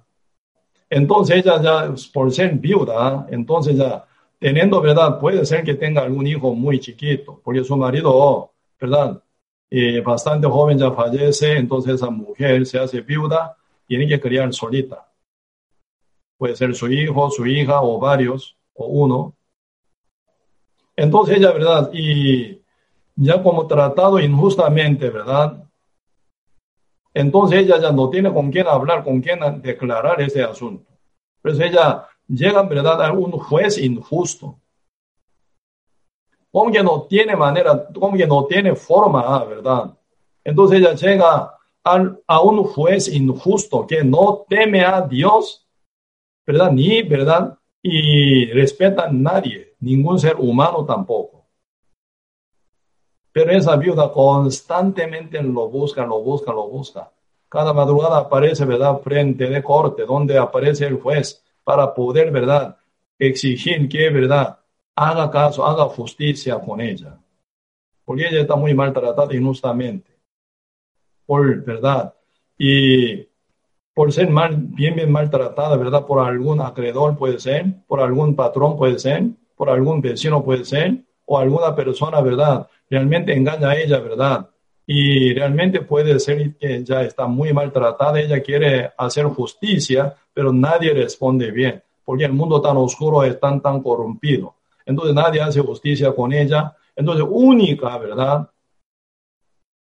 Entonces 0.90 1.36
ella 1.36 1.62
ya, 1.62 1.94
por 2.12 2.30
ser 2.30 2.56
viuda, 2.56 3.26
entonces 3.30 3.78
ya, 3.78 4.04
teniendo, 4.38 4.82
¿verdad? 4.82 5.18
Puede 5.18 5.46
ser 5.46 5.64
que 5.64 5.76
tenga 5.76 6.02
algún 6.02 6.26
hijo 6.26 6.54
muy 6.54 6.78
chiquito, 6.78 7.40
porque 7.42 7.64
su 7.64 7.74
marido, 7.74 8.52
¿verdad? 8.78 9.22
Y 9.68 10.00
bastante 10.00 10.46
joven 10.46 10.78
ya 10.78 10.90
fallece, 10.92 11.56
entonces 11.56 11.94
esa 11.94 12.10
mujer 12.10 12.64
se 12.66 12.78
hace 12.78 13.00
viuda, 13.00 13.56
tiene 13.86 14.06
que 14.06 14.20
criar 14.20 14.52
solita. 14.52 15.06
Puede 16.38 16.56
ser 16.56 16.74
su 16.74 16.88
hijo, 16.88 17.30
su 17.30 17.46
hija 17.46 17.80
o 17.82 17.98
varios, 17.98 18.56
o 18.74 18.86
uno. 18.86 19.34
Entonces 20.94 21.38
ella, 21.38 21.52
¿verdad? 21.52 21.90
Y 21.92 22.62
ya 23.16 23.42
como 23.42 23.66
tratado 23.66 24.20
injustamente, 24.20 25.10
¿verdad? 25.10 25.64
Entonces 27.12 27.60
ella 27.60 27.80
ya 27.80 27.92
no 27.92 28.10
tiene 28.10 28.32
con 28.32 28.52
quién 28.52 28.66
hablar, 28.66 29.02
con 29.02 29.20
quién 29.20 29.40
declarar 29.62 30.20
ese 30.20 30.42
asunto. 30.42 30.90
Pues 31.40 31.58
ella 31.58 32.06
llega, 32.28 32.62
¿verdad?, 32.62 33.02
a 33.02 33.12
un 33.12 33.32
juez 33.32 33.78
injusto 33.78 34.58
como 36.56 36.72
que 36.72 36.82
no 36.82 37.02
tiene 37.02 37.36
manera, 37.36 37.86
como 37.92 38.16
que 38.16 38.26
no 38.26 38.46
tiene 38.46 38.74
forma, 38.74 39.20
ah, 39.26 39.44
¿verdad? 39.44 39.94
Entonces 40.42 40.78
ella 40.78 40.94
llega 40.94 41.54
a, 41.84 42.40
un 42.40 42.64
juez 42.64 43.08
injusto 43.08 43.86
que 43.86 44.02
no 44.02 44.46
teme 44.48 44.82
a 44.82 45.02
Dios, 45.02 45.68
¿verdad? 46.46 46.72
Ni, 46.72 47.02
¿verdad? 47.02 47.58
Y 47.82 48.46
respeta 48.52 49.04
a 49.04 49.12
nadie, 49.12 49.74
ningún 49.80 50.18
ser 50.18 50.36
humano 50.36 50.86
tampoco. 50.86 51.44
Pero 53.32 53.52
esa 53.52 53.76
viuda 53.76 54.10
constantemente 54.10 55.42
lo 55.42 55.68
busca, 55.68 56.06
lo 56.06 56.22
busca, 56.22 56.54
lo 56.54 56.68
busca. 56.68 57.12
Cada 57.50 57.74
madrugada 57.74 58.16
aparece, 58.16 58.64
¿verdad? 58.64 58.98
Frente 59.00 59.44
de 59.50 59.62
corte, 59.62 60.06
donde 60.06 60.38
aparece 60.38 60.86
el 60.86 61.02
juez 61.02 61.44
para 61.62 61.92
poder, 61.92 62.30
¿verdad? 62.30 62.78
Exigir 63.18 63.90
que, 63.90 64.08
¿verdad? 64.08 64.58
Haga 64.96 65.30
caso, 65.30 65.64
haga 65.66 65.84
justicia 65.84 66.58
con 66.58 66.80
ella, 66.80 67.18
porque 68.04 68.26
ella 68.26 68.40
está 68.40 68.56
muy 68.56 68.72
maltratada 68.72 69.34
injustamente, 69.34 70.10
por 71.26 71.62
verdad, 71.64 72.14
y 72.58 73.28
por 73.92 74.12
ser 74.12 74.30
mal, 74.30 74.56
bien, 74.56 74.94
bien 74.94 75.12
maltratada, 75.12 75.76
¿verdad? 75.76 76.06
Por 76.06 76.26
algún 76.26 76.60
acreedor 76.60 77.16
puede 77.16 77.38
ser, 77.38 77.66
por 77.86 78.00
algún 78.00 78.34
patrón 78.34 78.76
puede 78.76 78.98
ser, 78.98 79.24
por 79.54 79.68
algún 79.68 80.00
vecino 80.00 80.42
puede 80.42 80.64
ser, 80.64 81.04
o 81.26 81.38
alguna 81.38 81.74
persona, 81.74 82.20
¿verdad? 82.20 82.66
Realmente 82.88 83.34
engaña 83.34 83.70
a 83.70 83.76
ella, 83.76 83.98
¿verdad? 84.00 84.48
Y 84.86 85.34
realmente 85.34 85.80
puede 85.80 86.18
ser 86.20 86.56
que 86.56 86.84
ya 86.84 87.02
está 87.02 87.26
muy 87.26 87.52
maltratada, 87.52 88.20
ella 88.20 88.42
quiere 88.42 88.92
hacer 88.96 89.26
justicia, 89.26 90.14
pero 90.32 90.52
nadie 90.52 90.94
responde 90.94 91.50
bien, 91.50 91.82
porque 92.04 92.24
el 92.24 92.32
mundo 92.32 92.62
tan 92.62 92.76
oscuro 92.76 93.24
es 93.24 93.38
tan, 93.40 93.60
tan 93.60 93.82
corrompido 93.82 94.55
entonces 94.86 95.14
nadie 95.14 95.40
hace 95.42 95.60
justicia 95.60 96.14
con 96.14 96.32
ella. 96.32 96.74
Entonces, 96.94 97.26
única, 97.28 97.98
¿verdad? 97.98 98.48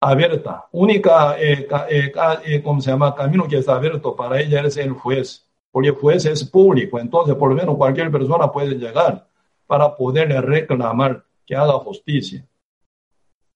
Abierta, 0.00 0.66
única, 0.72 1.38
eh, 1.38 1.68
eh, 1.88 2.12
eh, 2.44 2.62
¿cómo 2.62 2.80
se 2.80 2.90
llama? 2.90 3.14
Camino 3.14 3.46
que 3.46 3.58
está 3.58 3.76
abierto 3.76 4.16
para 4.16 4.40
ella 4.40 4.62
es 4.62 4.76
el 4.76 4.92
juez, 4.92 5.46
porque 5.70 5.88
el 5.88 5.94
juez 5.94 6.26
es 6.26 6.44
público, 6.44 6.98
entonces 6.98 7.34
por 7.36 7.48
lo 7.48 7.54
menos 7.54 7.76
cualquier 7.76 8.10
persona 8.10 8.52
puede 8.52 8.74
llegar 8.74 9.26
para 9.66 9.96
poderle 9.96 10.40
reclamar 10.42 11.24
que 11.46 11.56
haga 11.56 11.72
justicia. 11.74 12.46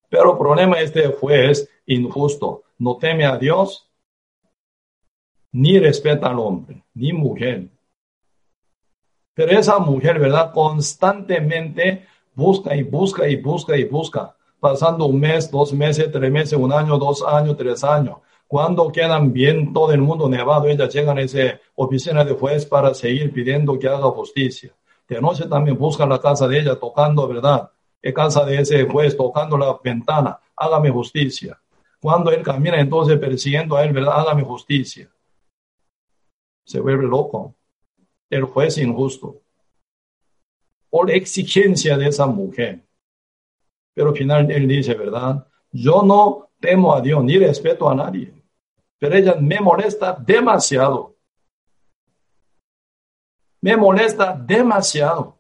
Pero 0.08 0.32
el 0.32 0.38
problema 0.38 0.78
es 0.78 0.84
este 0.84 1.08
juez 1.08 1.68
injusto, 1.84 2.62
no 2.78 2.96
teme 2.96 3.26
a 3.26 3.36
Dios, 3.36 3.90
ni 5.52 5.78
respeta 5.78 6.28
al 6.28 6.38
hombre, 6.38 6.82
ni 6.94 7.12
mujer. 7.12 7.68
Pero 9.38 9.52
esa 9.52 9.78
mujer, 9.78 10.18
¿verdad? 10.18 10.50
Constantemente 10.52 12.08
busca 12.34 12.74
y 12.74 12.82
busca 12.82 13.28
y 13.28 13.36
busca 13.36 13.76
y 13.76 13.84
busca, 13.84 14.34
pasando 14.58 15.06
un 15.06 15.20
mes, 15.20 15.48
dos 15.48 15.72
meses, 15.72 16.10
tres 16.10 16.32
meses, 16.32 16.58
un 16.58 16.72
año, 16.72 16.98
dos 16.98 17.22
años, 17.24 17.56
tres 17.56 17.84
años. 17.84 18.16
Cuando 18.48 18.90
quedan 18.90 19.32
bien 19.32 19.72
todo 19.72 19.92
el 19.92 20.00
mundo 20.00 20.28
nevado, 20.28 20.66
ella 20.66 20.88
llega 20.88 21.12
a 21.12 21.20
esa 21.20 21.60
oficina 21.76 22.24
de 22.24 22.32
juez 22.32 22.66
para 22.66 22.92
seguir 22.94 23.32
pidiendo 23.32 23.78
que 23.78 23.86
haga 23.86 24.10
justicia. 24.10 24.74
De 25.08 25.20
noche 25.20 25.46
también 25.46 25.78
busca 25.78 26.04
la 26.04 26.20
casa 26.20 26.48
de 26.48 26.58
ella 26.58 26.74
tocando, 26.74 27.28
¿verdad? 27.28 27.70
En 28.02 28.12
casa 28.12 28.44
de 28.44 28.60
ese 28.60 28.88
juez 28.88 29.16
tocando 29.16 29.56
la 29.56 29.78
ventana, 29.84 30.40
hágame 30.56 30.90
justicia. 30.90 31.56
Cuando 32.00 32.32
él 32.32 32.42
camina 32.42 32.80
entonces 32.80 33.16
persiguiendo 33.20 33.76
a 33.76 33.84
él, 33.84 33.92
¿verdad? 33.92 34.18
Hágame 34.18 34.42
justicia. 34.42 35.08
Se 36.64 36.80
vuelve 36.80 37.06
loco 37.06 37.54
el 38.30 38.44
juez 38.44 38.78
injusto 38.78 39.42
por 40.90 41.10
exigencia 41.10 41.96
de 41.96 42.08
esa 42.08 42.26
mujer. 42.26 42.80
Pero 43.94 44.10
al 44.10 44.16
final 44.16 44.50
él 44.50 44.66
dice, 44.66 44.94
¿verdad? 44.94 45.46
Yo 45.70 46.02
no 46.02 46.50
temo 46.60 46.94
a 46.94 47.00
Dios 47.00 47.22
ni 47.24 47.38
respeto 47.38 47.88
a 47.88 47.94
nadie, 47.94 48.32
pero 48.98 49.14
ella 49.16 49.36
me 49.40 49.60
molesta 49.60 50.16
demasiado. 50.18 51.16
Me 53.60 53.76
molesta 53.76 54.32
demasiado. 54.32 55.36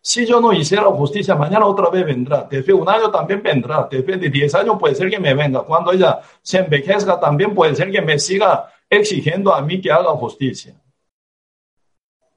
Si 0.00 0.24
yo 0.24 0.40
no 0.40 0.52
hiciera 0.52 0.84
justicia, 0.84 1.34
mañana 1.34 1.66
otra 1.66 1.90
vez 1.90 2.06
vendrá. 2.06 2.46
Después 2.48 2.66
de 2.66 2.72
un 2.74 2.88
año 2.88 3.10
también 3.10 3.42
vendrá. 3.42 3.88
Después 3.90 4.20
de 4.20 4.30
diez 4.30 4.54
años 4.54 4.78
puede 4.78 4.94
ser 4.94 5.10
que 5.10 5.18
me 5.18 5.34
venga. 5.34 5.62
Cuando 5.64 5.90
ella 5.90 6.20
se 6.42 6.58
envejezca, 6.58 7.18
también 7.18 7.52
puede 7.52 7.74
ser 7.74 7.90
que 7.90 8.00
me 8.00 8.16
siga 8.16 8.72
exigiendo 8.88 9.52
a 9.52 9.60
mí 9.62 9.80
que 9.80 9.90
haga 9.90 10.10
justicia. 10.10 10.80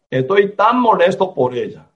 Estoy 0.10 0.56
tan 0.56 0.80
molesto 0.80 1.34
por 1.34 1.56
ella. 1.56 1.88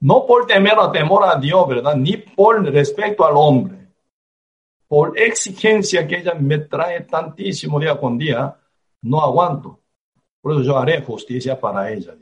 No 0.00 0.26
por 0.26 0.46
temer 0.46 0.78
a 0.78 0.90
temor 0.90 1.24
a 1.24 1.36
Dios, 1.36 1.68
¿verdad? 1.68 1.94
Ni 1.94 2.16
por 2.16 2.64
respeto 2.64 3.24
al 3.24 3.36
hombre. 3.36 3.86
Por 4.88 5.16
exigencia 5.18 6.06
que 6.06 6.18
ella 6.18 6.34
me 6.34 6.58
trae 6.58 7.02
tantísimo 7.02 7.78
día 7.78 7.96
con 7.96 8.18
día, 8.18 8.58
no 9.02 9.20
aguanto. 9.20 9.80
Por 10.40 10.52
eso 10.52 10.62
yo 10.62 10.76
haré 10.76 11.00
justicia 11.02 11.58
para 11.58 11.90
ella. 11.92 12.14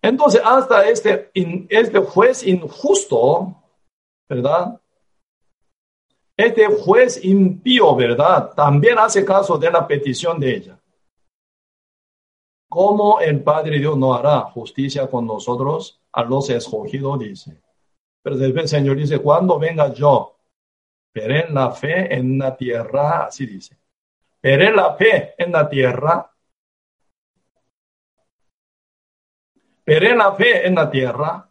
Entonces, 0.00 0.42
hasta 0.44 0.86
este, 0.86 1.30
este 1.68 1.98
juez 1.98 2.46
injusto, 2.46 3.56
¿verdad? 4.28 4.78
Este 6.36 6.66
juez 6.66 7.24
impío, 7.24 7.94
¿verdad? 7.94 8.52
También 8.54 8.98
hace 8.98 9.24
caso 9.24 9.56
de 9.56 9.70
la 9.70 9.86
petición 9.86 10.40
de 10.40 10.56
ella. 10.56 10.78
¿Cómo 12.68 13.20
el 13.20 13.40
Padre 13.42 13.78
Dios 13.78 13.96
no 13.96 14.14
hará 14.14 14.40
justicia 14.40 15.06
con 15.06 15.26
nosotros 15.26 16.00
a 16.12 16.24
los 16.24 16.50
escogidos? 16.50 17.20
Dice. 17.20 17.62
Pero 18.20 18.36
después 18.36 18.68
Señor 18.68 18.96
dice, 18.96 19.20
cuando 19.20 19.60
venga 19.60 19.92
yo, 19.92 20.36
veré 21.14 21.48
la 21.50 21.70
fe 21.70 22.12
en 22.12 22.36
la 22.36 22.56
tierra, 22.56 23.26
así 23.26 23.46
dice. 23.46 23.78
Veré 24.42 24.72
la 24.72 24.94
fe 24.94 25.34
en 25.38 25.52
la 25.52 25.68
tierra. 25.68 26.30
Veré 29.86 30.16
la 30.16 30.32
fe 30.34 30.66
en 30.66 30.74
la 30.74 30.90
tierra. 30.90 31.48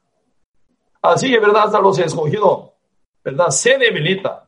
Así 1.01 1.31
que, 1.31 1.39
¿verdad? 1.39 1.63
Hasta 1.67 1.79
los 1.79 1.97
escogidos, 1.99 2.71
¿verdad? 3.23 3.47
Se 3.49 3.77
debilita 3.77 4.42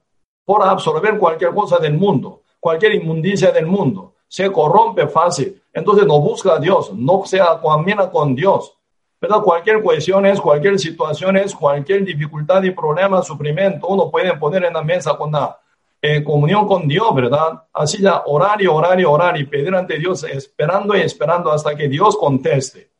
por 0.46 0.64
absorber 0.64 1.18
cualquier 1.18 1.54
cosa 1.54 1.78
del 1.78 1.96
mundo, 1.96 2.44
cualquier 2.60 2.96
inmundicia 2.96 3.52
del 3.52 3.66
mundo. 3.66 4.14
Se 4.28 4.52
corrompe 4.52 5.08
fácil. 5.08 5.62
Entonces 5.74 6.06
no 6.06 6.20
busca 6.20 6.54
a 6.54 6.60
Dios, 6.60 6.94
no 6.94 7.26
se 7.26 7.40
camina 7.62 8.10
con 8.10 8.36
Dios. 8.36 8.78
¿verdad? 9.20 9.42
Cualquier 9.42 9.82
cuestión 9.82 10.26
es, 10.26 10.40
cualquier 10.40 10.80
situación 10.80 11.38
es, 11.38 11.56
cualquier 11.56 12.06
dificultad 12.06 12.62
y 12.64 12.72
problema, 12.72 13.22
sufrimiento, 13.24 13.88
uno 13.88 14.12
puede 14.12 14.38
poner 14.38 14.66
en 14.66 14.74
la 14.74 14.84
mesa 14.84 15.18
con 15.18 15.32
la 15.32 15.60
eh, 16.02 16.24
comunión 16.24 16.68
con 16.68 16.88
Dios, 16.88 17.16
¿verdad? 17.16 17.64
Así 17.74 18.02
ya 18.02 18.22
orar 18.26 18.62
y 18.62 18.68
orar 18.68 19.00
y 19.00 19.06
orar 19.06 19.38
y 19.40 19.46
pedir 19.46 19.74
ante 19.74 19.98
Dios, 19.98 20.24
esperando 20.24 20.96
y 20.96 21.02
esperando 21.02 21.52
hasta 21.52 21.76
que 21.76 21.88
Dios 21.88 22.16
conteste. 22.18 22.92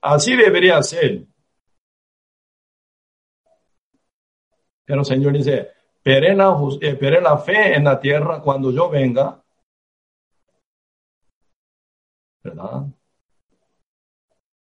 Así 0.00 0.36
debería 0.36 0.80
ser. 0.82 1.24
Pero 4.84 5.00
el 5.00 5.06
Señor 5.06 5.32
dice, 5.32 5.68
Veré 6.04 6.34
la, 6.34 6.56
eh, 6.80 7.20
la 7.20 7.38
fe 7.38 7.74
en 7.76 7.84
la 7.84 7.98
tierra 8.00 8.40
cuando 8.40 8.70
yo 8.70 8.88
venga. 8.88 9.40
¿Verdad? 12.42 12.86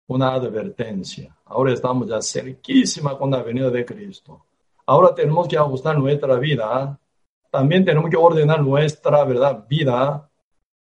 Una 0.08 0.34
advertencia. 0.34 1.36
Ahora 1.46 1.72
estamos 1.72 2.08
ya 2.08 2.20
cerquísima 2.22 3.18
con 3.18 3.30
la 3.30 3.42
venida 3.42 3.70
de 3.70 3.84
Cristo. 3.84 4.46
Ahora 4.86 5.14
tenemos 5.14 5.48
que 5.48 5.56
ajustar 5.56 5.98
nuestra 5.98 6.36
vida. 6.36 6.98
También 7.50 7.84
tenemos 7.84 8.08
que 8.08 8.16
ordenar 8.16 8.62
nuestra 8.62 9.24
¿verdad? 9.24 9.66
vida. 9.68 10.30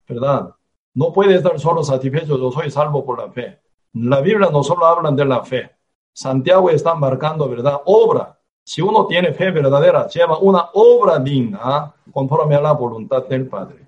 ¿Verdad? 0.07 0.53
No 0.93 1.11
puede 1.11 1.35
estar 1.35 1.59
solo 1.59 1.83
satisfecho, 1.83 2.37
yo 2.37 2.51
soy 2.51 2.69
salvo 2.69 3.03
por 3.03 3.19
la 3.19 3.31
fe. 3.31 3.59
La 3.93 4.21
Biblia 4.21 4.49
no 4.51 4.63
solo 4.63 4.85
habla 4.85 5.11
de 5.11 5.25
la 5.25 5.43
fe. 5.43 5.71
Santiago 6.13 6.69
está 6.69 6.95
marcando, 6.95 7.49
¿verdad? 7.49 7.81
Obra. 7.85 8.34
Si 8.67 8.81
uno 8.81 9.05
tiene 9.05 9.31
fe 9.31 9.51
verdadera, 9.51 10.07
lleva 10.07 10.39
una 10.39 10.69
obra 10.73 11.19
digna 11.19 11.93
conforme 12.11 12.55
a 12.55 12.61
la 12.61 12.71
voluntad 12.71 13.23
del 13.25 13.47
Padre. 13.47 13.85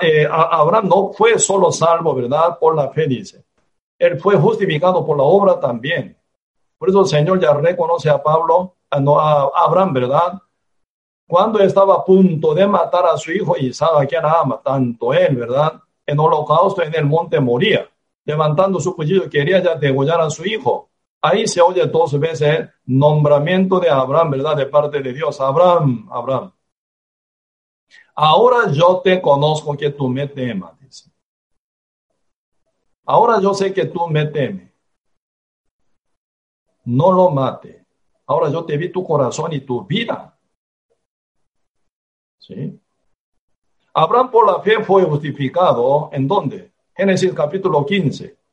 Eh, 0.00 0.26
Abraham 0.30 0.88
no 0.88 1.12
fue 1.12 1.36
solo 1.38 1.72
salvo, 1.72 2.14
¿verdad? 2.14 2.56
Por 2.58 2.76
la 2.76 2.90
fe, 2.90 3.08
dice. 3.08 3.44
Él 3.98 4.20
fue 4.20 4.36
justificado 4.36 5.04
por 5.04 5.16
la 5.16 5.24
obra 5.24 5.58
también. 5.58 6.16
Por 6.78 6.88
eso 6.88 7.00
el 7.00 7.06
Señor 7.06 7.40
ya 7.40 7.52
reconoce 7.54 8.08
a 8.08 8.22
Pablo, 8.22 8.76
a, 8.88 8.98
a 8.98 9.50
Abraham, 9.64 9.92
¿verdad? 9.92 10.40
Cuando 11.26 11.58
estaba 11.58 11.94
a 11.96 12.04
punto 12.04 12.54
de 12.54 12.68
matar 12.68 13.06
a 13.06 13.16
su 13.16 13.32
hijo 13.32 13.56
Isaac, 13.56 13.90
a 13.96 14.06
quien 14.06 14.24
ama, 14.24 14.60
tanto 14.62 15.12
él, 15.12 15.34
¿verdad? 15.34 15.80
En 16.06 16.20
holocausto 16.20 16.82
en 16.82 16.94
el 16.94 17.04
monte 17.04 17.40
moría, 17.40 17.88
levantando 18.24 18.78
su 18.78 18.94
cuchillo, 18.94 19.28
quería 19.28 19.60
ya 19.60 19.74
degollar 19.74 20.20
a 20.20 20.30
su 20.30 20.44
hijo. 20.44 20.90
Ahí 21.26 21.46
se 21.46 21.58
oye 21.62 21.86
dos 21.86 22.20
veces 22.20 22.68
nombramiento 22.84 23.80
de 23.80 23.88
Abraham, 23.88 24.32
¿verdad? 24.32 24.56
De 24.58 24.66
parte 24.66 25.00
de 25.00 25.10
Dios. 25.10 25.40
Abraham, 25.40 26.06
Abraham. 26.12 26.52
Ahora 28.14 28.70
yo 28.70 29.00
te 29.02 29.22
conozco 29.22 29.74
que 29.74 29.88
tú 29.88 30.06
me 30.10 30.28
temas. 30.28 31.10
Ahora 33.06 33.40
yo 33.40 33.54
sé 33.54 33.72
que 33.72 33.86
tú 33.86 34.06
me 34.06 34.26
temes. 34.26 34.70
No 36.84 37.10
lo 37.10 37.30
mate. 37.30 37.86
Ahora 38.26 38.50
yo 38.50 38.62
te 38.66 38.76
vi 38.76 38.92
tu 38.92 39.02
corazón 39.02 39.50
y 39.54 39.60
tu 39.60 39.82
vida. 39.86 40.38
¿Sí? 42.38 42.78
Abraham 43.94 44.30
por 44.30 44.46
la 44.46 44.60
fe 44.60 44.84
fue 44.84 45.04
justificado. 45.04 46.10
¿En 46.12 46.28
dónde? 46.28 46.74
Génesis 46.94 47.32
capítulo 47.32 47.86
15. 47.86 48.43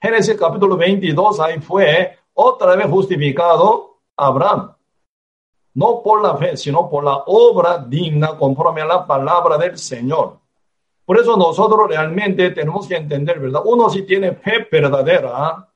Génesis 0.00 0.36
capítulo 0.36 0.76
22, 0.76 1.40
ahí 1.40 1.58
fue 1.58 2.16
otra 2.34 2.76
vez 2.76 2.86
justificado 2.86 3.98
Abraham. 4.16 4.72
No 5.74 6.02
por 6.04 6.22
la 6.22 6.36
fe, 6.36 6.56
sino 6.56 6.88
por 6.88 7.02
la 7.02 7.24
obra 7.26 7.78
digna 7.78 8.36
conforme 8.38 8.82
a 8.82 8.86
la 8.86 9.06
palabra 9.06 9.58
del 9.58 9.76
Señor. 9.76 10.38
Por 11.04 11.18
eso 11.18 11.36
nosotros 11.36 11.88
realmente 11.88 12.50
tenemos 12.50 12.86
que 12.86 12.94
entender, 12.94 13.40
¿verdad? 13.40 13.62
Uno 13.64 13.90
si 13.90 14.02
tiene 14.02 14.32
fe 14.32 14.68
verdadera, 14.70 15.68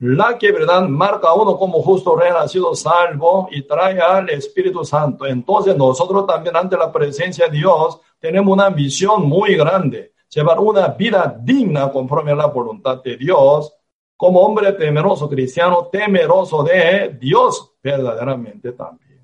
la 0.00 0.36
que, 0.36 0.52
¿verdad? 0.52 0.82
Marca 0.82 1.28
a 1.28 1.34
uno 1.34 1.56
como 1.56 1.80
justo 1.82 2.16
rey 2.16 2.30
sido 2.46 2.74
salvo 2.74 3.48
y 3.50 3.62
trae 3.62 4.00
al 4.00 4.28
Espíritu 4.28 4.84
Santo. 4.84 5.24
Entonces 5.24 5.74
nosotros 5.78 6.26
también 6.26 6.56
ante 6.56 6.76
la 6.76 6.92
presencia 6.92 7.46
de 7.46 7.56
Dios 7.56 7.98
tenemos 8.18 8.52
una 8.52 8.68
visión 8.68 9.26
muy 9.26 9.54
grande 9.54 10.13
llevar 10.34 10.58
una 10.58 10.88
vida 10.88 11.38
digna 11.40 11.90
conforme 11.92 12.32
a 12.32 12.36
la 12.36 12.46
voluntad 12.46 13.02
de 13.02 13.16
Dios, 13.16 13.72
como 14.16 14.40
hombre 14.40 14.72
temeroso 14.72 15.28
cristiano, 15.28 15.86
temeroso 15.86 16.62
de 16.64 17.16
Dios 17.20 17.74
verdaderamente 17.82 18.72
también. 18.72 19.22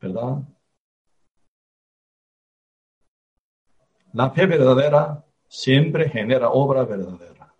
¿Verdad? 0.00 0.38
La 4.12 4.30
fe 4.30 4.46
verdadera 4.46 5.24
siempre 5.48 6.08
genera 6.08 6.50
obra 6.50 6.84
verdadera. 6.84 7.54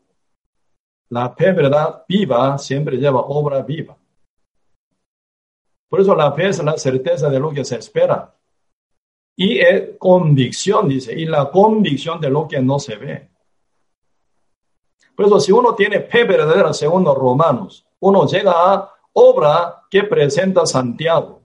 La 1.08 1.30
fe 1.30 1.52
verdad 1.52 2.04
viva 2.08 2.58
siempre 2.58 2.96
lleva 2.96 3.20
obra 3.20 3.62
viva. 3.62 3.96
Por 5.88 6.00
eso 6.00 6.14
la 6.14 6.32
fe 6.32 6.48
es 6.48 6.62
la 6.62 6.76
certeza 6.76 7.28
de 7.28 7.38
lo 7.38 7.50
que 7.50 7.64
se 7.64 7.76
espera 7.76 8.34
y 9.36 9.58
es 9.58 9.96
convicción, 9.98 10.88
dice, 10.88 11.18
y 11.18 11.24
la 11.24 11.50
convicción 11.50 12.20
de 12.20 12.30
lo 12.30 12.46
que 12.46 12.60
no 12.60 12.78
se 12.78 12.96
ve. 12.96 13.28
Por 15.16 15.26
eso, 15.26 15.40
si 15.40 15.52
uno 15.52 15.74
tiene 15.74 16.00
fe 16.00 16.24
verdadera, 16.24 16.72
según 16.72 17.04
los 17.04 17.16
romanos, 17.16 17.86
uno 18.00 18.26
llega 18.26 18.52
a 18.52 18.92
obra 19.12 19.84
que 19.90 20.04
presenta 20.04 20.66
Santiago. 20.66 21.42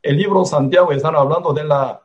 El 0.00 0.16
libro 0.16 0.44
Santiago 0.44 0.92
están 0.92 1.16
hablando 1.16 1.52
de 1.52 1.64
la 1.64 2.02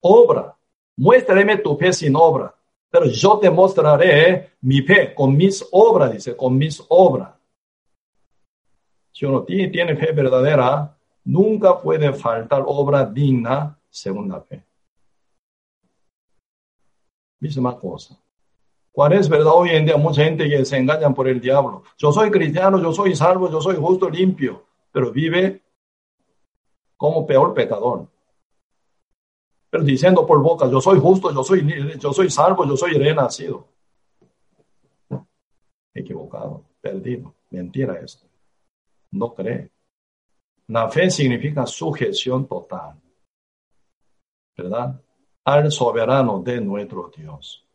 obra. 0.00 0.56
Muéstrame 0.96 1.58
tu 1.58 1.76
fe 1.76 1.92
sin 1.92 2.14
obra, 2.16 2.54
pero 2.90 3.06
yo 3.06 3.38
te 3.38 3.50
mostraré 3.50 4.52
mi 4.60 4.82
fe 4.82 5.14
con 5.14 5.36
mis 5.36 5.66
obras, 5.72 6.12
dice, 6.12 6.36
con 6.36 6.56
mis 6.56 6.84
obras. 6.88 7.30
Si 9.12 9.24
uno 9.24 9.42
tiene 9.42 9.96
fe 9.96 10.12
verdadera, 10.12 10.96
nunca 11.24 11.80
puede 11.80 12.12
faltar 12.12 12.62
obra 12.66 13.04
digna 13.04 13.78
según 13.92 14.28
la 14.28 14.40
fe. 14.40 14.64
Misma 17.38 17.78
cosa. 17.78 18.18
¿Cuál 18.90 19.12
es 19.12 19.28
verdad 19.28 19.52
hoy 19.54 19.70
en 19.70 19.84
día? 19.84 19.96
Mucha 19.96 20.24
gente 20.24 20.48
que 20.48 20.64
se 20.64 20.76
engañan 20.76 21.14
por 21.14 21.28
el 21.28 21.40
diablo. 21.40 21.82
Yo 21.98 22.12
soy 22.12 22.30
cristiano, 22.30 22.80
yo 22.80 22.92
soy 22.92 23.14
salvo, 23.14 23.50
yo 23.50 23.60
soy 23.60 23.76
justo, 23.76 24.08
limpio, 24.08 24.64
pero 24.90 25.10
vive 25.10 25.62
como 26.96 27.26
peor 27.26 27.54
pecador. 27.54 28.08
Pero 29.70 29.84
diciendo 29.84 30.26
por 30.26 30.42
boca, 30.42 30.68
yo 30.70 30.80
soy 30.80 30.98
justo, 30.98 31.32
yo 31.32 31.42
soy, 31.42 31.98
yo 31.98 32.12
soy 32.12 32.30
salvo, 32.30 32.66
yo 32.66 32.76
soy 32.76 32.92
renacido. 32.92 33.66
Equivocado, 35.94 36.64
perdido, 36.80 37.34
mentira 37.50 37.98
esto. 38.00 38.26
No 39.10 39.34
cree. 39.34 39.70
La 40.68 40.88
fe 40.90 41.10
significa 41.10 41.66
sujeción 41.66 42.46
total, 42.46 43.01
¿verdad? 44.56 45.00
Al 45.44 45.70
soberano 45.70 46.40
de 46.40 46.60
nuestro 46.60 47.10
Dios. 47.14 47.66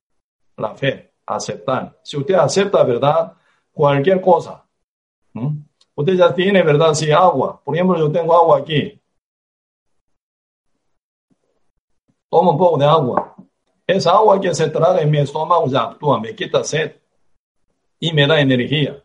La 0.58 0.74
fe, 0.76 1.14
aceptar. 1.26 2.00
Si 2.04 2.18
usted 2.18 2.36
acepta, 2.36 2.84
¿verdad? 2.84 3.34
Cualquier 3.72 4.22
cosa. 4.22 4.64
Usted 5.96 6.14
ya 6.14 6.34
tiene, 6.34 6.64
¿verdad? 6.64 6.94
Si 6.94 7.12
agua, 7.12 7.62
por 7.64 7.76
ejemplo, 7.76 7.98
yo 7.98 8.12
tengo 8.12 8.36
agua 8.36 8.60
aquí. 8.60 9.00
Toma 12.30 12.52
un 12.52 12.58
poco 12.58 12.78
de 12.78 12.86
agua. 12.86 13.36
Esa 13.86 14.12
agua 14.12 14.40
que 14.40 14.54
se 14.54 14.70
traga 14.70 15.02
en 15.02 15.10
mi 15.10 15.20
estómago 15.20 15.68
ya 15.68 15.84
actúa, 15.84 16.20
me 16.20 16.36
quita 16.36 16.64
sed 16.64 16.96
y 18.00 18.12
me 18.12 18.28
da 18.28 18.40
energía. 18.40 19.02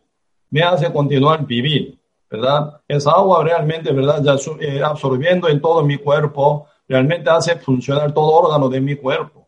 Me 0.49 0.61
hace 0.61 0.91
continuar 0.91 1.45
vivir, 1.45 1.97
¿verdad? 2.29 2.81
Esa 2.87 3.11
agua 3.11 3.43
realmente, 3.43 3.91
¿verdad? 3.93 4.21
Ya 4.21 4.35
eh, 4.59 4.83
absorbiendo 4.83 5.47
en 5.47 5.61
todo 5.61 5.83
mi 5.83 5.97
cuerpo, 5.97 6.67
realmente 6.87 7.29
hace 7.29 7.55
funcionar 7.57 8.13
todo 8.13 8.27
órgano 8.27 8.69
de 8.69 8.81
mi 8.81 8.95
cuerpo. 8.95 9.47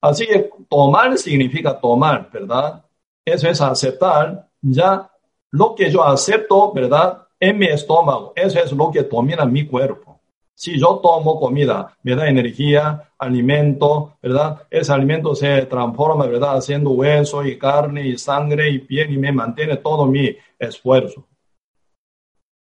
Así 0.00 0.26
que 0.26 0.50
tomar 0.68 1.16
significa 1.16 1.80
tomar, 1.80 2.30
¿verdad? 2.30 2.84
Eso 3.24 3.48
es 3.48 3.60
aceptar 3.60 4.48
ya 4.60 5.10
lo 5.50 5.74
que 5.74 5.90
yo 5.90 6.04
acepto, 6.04 6.72
¿verdad? 6.72 7.26
En 7.40 7.58
mi 7.58 7.66
estómago. 7.66 8.32
Eso 8.36 8.58
es 8.58 8.72
lo 8.72 8.90
que 8.90 9.02
domina 9.02 9.44
mi 9.44 9.66
cuerpo. 9.66 10.20
Si 10.54 10.78
yo 10.78 11.00
tomo 11.02 11.40
comida, 11.40 11.96
me 12.02 12.14
da 12.14 12.28
energía, 12.28 13.12
alimento, 13.18 14.16
¿verdad? 14.22 14.66
Ese 14.70 14.92
alimento 14.92 15.34
se 15.34 15.66
transforma, 15.66 16.26
¿verdad? 16.26 16.58
Haciendo 16.58 16.90
hueso 16.90 17.44
y 17.44 17.58
carne 17.58 18.06
y 18.06 18.18
sangre 18.18 18.70
y 18.70 18.78
piel 18.78 19.12
y 19.12 19.18
me 19.18 19.32
mantiene 19.32 19.78
todo 19.78 20.06
mi 20.06 20.36
esfuerzo 20.58 21.26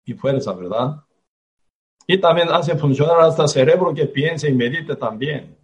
y 0.05 0.15
fuerza, 0.15 0.53
¿verdad? 0.53 1.03
Y 2.07 2.19
también 2.19 2.49
hace 2.51 2.77
funcionar 2.77 3.21
hasta 3.21 3.43
el 3.43 3.49
cerebro 3.49 3.95
que 3.95 4.07
piense 4.07 4.49
y 4.49 4.55
medite 4.55 4.97
también. 4.97 5.57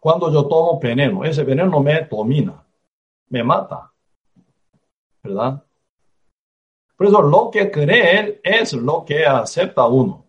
Cuando 0.00 0.30
yo 0.30 0.46
tomo 0.46 0.78
veneno, 0.78 1.24
ese 1.24 1.44
veneno 1.44 1.80
me 1.80 2.02
domina, 2.02 2.62
me 3.28 3.42
mata, 3.42 3.90
¿verdad? 5.22 5.64
Por 6.96 7.06
eso 7.06 7.22
lo 7.22 7.50
que 7.50 7.70
cree 7.70 8.40
es 8.42 8.72
lo 8.74 9.04
que 9.04 9.26
acepta 9.26 9.86
uno. 9.86 10.26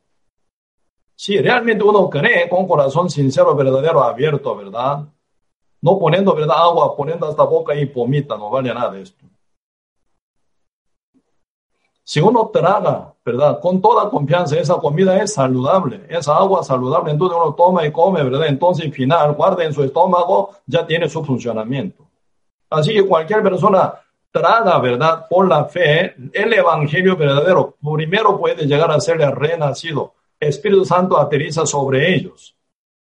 Si 1.15 1.37
realmente 1.37 1.83
uno 1.83 2.09
cree 2.09 2.49
con 2.49 2.67
corazón 2.67 3.09
sincero, 3.09 3.55
verdadero, 3.55 4.03
abierto, 4.03 4.55
¿verdad? 4.55 5.05
No 5.81 5.99
poniendo, 5.99 6.33
¿verdad? 6.33 6.57
Agua, 6.57 6.95
poniendo 6.95 7.27
hasta 7.27 7.43
boca 7.43 7.75
y 7.75 7.85
pomita, 7.85 8.37
no 8.37 8.49
vale 8.49 8.73
nada 8.73 8.97
esto. 8.97 9.25
Si 12.07 12.21
uno 12.21 12.51
traga, 12.53 13.15
¿verdad? 13.25 13.59
Con 13.59 13.81
toda 13.81 14.11
confianza, 14.11 14.59
esa 14.59 14.75
comida 14.75 15.17
es 15.23 15.33
saludable, 15.33 16.05
esa 16.07 16.37
agua 16.37 16.63
saludable, 16.63 17.11
entonces 17.11 17.35
uno 17.35 17.55
toma 17.55 17.83
y 17.83 17.91
come, 17.91 18.23
¿verdad? 18.23 18.45
Entonces, 18.45 18.85
al 18.85 18.91
final, 18.91 19.33
guarda 19.33 19.63
en 19.63 19.73
su 19.73 19.83
estómago, 19.83 20.51
ya 20.67 20.85
tiene 20.85 21.09
su 21.09 21.25
funcionamiento. 21.25 22.07
Así 22.69 22.93
que 22.93 23.07
cualquier 23.07 23.41
persona 23.41 23.95
traga, 24.31 24.77
¿verdad? 24.77 25.25
Por 25.27 25.47
la 25.49 25.65
fe, 25.65 26.13
el 26.31 26.53
evangelio 26.53 27.17
verdadero, 27.17 27.75
primero 27.81 28.37
puede 28.37 28.67
llegar 28.67 28.91
a 28.91 28.99
ser 28.99 29.19
el 29.21 29.31
renacido. 29.31 30.13
Espíritu 30.39 30.85
Santo 30.85 31.17
aterriza 31.17 31.65
sobre 31.65 32.13
ellos, 32.13 32.55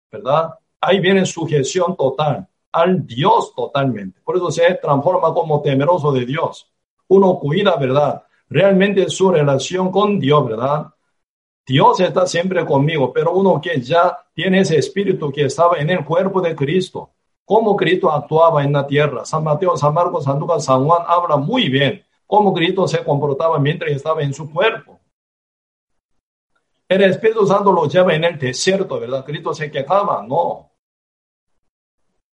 ¿verdad? 0.09 0.53
Ahí 0.79 1.01
viene 1.01 1.25
sujeción 1.25 1.97
total 1.97 2.47
al 2.71 3.05
Dios 3.05 3.53
totalmente. 3.53 4.21
Por 4.23 4.37
eso 4.37 4.51
se 4.51 4.73
transforma 4.75 5.33
como 5.33 5.61
temeroso 5.61 6.11
de 6.13 6.25
Dios. 6.25 6.71
Uno 7.07 7.39
cuida, 7.39 7.75
¿verdad? 7.75 8.23
Realmente 8.49 9.09
su 9.09 9.31
relación 9.31 9.91
con 9.91 10.19
Dios, 10.19 10.47
¿verdad? 10.47 10.87
Dios 11.65 11.99
está 11.99 12.27
siempre 12.27 12.63
conmigo, 12.65 13.11
pero 13.11 13.33
uno 13.33 13.59
que 13.59 13.81
ya 13.81 14.17
tiene 14.33 14.59
ese 14.59 14.77
espíritu 14.77 15.31
que 15.31 15.45
estaba 15.45 15.77
en 15.77 15.89
el 15.89 16.05
cuerpo 16.05 16.39
de 16.41 16.55
Cristo, 16.55 17.11
cómo 17.43 17.75
Cristo 17.75 18.11
actuaba 18.11 18.63
en 18.63 18.73
la 18.73 18.85
tierra. 18.85 19.25
San 19.25 19.43
Mateo, 19.43 19.75
San 19.75 19.93
Marcos, 19.93 20.25
San 20.25 20.39
Lucas, 20.39 20.65
San 20.65 20.85
Juan 20.85 21.03
habla 21.07 21.37
muy 21.37 21.69
bien 21.69 22.03
cómo 22.27 22.53
Cristo 22.53 22.87
se 22.87 23.03
comportaba 23.03 23.59
mientras 23.59 23.91
estaba 23.91 24.21
en 24.21 24.33
su 24.33 24.51
cuerpo. 24.51 24.99
El 26.87 27.03
Espíritu 27.03 27.47
Santo 27.47 27.71
lo 27.71 27.87
lleva 27.87 28.13
en 28.13 28.23
el 28.23 28.37
desierto, 28.37 28.99
¿verdad? 28.99 29.25
Cristo 29.25 29.53
se 29.53 29.71
quejaba, 29.71 30.23
no. 30.27 30.71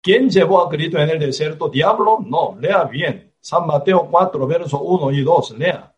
¿Quién 0.02 0.28
llevó 0.28 0.60
a 0.60 0.68
Cristo 0.68 0.98
en 0.98 1.10
el 1.10 1.18
desierto? 1.18 1.68
¿Diablo? 1.68 2.18
No, 2.24 2.56
lea 2.58 2.84
bien. 2.84 3.32
San 3.40 3.66
Mateo 3.66 4.08
4, 4.10 4.46
verso 4.46 4.80
1 4.80 5.12
y 5.12 5.22
2, 5.22 5.50
lea. 5.52 5.89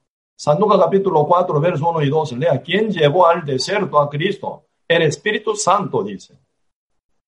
San 0.43 0.59
Lucas 0.59 0.81
capítulo 0.81 1.25
4, 1.25 1.61
verso 1.61 1.89
1 1.89 2.03
y 2.03 2.09
2, 2.09 2.33
lea. 2.33 2.61
¿Quién 2.61 2.91
llevó 2.91 3.29
al 3.29 3.45
desierto 3.45 4.01
a 4.01 4.11
Cristo? 4.11 4.65
El 4.89 5.03
Espíritu 5.03 5.55
Santo, 5.55 6.03
dice. 6.03 6.37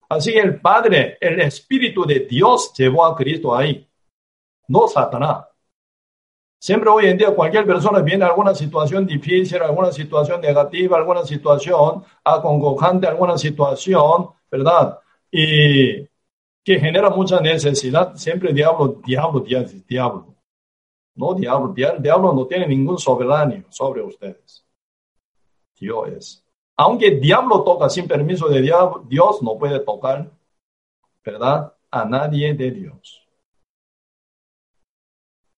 Así 0.09 0.33
el 0.33 0.61
Padre, 0.61 1.17
el 1.21 1.41
Espíritu 1.41 2.05
de 2.05 2.27
Dios 2.29 2.73
llevó 2.77 3.07
a 3.07 3.15
Cristo 3.15 3.55
ahí, 3.55 3.89
no 4.67 4.89
Satanás. 4.89 5.47
Siempre 6.59 6.91
hoy 6.91 7.07
en 7.07 7.17
día 7.17 7.33
cualquier 7.33 7.65
persona 7.65 8.01
viene 8.01 8.25
a 8.25 8.31
alguna 8.31 8.53
situación 8.53 9.07
difícil, 9.07 9.63
alguna 9.63 9.93
situación 9.93 10.41
negativa, 10.41 10.97
alguna 10.97 11.23
situación 11.23 12.03
acongojante, 12.25 13.07
alguna 13.07 13.39
situación, 13.39 14.31
¿verdad? 14.51 14.99
Y 15.31 16.03
que 16.65 16.81
genera 16.81 17.11
mucha 17.11 17.39
necesidad. 17.39 18.17
Siempre 18.17 18.53
diablo, 18.53 19.01
diablo, 19.07 19.39
diablo, 19.39 19.71
diablo. 19.87 20.34
No, 21.17 21.35
diablo, 21.35 21.73
diablo 21.73 22.33
no 22.33 22.47
tiene 22.47 22.67
ningún 22.67 22.99
soberano 22.99 23.65
sobre 23.69 24.03
ustedes. 24.03 24.65
Dios 25.79 26.09
es. 26.09 26.45
Aunque 26.77 27.13
diablo 27.13 27.63
toca 27.63 27.89
sin 27.89 28.09
permiso 28.09 28.49
de 28.49 28.61
Dios, 28.61 29.43
no 29.43 29.57
puede 29.59 29.79
tocar, 29.81 30.31
¿verdad? 31.25 31.73
A 31.91 32.05
nadie 32.05 32.53
de 32.55 32.71
Dios. 32.71 33.23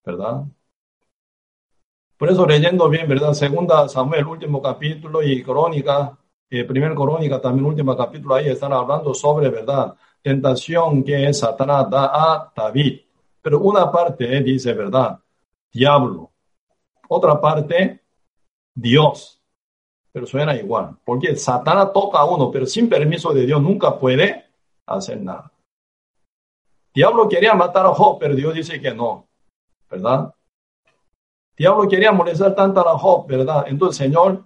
¿Verdad? 0.04 0.44
Por 2.18 2.30
eso 2.30 2.46
leyendo 2.46 2.88
bien, 2.88 3.08
¿verdad? 3.08 3.32
Segunda 3.32 3.88
Samuel, 3.88 4.26
último 4.26 4.60
capítulo 4.62 5.22
y 5.22 5.42
crónica, 5.42 6.18
eh, 6.50 6.64
primer 6.64 6.94
crónica, 6.94 7.40
también 7.40 7.66
último 7.66 7.96
capítulo, 7.96 8.34
ahí 8.34 8.48
están 8.48 8.72
hablando 8.72 9.14
sobre, 9.14 9.48
¿verdad? 9.48 9.94
Tentación 10.22 11.02
que 11.02 11.32
Satanás 11.32 11.90
da 11.90 12.10
a 12.12 12.52
David. 12.54 13.00
Pero 13.42 13.60
una 13.60 13.90
parte 13.90 14.40
dice, 14.42 14.72
¿verdad? 14.74 15.18
Diablo. 15.76 16.32
Otra 17.08 17.40
parte, 17.40 18.02
Dios 18.74 19.36
pero 20.16 20.26
suena 20.26 20.56
igual. 20.56 20.96
Porque 21.04 21.36
Satanás 21.36 21.92
toca 21.92 22.20
a 22.20 22.24
uno, 22.24 22.50
pero 22.50 22.64
sin 22.64 22.88
permiso 22.88 23.34
de 23.34 23.44
Dios 23.44 23.60
nunca 23.60 23.98
puede 23.98 24.46
hacer 24.86 25.20
nada. 25.20 25.52
Diablo 26.94 27.28
quería 27.28 27.52
matar 27.52 27.84
a 27.84 27.90
Job, 27.90 28.16
pero 28.18 28.34
Dios 28.34 28.54
dice 28.54 28.80
que 28.80 28.94
no, 28.94 29.26
¿verdad? 29.90 30.32
Diablo 31.54 31.86
quería 31.86 32.12
molestar 32.12 32.54
tanto 32.54 32.80
a 32.80 32.98
Job, 32.98 33.26
¿verdad? 33.26 33.66
Entonces, 33.68 33.98
Señor, 33.98 34.42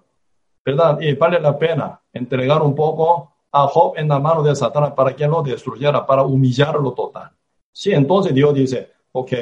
¿verdad? 0.64 1.01
Y 1.01 1.14
vale 1.14 1.39
la 1.39 1.57
pena 1.57 2.01
entregar 2.12 2.62
un 2.62 2.74
poco 2.74 3.33
a 3.53 3.68
Job 3.68 3.93
en 3.97 4.09
la 4.09 4.18
mano 4.18 4.43
de 4.43 4.57
Satanás 4.57 4.95
para 4.95 5.14
que 5.14 5.28
lo 5.28 5.41
destruyera, 5.41 6.05
para 6.05 6.24
humillarlo 6.24 6.95
total. 6.95 7.31
Sí, 7.70 7.93
entonces 7.93 8.35
Dios 8.35 8.53
dice, 8.55 8.91
ok, 9.12 9.33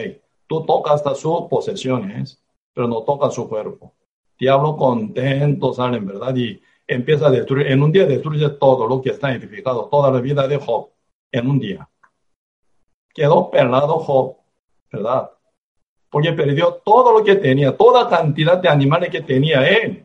tú 0.49 0.65
tocas 0.67 0.95
hasta 0.95 1.15
sus 1.15 1.43
posesiones, 1.49 2.43
pero 2.73 2.89
no 2.89 3.03
tocas 3.03 3.35
su 3.35 3.49
cuerpo 3.49 3.95
diablo 4.39 4.77
contento 4.77 5.75
salen, 5.75 6.07
¿verdad? 6.07 6.35
Y 6.37 6.63
empieza 6.87 7.27
a 7.27 7.31
destruir, 7.31 7.67
en 7.67 7.83
un 7.83 7.93
día 7.93 8.07
destruye 8.07 8.49
todo 8.51 8.87
lo 8.87 9.03
que 9.03 9.11
está 9.11 9.33
edificado, 9.33 9.89
toda 9.91 10.11
la 10.11 10.21
vida 10.21 10.47
de 10.47 10.57
Job, 10.59 10.89
en 11.33 11.51
un 11.51 11.59
día. 11.59 11.89
quedó 13.13 13.51
pelado 13.51 13.99
Job, 13.99 14.37
¿verdad? 14.93 15.31
Porque 16.09 16.33
perdió 16.33 16.81
todo 16.85 17.19
lo 17.19 17.25
que 17.25 17.35
tenía, 17.35 17.77
toda 17.77 18.09
cantidad 18.09 18.59
de 18.59 18.69
animales 18.69 19.11
que 19.11 19.21
tenía 19.21 19.69
él. 19.69 20.05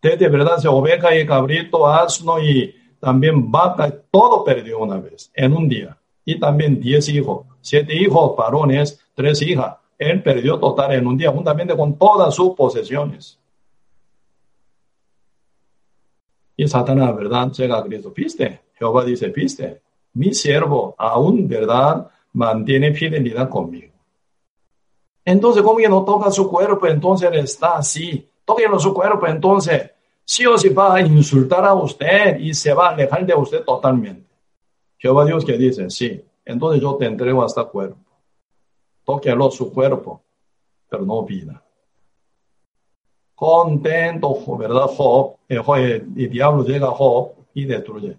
Desde 0.00 0.28
verdad, 0.28 0.64
oveja 0.66 1.14
y 1.14 1.26
cabrito, 1.26 1.86
asno 1.86 2.40
y 2.40 2.74
también 2.98 3.50
vaca, 3.50 3.92
todo 4.10 4.44
perdió 4.44 4.78
una 4.78 4.98
vez, 4.98 5.30
en 5.34 5.52
un 5.52 5.68
día. 5.68 5.96
Y 6.24 6.40
también 6.40 6.80
diez 6.80 7.08
hijos, 7.08 7.46
siete 7.60 7.94
hijos 7.94 8.36
varones, 8.36 9.00
tres 9.18 9.42
hijas. 9.42 9.76
Él 9.98 10.22
perdió 10.22 10.58
total 10.60 10.92
en 10.92 11.06
un 11.06 11.18
día, 11.18 11.32
juntamente 11.32 11.76
con 11.76 11.98
todas 11.98 12.32
sus 12.32 12.54
posesiones. 12.54 13.36
Y 16.56 16.66
Satanás, 16.68 17.14
¿verdad? 17.16 17.50
Llega 17.50 17.78
a 17.78 17.82
Cristo, 17.82 18.12
viste, 18.14 18.60
Jehová 18.74 19.04
dice, 19.04 19.28
viste, 19.28 19.82
mi 20.14 20.32
siervo 20.32 20.94
aún, 20.96 21.48
¿verdad? 21.48 22.08
Mantiene 22.32 22.94
fidelidad 22.94 23.48
conmigo. 23.48 23.92
Entonces, 25.24 25.62
como 25.62 25.78
que 25.78 25.88
no 25.88 26.04
toca 26.04 26.30
su 26.30 26.48
cuerpo, 26.48 26.86
entonces 26.86 27.30
él 27.30 27.40
está 27.40 27.76
así. 27.76 28.26
Tóquenlo 28.44 28.78
su 28.78 28.94
cuerpo, 28.94 29.26
entonces 29.26 29.90
sí 30.24 30.46
o 30.46 30.56
sí 30.56 30.68
va 30.70 30.94
a 30.94 31.00
insultar 31.00 31.64
a 31.64 31.74
usted 31.74 32.38
y 32.38 32.54
se 32.54 32.72
va 32.72 32.88
a 32.88 32.92
alejar 32.92 33.26
de 33.26 33.34
usted 33.34 33.64
totalmente. 33.64 34.28
Jehová 34.96 35.24
Dios 35.24 35.44
que 35.44 35.58
dice, 35.58 35.90
sí, 35.90 36.22
entonces 36.44 36.80
yo 36.80 36.96
te 36.96 37.06
entrego 37.06 37.42
hasta 37.44 37.64
cuerpo. 37.64 38.07
Tóquelo 39.08 39.50
su 39.50 39.72
cuerpo, 39.72 40.22
pero 40.86 41.02
no 41.06 41.22
vida. 41.22 41.64
Contento, 43.34 44.36
¿verdad? 44.58 44.84
Job, 44.86 45.36
el, 45.48 45.62
el 46.14 46.30
diablo 46.30 46.62
llega 46.62 46.88
a 46.88 46.90
Job 46.90 47.32
y 47.54 47.64
destruye. 47.64 48.18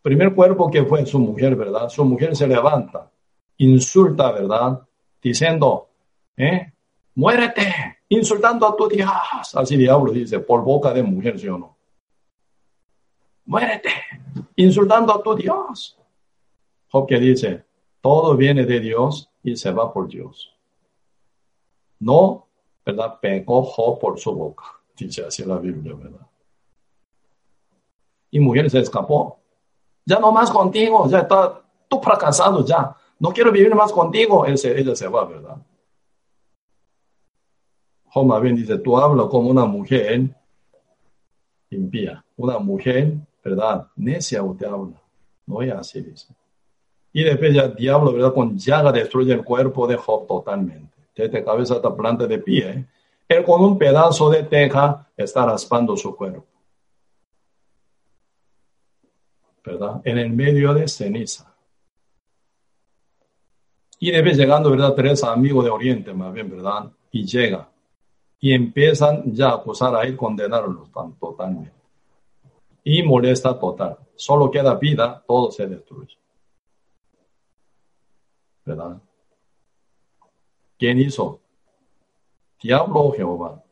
Primer 0.00 0.34
cuerpo 0.34 0.70
que 0.70 0.82
fue 0.86 1.04
su 1.04 1.18
mujer, 1.18 1.56
¿verdad? 1.56 1.90
Su 1.90 2.06
mujer 2.06 2.34
se 2.34 2.46
levanta, 2.46 3.10
insulta, 3.58 4.32
¿verdad? 4.32 4.80
Diciendo, 5.22 5.90
¿eh? 6.38 6.72
Muérete, 7.16 7.98
insultando 8.08 8.66
a 8.66 8.74
tu 8.74 8.88
Dios. 8.88 9.10
Así 9.52 9.76
diablo 9.76 10.10
dice, 10.10 10.40
por 10.40 10.64
boca 10.64 10.94
de 10.94 11.02
mujer, 11.02 11.38
¿sí 11.38 11.48
o 11.48 11.58
no? 11.58 11.76
Muérete, 13.44 13.92
insultando 14.56 15.12
a 15.12 15.22
tu 15.22 15.34
Dios. 15.34 15.98
Job 16.88 17.06
que 17.06 17.18
dice, 17.18 17.62
todo 18.00 18.34
viene 18.38 18.64
de 18.64 18.80
Dios 18.80 19.29
y 19.42 19.56
se 19.56 19.70
va 19.72 19.92
por 19.92 20.08
Dios. 20.08 20.54
No, 21.98 22.46
¿verdad? 22.84 23.18
Pegó 23.20 23.98
por 23.98 24.18
su 24.18 24.32
boca, 24.32 24.64
dice 24.96 25.24
así 25.24 25.44
la 25.44 25.58
Biblia, 25.58 25.94
¿verdad? 25.94 26.26
Y 28.30 28.40
mujer 28.40 28.70
se 28.70 28.78
escapó. 28.78 29.38
Ya 30.04 30.18
no 30.18 30.32
más 30.32 30.50
contigo, 30.50 31.08
ya 31.08 31.20
está, 31.20 31.62
tú 31.88 32.00
fracasado 32.00 32.64
ya. 32.64 32.96
No 33.18 33.30
quiero 33.32 33.52
vivir 33.52 33.74
más 33.74 33.92
contigo. 33.92 34.46
ella 34.46 34.96
se 34.96 35.08
va, 35.08 35.24
¿verdad? 35.24 35.56
Job 38.06 38.40
bien 38.40 38.56
dice, 38.56 38.78
tú 38.78 38.96
hablas 38.96 39.26
como 39.26 39.50
una 39.50 39.64
mujer 39.66 40.30
impía, 41.70 42.24
una 42.36 42.58
mujer, 42.58 43.14
¿verdad? 43.44 43.86
Necia 43.96 44.42
usted 44.42 44.66
habla. 44.66 45.00
No 45.46 45.62
es 45.62 45.72
así, 45.72 46.00
dice. 46.00 46.34
Y 47.12 47.24
después 47.24 47.54
ya 47.54 47.68
diablo, 47.68 48.12
¿verdad? 48.12 48.32
Con 48.32 48.56
llaga 48.56 48.92
destruye 48.92 49.32
el 49.32 49.44
cuerpo 49.44 49.86
de 49.86 49.96
Job 49.96 50.26
totalmente. 50.26 50.96
Desde 51.14 51.44
cabeza 51.44 51.74
hasta 51.74 51.94
planta 51.94 52.26
de 52.26 52.38
pie. 52.38 52.86
Él 53.28 53.44
con 53.44 53.62
un 53.62 53.78
pedazo 53.78 54.30
de 54.30 54.42
teja 54.44 55.08
está 55.16 55.46
raspando 55.46 55.96
su 55.96 56.14
cuerpo. 56.16 56.44
¿Verdad? 59.64 60.00
En 60.04 60.18
el 60.18 60.30
medio 60.30 60.72
de 60.72 60.88
ceniza. 60.88 61.52
Y 63.98 64.10
después 64.10 64.36
llegando, 64.36 64.70
¿verdad? 64.70 64.94
Tres 64.94 65.22
amigos 65.22 65.64
de 65.64 65.70
Oriente, 65.70 66.14
más 66.14 66.32
bien, 66.32 66.48
¿verdad? 66.50 66.90
Y 67.10 67.26
llega. 67.26 67.68
Y 68.40 68.54
empiezan 68.54 69.30
ya 69.32 69.50
a 69.50 69.54
acusar 69.56 69.94
a 69.94 70.02
él, 70.04 70.16
condenarlo 70.16 70.88
totalmente. 71.20 71.72
Y 72.82 73.02
molesta 73.02 73.58
total. 73.58 73.98
Solo 74.16 74.50
queda 74.50 74.74
vida, 74.76 75.22
todo 75.26 75.50
se 75.50 75.66
destruye. 75.66 76.16
¿Verdad? 78.70 78.96
¿Quién 80.78 80.98
hizo? 80.98 81.40
Diablo 82.62 83.00
o 83.00 83.12
Jehová. 83.12 83.62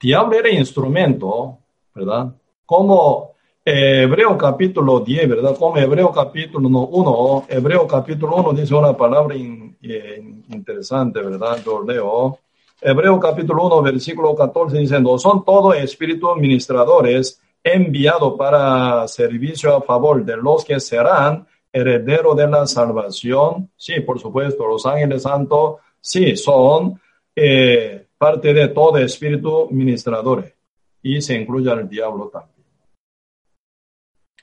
Diablo 0.00 0.38
era 0.38 0.50
instrumento, 0.50 1.58
¿verdad? 1.94 2.34
Como 2.64 3.32
Hebreo 3.64 4.36
capítulo 4.36 5.00
10, 5.00 5.28
¿verdad? 5.28 5.56
Como 5.56 5.76
Hebreo 5.76 6.12
capítulo 6.12 6.68
1, 6.68 7.46
Hebreo 7.48 7.86
capítulo 7.86 8.36
1 8.36 8.52
dice 8.52 8.74
una 8.74 8.96
palabra 8.96 9.34
interesante, 9.34 11.20
¿verdad? 11.20 11.62
Yo 11.64 11.82
leo. 11.82 12.38
Hebreo 12.80 13.18
capítulo 13.18 13.66
1, 13.66 13.82
versículo 13.82 14.34
14 14.34 14.78
dice, 14.78 15.00
no 15.00 15.18
son 15.18 15.44
todos 15.44 15.74
espíritus 15.76 16.36
ministradores 16.36 17.40
enviados 17.64 18.34
para 18.38 19.08
servicio 19.08 19.74
a 19.74 19.80
favor 19.80 20.24
de 20.24 20.36
los 20.36 20.64
que 20.64 20.78
serán 20.78 21.46
heredero 21.76 22.34
de 22.34 22.48
la 22.48 22.66
salvación. 22.66 23.70
Sí, 23.76 24.00
por 24.00 24.18
supuesto, 24.18 24.66
los 24.66 24.86
ángeles 24.86 25.22
santos, 25.22 25.76
sí, 26.00 26.34
son 26.36 26.98
eh, 27.34 28.06
parte 28.16 28.54
de 28.54 28.68
todo 28.68 28.96
espíritu 28.96 29.68
ministrador 29.70 30.50
y 31.02 31.20
se 31.20 31.34
incluye 31.34 31.70
al 31.70 31.86
diablo 31.86 32.28
también. 32.28 32.54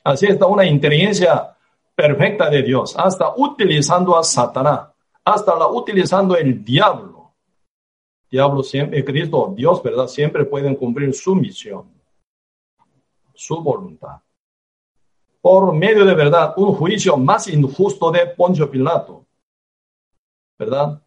Así 0.04 0.28
está 0.28 0.46
una 0.46 0.66
inteligencia 0.66 1.58
perfecta 1.96 2.50
de 2.50 2.62
Dios, 2.62 2.94
hasta 2.98 3.34
utilizando 3.36 4.18
a 4.18 4.24
Satanás, 4.24 4.90
hasta 5.26 5.56
la 5.56 5.68
utilizando 5.68 6.36
el 6.36 6.64
diablo. 6.64 7.34
Diablo 8.30 8.64
siempre, 8.64 9.04
Cristo, 9.04 9.54
Dios, 9.56 9.82
¿verdad? 9.82 10.08
Siempre 10.08 10.46
pueden 10.46 10.76
cumplir 10.76 11.14
su 11.14 11.36
misión, 11.36 11.86
su 13.34 13.62
voluntad 13.62 14.18
por 15.44 15.74
medio 15.76 16.06
de 16.06 16.16
verdad 16.16 16.54
un 16.56 16.74
juicio 16.74 17.18
más 17.18 17.50
injusto 17.50 18.10
de 18.12 18.28
Poncio 18.28 18.72
Pilato. 18.72 19.26
¿Verdad? 20.58 21.04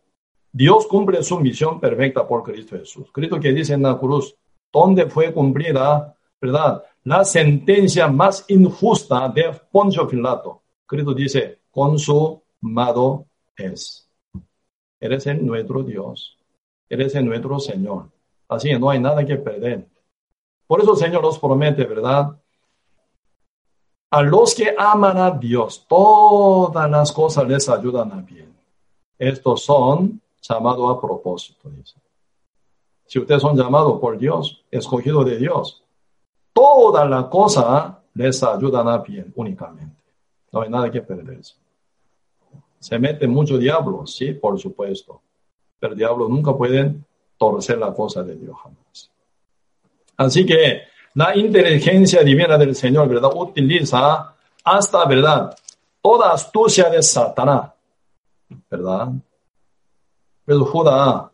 Dios 0.52 0.86
cumple 0.86 1.22
su 1.22 1.40
misión 1.40 1.80
perfecta 1.80 2.28
por 2.28 2.42
Cristo 2.42 2.76
Jesús. 2.76 3.10
Cristo 3.10 3.40
que 3.40 3.54
dice 3.54 3.72
en 3.72 3.82
la 3.82 3.98
cruz, 3.98 4.36
¿dónde 4.70 5.08
fue 5.08 5.32
cumplida, 5.32 6.14
verdad? 6.38 6.84
La 7.04 7.24
sentencia 7.24 8.08
más 8.08 8.44
injusta 8.48 9.26
de 9.30 9.58
Poncio 9.72 10.06
Pilato. 10.06 10.64
Cristo 10.84 11.14
dice, 11.14 11.60
consumado 11.70 13.24
es. 13.56 14.06
Eres 15.00 15.26
el 15.28 15.46
nuestro 15.46 15.82
Dios. 15.82 16.36
Eres 16.90 17.14
el 17.14 17.24
nuestro 17.24 17.58
Señor. 17.58 18.10
Así 18.48 18.68
que 18.68 18.78
no 18.78 18.90
hay 18.90 19.00
nada 19.00 19.24
que 19.24 19.36
perder. 19.36 19.88
Por 20.66 20.82
eso 20.82 20.92
el 20.92 20.98
Señor 20.98 21.22
nos 21.22 21.38
promete, 21.38 21.86
¿verdad? 21.86 22.38
A 24.16 24.22
los 24.22 24.54
que 24.54 24.74
aman 24.78 25.18
a 25.18 25.30
Dios, 25.30 25.84
todas 25.86 26.90
las 26.90 27.12
cosas 27.12 27.46
les 27.46 27.68
ayudan 27.68 28.10
a 28.12 28.22
bien. 28.22 28.50
Estos 29.18 29.62
son 29.62 30.22
llamados 30.40 30.96
a 30.96 30.98
propósito. 30.98 31.70
Si 33.04 33.18
ustedes 33.18 33.42
son 33.42 33.54
llamados 33.54 34.00
por 34.00 34.16
Dios, 34.16 34.64
escogidos 34.70 35.26
de 35.26 35.36
Dios, 35.36 35.84
todas 36.54 37.06
las 37.10 37.24
cosas 37.24 37.92
les 38.14 38.42
ayudan 38.42 38.88
a 38.88 38.96
bien 38.96 39.30
únicamente. 39.36 40.00
No 40.50 40.62
hay 40.62 40.70
nada 40.70 40.90
que 40.90 41.02
perderse. 41.02 41.56
Se 42.78 42.98
mete 42.98 43.26
mucho 43.26 43.58
diablo, 43.58 44.06
sí, 44.06 44.32
por 44.32 44.58
supuesto. 44.58 45.20
Pero 45.78 45.94
diablos 45.94 46.30
nunca 46.30 46.56
pueden 46.56 47.04
torcer 47.36 47.76
la 47.76 47.92
cosa 47.92 48.22
de 48.22 48.34
Dios 48.34 48.56
jamás. 48.62 49.10
Así 50.16 50.46
que 50.46 50.84
la 51.16 51.34
inteligencia 51.34 52.22
divina 52.22 52.58
del 52.58 52.74
Señor, 52.76 53.08
¿verdad? 53.08 53.30
Utiliza 53.34 54.34
hasta, 54.62 55.04
¿verdad? 55.06 55.56
Toda 56.02 56.32
astucia 56.32 56.90
de 56.90 57.02
Satanás, 57.02 57.72
¿verdad? 58.70 59.08
Pero 60.44 60.64
Judas, 60.66 61.30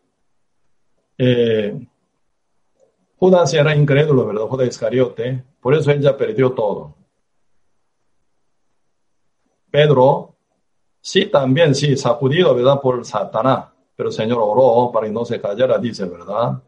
eh, 1.18 1.84
Judas 3.16 3.54
era 3.54 3.74
incrédulo, 3.74 4.26
¿verdad? 4.26 4.42
Judas 4.42 4.68
Iscariote, 4.68 5.42
por 5.60 5.74
eso 5.74 5.90
él 5.90 6.00
ya 6.00 6.16
perdió 6.16 6.52
todo. 6.52 6.94
Pedro, 9.68 10.36
sí, 11.00 11.26
también, 11.26 11.74
sí, 11.74 11.96
sacudido, 11.96 12.54
¿verdad? 12.54 12.80
Por 12.80 13.04
Satanás, 13.04 13.66
pero 13.96 14.10
el 14.10 14.14
Señor 14.14 14.38
oró 14.40 14.92
para 14.92 15.08
que 15.08 15.12
no 15.12 15.24
se 15.24 15.40
callara, 15.40 15.76
dice, 15.78 16.04
¿verdad? 16.04 16.62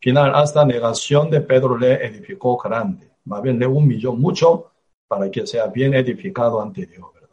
Final 0.00 0.34
hasta 0.34 0.64
negación 0.64 1.30
de 1.30 1.40
Pedro 1.42 1.78
le 1.78 2.04
edificó 2.06 2.56
grande. 2.56 3.10
Más 3.24 3.42
bien 3.42 3.58
le 3.58 3.66
humilló 3.66 4.12
mucho 4.14 4.70
para 5.06 5.30
que 5.30 5.46
sea 5.46 5.66
bien 5.66 5.94
edificado 5.94 6.60
ante 6.60 6.86
Dios, 6.86 7.06
¿verdad? 7.14 7.28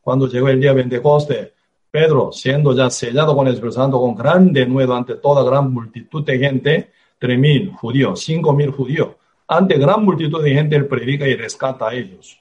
Cuando 0.00 0.26
llegó 0.26 0.48
el 0.48 0.60
día 0.60 0.74
de 0.74 0.82
Pentecoste, 0.82 1.52
Pedro, 1.90 2.32
siendo 2.32 2.74
ya 2.74 2.90
sellado 2.90 3.34
con 3.34 3.46
el 3.46 3.54
Espíritu 3.54 3.76
Santo, 3.76 4.00
con 4.00 4.14
grande 4.14 4.66
nuevo 4.66 4.94
ante 4.94 5.16
toda 5.16 5.42
gran 5.44 5.72
multitud 5.72 6.24
de 6.24 6.38
gente, 6.38 6.90
tres 7.18 7.38
mil 7.38 7.72
judíos, 7.72 8.20
cinco 8.20 8.52
mil 8.52 8.70
judíos, 8.70 9.16
ante 9.46 9.78
gran 9.78 10.04
multitud 10.04 10.42
de 10.42 10.52
gente, 10.52 10.76
él 10.76 10.86
predica 10.86 11.26
y 11.26 11.34
rescata 11.34 11.88
a 11.88 11.94
ellos. 11.94 12.38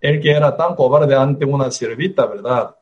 Él 0.00 0.20
que 0.20 0.30
era 0.30 0.54
tan 0.54 0.74
cobarde 0.74 1.14
ante 1.14 1.46
una 1.46 1.70
siervita, 1.70 2.26
¿verdad? 2.26 2.76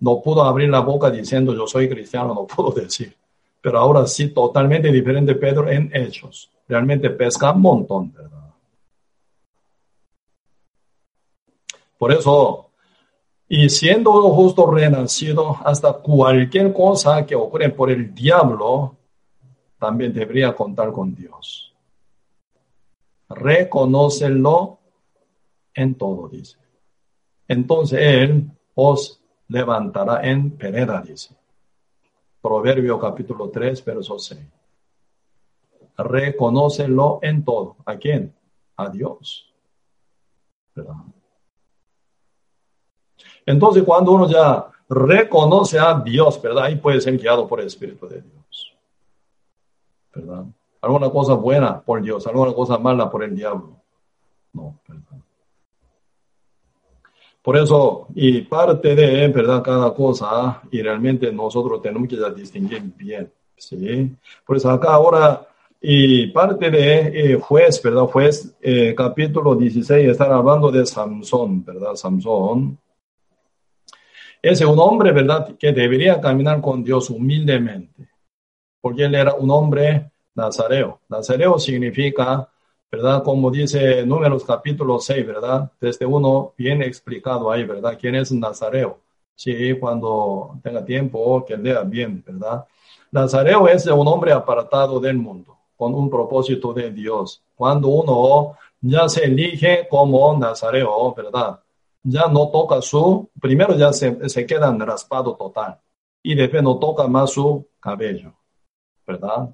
No 0.00 0.20
pudo 0.20 0.44
abrir 0.44 0.68
la 0.68 0.80
boca 0.80 1.10
diciendo 1.10 1.54
yo 1.54 1.66
soy 1.66 1.88
cristiano, 1.88 2.34
no 2.34 2.46
pudo 2.46 2.70
decir. 2.82 3.16
Pero 3.64 3.78
ahora 3.78 4.06
sí, 4.06 4.28
totalmente 4.28 4.92
diferente 4.92 5.34
Pedro 5.36 5.70
en 5.70 5.90
hechos. 5.96 6.50
Realmente 6.68 7.08
pesca 7.08 7.50
un 7.50 7.62
montón, 7.62 8.12
¿verdad? 8.12 8.50
Por 11.96 12.12
eso, 12.12 12.72
y 13.48 13.70
siendo 13.70 14.12
justo 14.34 14.70
renacido, 14.70 15.56
hasta 15.64 15.94
cualquier 15.94 16.74
cosa 16.74 17.24
que 17.24 17.34
ocurre 17.34 17.70
por 17.70 17.90
el 17.90 18.14
diablo, 18.14 18.96
también 19.78 20.12
debería 20.12 20.54
contar 20.54 20.92
con 20.92 21.14
Dios. 21.14 21.72
Reconócelo 23.30 24.78
en 25.72 25.94
todo, 25.94 26.28
dice. 26.28 26.58
Entonces 27.48 27.98
Él 27.98 28.50
os 28.74 29.22
levantará 29.48 30.20
en 30.22 30.50
pereda, 30.50 31.00
dice. 31.00 31.34
Proverbio 32.44 33.00
capítulo 33.00 33.48
3, 33.48 33.82
verso 33.86 34.18
6. 34.18 34.38
Reconócelo 35.96 37.18
en 37.22 37.42
todo. 37.42 37.76
¿A 37.86 37.96
quién? 37.96 38.34
A 38.76 38.90
Dios. 38.90 39.50
¿Verdad? 40.74 40.92
Entonces, 43.46 43.82
cuando 43.82 44.12
uno 44.12 44.28
ya 44.28 44.66
reconoce 44.90 45.78
a 45.78 45.98
Dios, 46.00 46.40
¿verdad? 46.42 46.64
Ahí 46.64 46.76
puede 46.76 47.00
ser 47.00 47.16
guiado 47.16 47.48
por 47.48 47.60
el 47.60 47.66
Espíritu 47.66 48.06
de 48.06 48.20
Dios. 48.20 48.76
¿Verdad? 50.14 50.44
Alguna 50.82 51.08
cosa 51.08 51.32
buena 51.32 51.80
por 51.80 52.02
Dios, 52.02 52.26
alguna 52.26 52.52
cosa 52.52 52.76
mala 52.76 53.08
por 53.10 53.24
el 53.24 53.34
diablo. 53.34 53.80
No, 54.52 54.78
¿verdad? 54.86 55.03
Por 57.44 57.58
eso, 57.58 58.08
y 58.14 58.40
parte 58.40 58.94
de, 58.94 59.28
¿verdad? 59.28 59.62
Cada 59.62 59.92
cosa, 59.92 60.62
y 60.70 60.80
realmente 60.80 61.30
nosotros 61.30 61.82
tenemos 61.82 62.08
que 62.08 62.16
distinguir 62.34 62.82
bien, 62.96 63.30
¿sí? 63.54 64.16
Por 64.46 64.56
eso 64.56 64.70
acá 64.70 64.94
ahora, 64.94 65.46
y 65.78 66.28
parte 66.28 66.70
de 66.70 67.32
eh, 67.32 67.34
juez, 67.38 67.82
¿verdad? 67.82 68.04
Juez, 68.04 68.56
eh, 68.62 68.94
capítulo 68.96 69.54
16, 69.54 70.08
están 70.08 70.32
hablando 70.32 70.70
de 70.70 70.86
Samson, 70.86 71.62
¿verdad? 71.62 71.94
Samson. 71.96 72.78
Es 74.40 74.62
un 74.62 74.78
hombre, 74.78 75.12
¿verdad? 75.12 75.54
Que 75.58 75.70
debería 75.70 76.18
caminar 76.22 76.62
con 76.62 76.82
Dios 76.82 77.10
humildemente, 77.10 78.08
porque 78.80 79.04
él 79.04 79.14
era 79.14 79.34
un 79.34 79.50
hombre 79.50 80.12
nazareo. 80.34 81.02
Nazareo 81.10 81.58
significa 81.58 82.48
¿verdad? 82.94 83.24
Como 83.24 83.50
dice 83.50 84.06
Números 84.06 84.44
capítulo 84.44 85.00
6, 85.00 85.26
¿verdad? 85.26 85.68
Desde 85.80 86.06
uno 86.06 86.52
bien 86.56 86.80
explicado 86.80 87.50
ahí, 87.50 87.64
¿verdad? 87.64 87.98
¿Quién 88.00 88.14
es 88.14 88.30
Nazareo? 88.30 89.00
Sí, 89.34 89.74
cuando 89.80 90.60
tenga 90.62 90.84
tiempo, 90.84 91.44
que 91.44 91.56
lea 91.56 91.82
bien, 91.82 92.22
¿verdad? 92.24 92.64
Nazareo 93.10 93.66
es 93.66 93.86
un 93.86 94.06
hombre 94.06 94.30
apartado 94.30 95.00
del 95.00 95.16
mundo, 95.16 95.56
con 95.76 95.92
un 95.92 96.08
propósito 96.08 96.72
de 96.72 96.92
Dios. 96.92 97.42
Cuando 97.56 97.88
uno 97.88 98.56
ya 98.80 99.08
se 99.08 99.24
elige 99.24 99.88
como 99.88 100.38
Nazareo, 100.38 101.12
¿verdad? 101.14 101.58
Ya 102.04 102.28
no 102.28 102.48
toca 102.50 102.80
su, 102.80 103.28
primero 103.40 103.74
ya 103.76 103.92
se, 103.92 104.28
se 104.28 104.46
queda 104.46 104.68
en 104.68 104.78
raspado 104.78 105.34
total 105.34 105.80
y 106.22 106.36
después 106.36 106.62
no 106.62 106.78
toca 106.78 107.08
más 107.08 107.32
su 107.32 107.66
cabello, 107.80 108.34
¿verdad? 109.04 109.48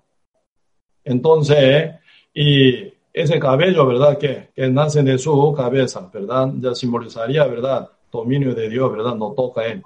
Entonces, 1.05 1.95
y 2.35 3.00
ese 3.13 3.39
cabello, 3.39 3.87
¿verdad? 3.87 4.19
Que, 4.19 4.51
que 4.55 4.69
nace 4.69 5.03
de 5.03 5.19
su 5.19 5.53
cabeza, 5.57 6.09
¿verdad? 6.13 6.53
Ya 6.59 6.75
simbolizaría, 6.75 7.47
¿verdad? 7.47 7.91
Dominio 8.11 8.55
de 8.55 8.69
Dios, 8.69 8.91
¿verdad? 8.93 9.15
No 9.15 9.33
toca 9.33 9.67
él. 9.67 9.83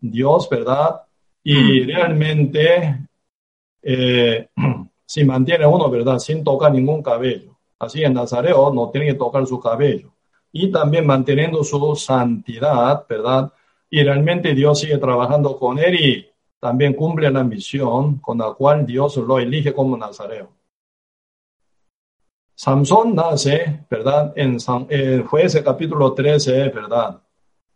Dios, 0.00 0.48
¿verdad? 0.50 1.02
Y 1.42 1.54
mm. 1.54 1.86
realmente, 1.86 3.08
eh, 3.82 4.48
si 5.06 5.24
mantiene 5.24 5.66
uno, 5.66 5.90
¿verdad? 5.90 6.18
Sin 6.18 6.44
tocar 6.44 6.72
ningún 6.72 7.02
cabello. 7.02 7.56
Así 7.78 8.02
en 8.02 8.14
Nazareo 8.14 8.72
no 8.72 8.90
tiene 8.90 9.08
que 9.08 9.14
tocar 9.14 9.46
su 9.46 9.58
cabello. 9.58 10.12
Y 10.52 10.70
también 10.70 11.06
manteniendo 11.06 11.64
su 11.64 11.96
santidad, 11.96 13.06
¿verdad? 13.08 13.52
Y 13.90 14.02
realmente 14.02 14.54
Dios 14.54 14.80
sigue 14.80 14.98
trabajando 14.98 15.58
con 15.58 15.78
él 15.78 15.94
y 15.94 16.26
también 16.60 16.94
cumple 16.94 17.30
la 17.30 17.42
misión 17.42 18.18
con 18.18 18.38
la 18.38 18.52
cual 18.52 18.86
Dios 18.86 19.16
lo 19.16 19.38
elige 19.38 19.72
como 19.72 19.96
Nazareo. 19.96 20.50
Samson 22.54 23.14
nace, 23.14 23.84
¿verdad? 23.90 24.32
En 24.36 24.60
San, 24.60 24.86
eh, 24.88 25.24
jueces 25.26 25.62
capítulo 25.62 26.12
13, 26.12 26.68
¿verdad? 26.68 27.20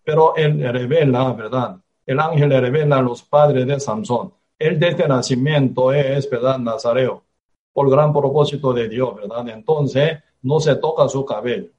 Pero 0.04 0.36
él 0.36 0.60
revela, 0.72 1.32
¿verdad? 1.32 1.76
El 2.04 2.20
ángel 2.20 2.48
le 2.50 2.60
revela 2.60 2.98
a 2.98 3.02
los 3.02 3.22
padres 3.22 3.66
de 3.66 3.80
Samson. 3.80 4.32
Él 4.58 4.78
desde 4.78 5.08
nacimiento 5.08 5.92
es, 5.92 6.30
¿verdad? 6.30 6.58
Nazareo, 6.58 7.24
por 7.72 7.90
gran 7.90 8.12
propósito 8.12 8.72
de 8.72 8.88
Dios, 8.88 9.14
¿verdad? 9.16 9.48
Entonces, 9.48 10.18
no 10.42 10.60
se 10.60 10.76
toca 10.76 11.08
su 11.08 11.24
cabello. 11.24 11.70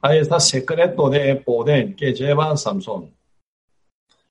Ahí 0.00 0.18
está 0.18 0.40
secreto 0.40 1.08
de 1.08 1.36
poder 1.36 1.94
que 1.94 2.12
lleva 2.12 2.56
Samson. 2.56 3.14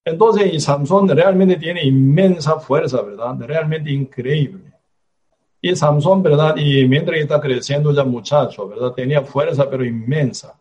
Entonces, 0.03 0.53
y 0.53 0.59
Samson 0.59 1.07
realmente 1.07 1.55
tiene 1.55 1.83
inmensa 1.83 2.59
fuerza, 2.59 3.01
¿verdad? 3.01 3.37
Realmente 3.39 3.91
increíble. 3.91 4.70
Y 5.61 5.75
Samson, 5.75 6.23
¿verdad? 6.23 6.55
Y 6.57 6.87
mientras 6.87 7.19
está 7.19 7.39
creciendo 7.39 7.93
ya 7.93 8.03
muchacho, 8.03 8.67
¿verdad? 8.67 8.91
Tenía 8.93 9.21
fuerza, 9.21 9.69
pero 9.69 9.85
inmensa, 9.85 10.59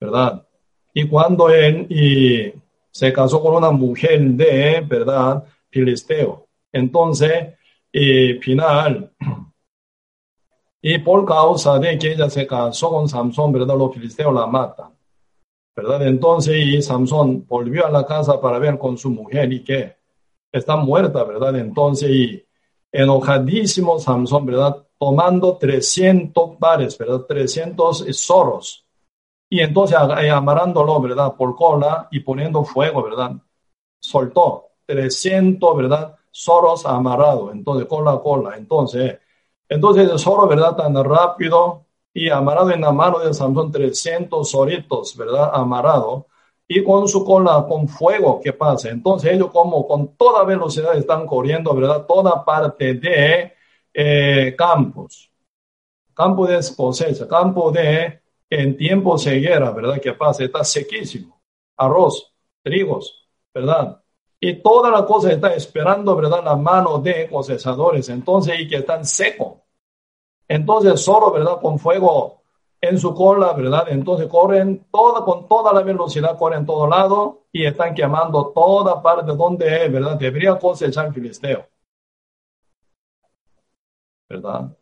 ¿verdad? 0.00 0.46
Y 0.94 1.06
cuando 1.06 1.50
él 1.50 1.86
y 1.90 2.52
se 2.90 3.12
casó 3.12 3.42
con 3.42 3.56
una 3.56 3.70
mujer 3.70 4.20
de, 4.22 4.82
¿verdad? 4.86 5.44
Filisteo. 5.70 6.46
Entonces, 6.72 7.54
y 7.92 8.34
final, 8.34 9.12
y 10.82 10.98
por 10.98 11.26
causa 11.26 11.78
de 11.78 11.98
que 11.98 12.12
ella 12.12 12.30
se 12.30 12.46
casó 12.46 12.90
con 12.90 13.08
Samson, 13.08 13.52
¿verdad? 13.52 13.76
Los 13.76 13.94
filisteos 13.94 14.32
la 14.32 14.46
matan, 14.46 14.92
¿verdad? 15.76 16.06
Entonces, 16.06 16.56
y 16.56 16.80
Samson 16.80 17.46
volvió 17.46 17.86
a 17.86 17.90
la 17.90 18.06
casa 18.06 18.40
para 18.40 18.58
ver 18.58 18.78
con 18.78 18.96
su 18.96 19.10
mujer 19.10 19.52
y 19.52 19.62
que 19.62 19.94
está 20.50 20.76
muerta, 20.76 21.22
¿verdad? 21.24 21.56
Entonces, 21.56 22.10
y 22.10 22.44
enojadísimo 22.92 23.98
Samson, 23.98 24.46
¿verdad? 24.46 24.86
Tomando 24.98 25.56
300 25.56 26.56
pares, 26.58 26.96
¿verdad? 26.98 27.22
300 27.22 28.06
zorros. 28.12 28.84
Y 29.48 29.60
entonces 29.60 29.96
amarándolo, 29.96 31.00
¿verdad? 31.00 31.34
Por 31.34 31.56
cola 31.56 32.08
y 32.10 32.20
poniendo 32.20 32.64
fuego, 32.64 33.02
¿verdad? 33.02 33.32
Soltó 34.00 34.68
300, 34.86 35.76
¿verdad? 35.76 36.16
Zorros 36.30 36.86
amarrados, 36.86 37.52
entonces 37.52 37.86
cola 37.86 38.12
a 38.12 38.20
cola. 38.20 38.56
Entonces, 38.56 39.18
entonces 39.68 40.10
el 40.10 40.18
zorro, 40.18 40.46
¿verdad? 40.46 40.76
Tan 40.76 40.94
rápido 41.02 41.86
y 42.14 42.28
amarrado 42.28 42.70
en 42.70 42.82
la 42.82 42.92
mano 42.92 43.18
de 43.18 43.32
Samson 43.34 43.72
300 43.72 44.50
zoritos, 44.50 45.16
¿verdad? 45.16 45.50
Amarrado 45.52 46.26
y 46.68 46.82
con 46.82 47.08
su 47.08 47.24
cola 47.24 47.66
con 47.68 47.88
fuego 47.88 48.40
que 48.40 48.52
pasa. 48.52 48.90
Entonces 48.90 49.32
ellos 49.32 49.50
como 49.50 49.86
con 49.86 50.16
toda 50.16 50.44
velocidad 50.44 50.96
están 50.96 51.26
corriendo, 51.26 51.74
¿verdad? 51.74 52.06
Toda 52.06 52.44
parte 52.44 52.94
de 52.94 53.52
eh, 53.92 54.54
campos, 54.56 55.30
campo 56.14 56.46
de 56.46 56.60
cosecha, 56.76 57.28
campo 57.28 57.70
de 57.70 58.20
en 58.48 58.76
tiempo 58.76 59.16
ceguera, 59.16 59.70
¿verdad? 59.70 60.00
Que 60.00 60.12
pasa, 60.12 60.44
está 60.44 60.62
sequísimo, 60.62 61.40
arroz, 61.76 62.34
trigos, 62.62 63.26
¿verdad? 63.54 64.02
Y 64.38 64.60
toda 64.60 64.90
la 64.90 65.06
cosa 65.06 65.32
está 65.32 65.54
esperando, 65.54 66.14
¿verdad? 66.16 66.44
La 66.44 66.56
mano 66.56 66.98
de 66.98 67.28
cosechadores, 67.30 68.08
entonces, 68.08 68.58
y 68.58 68.68
que 68.68 68.76
están 68.76 69.06
secos. 69.06 69.58
Entonces, 70.48 71.00
solo, 71.00 71.30
¿verdad? 71.30 71.60
Con 71.62 71.78
fuego 71.78 72.41
en 72.82 72.98
su 72.98 73.14
cola, 73.14 73.52
¿verdad? 73.52 73.86
Entonces 73.90 74.26
corren 74.28 74.86
toda, 74.90 75.24
con 75.24 75.48
toda 75.48 75.72
la 75.72 75.82
velocidad, 75.82 76.36
corren 76.36 76.66
todo 76.66 76.88
lado 76.88 77.44
y 77.52 77.64
están 77.64 77.94
quemando 77.94 78.48
toda 78.52 79.00
parte 79.00 79.32
donde, 79.36 79.88
¿verdad? 79.88 80.16
Debería 80.18 80.58
cosechar 80.58 81.12
filisteo. 81.14 81.64
¿Verdad? 84.28 84.76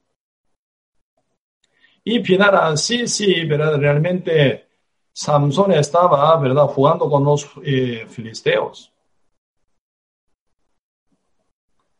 Y 2.04 2.22
final 2.24 2.54
así, 2.54 3.06
sí, 3.06 3.44
¿verdad? 3.44 3.76
Realmente 3.78 4.66
Samson 5.12 5.72
estaba, 5.72 6.34
¿verdad? 6.38 6.66
Jugando 6.68 7.10
con 7.10 7.22
los 7.24 7.50
eh, 7.62 8.06
filisteos. 8.08 8.90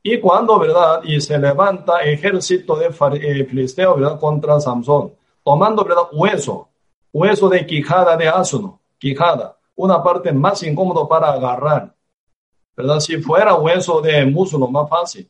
Y 0.03 0.19
cuando, 0.19 0.59
¿verdad? 0.59 1.03
Y 1.05 1.21
se 1.21 1.39
levanta 1.39 2.01
ejército 2.01 2.75
de 2.77 2.87
eh, 2.87 3.45
filisteos, 3.45 4.01
¿verdad? 4.01 4.19
Contra 4.19 4.59
Samson 4.59 5.20
tomando 5.51 5.83
¿verdad? 5.83 6.05
hueso, 6.13 6.69
hueso 7.13 7.49
de 7.49 7.67
quijada 7.67 8.17
de 8.17 8.29
asno, 8.29 8.81
quijada, 8.99 9.57
una 9.75 10.01
parte 10.01 10.33
más 10.33 10.63
incómodo 10.63 11.09
para 11.09 11.33
agarrar. 11.33 11.93
¿Verdad? 12.77 13.01
Si 13.01 13.21
fuera 13.21 13.57
hueso 13.57 14.01
de 14.01 14.25
muslo, 14.27 14.69
más 14.69 14.89
fácil. 14.89 15.29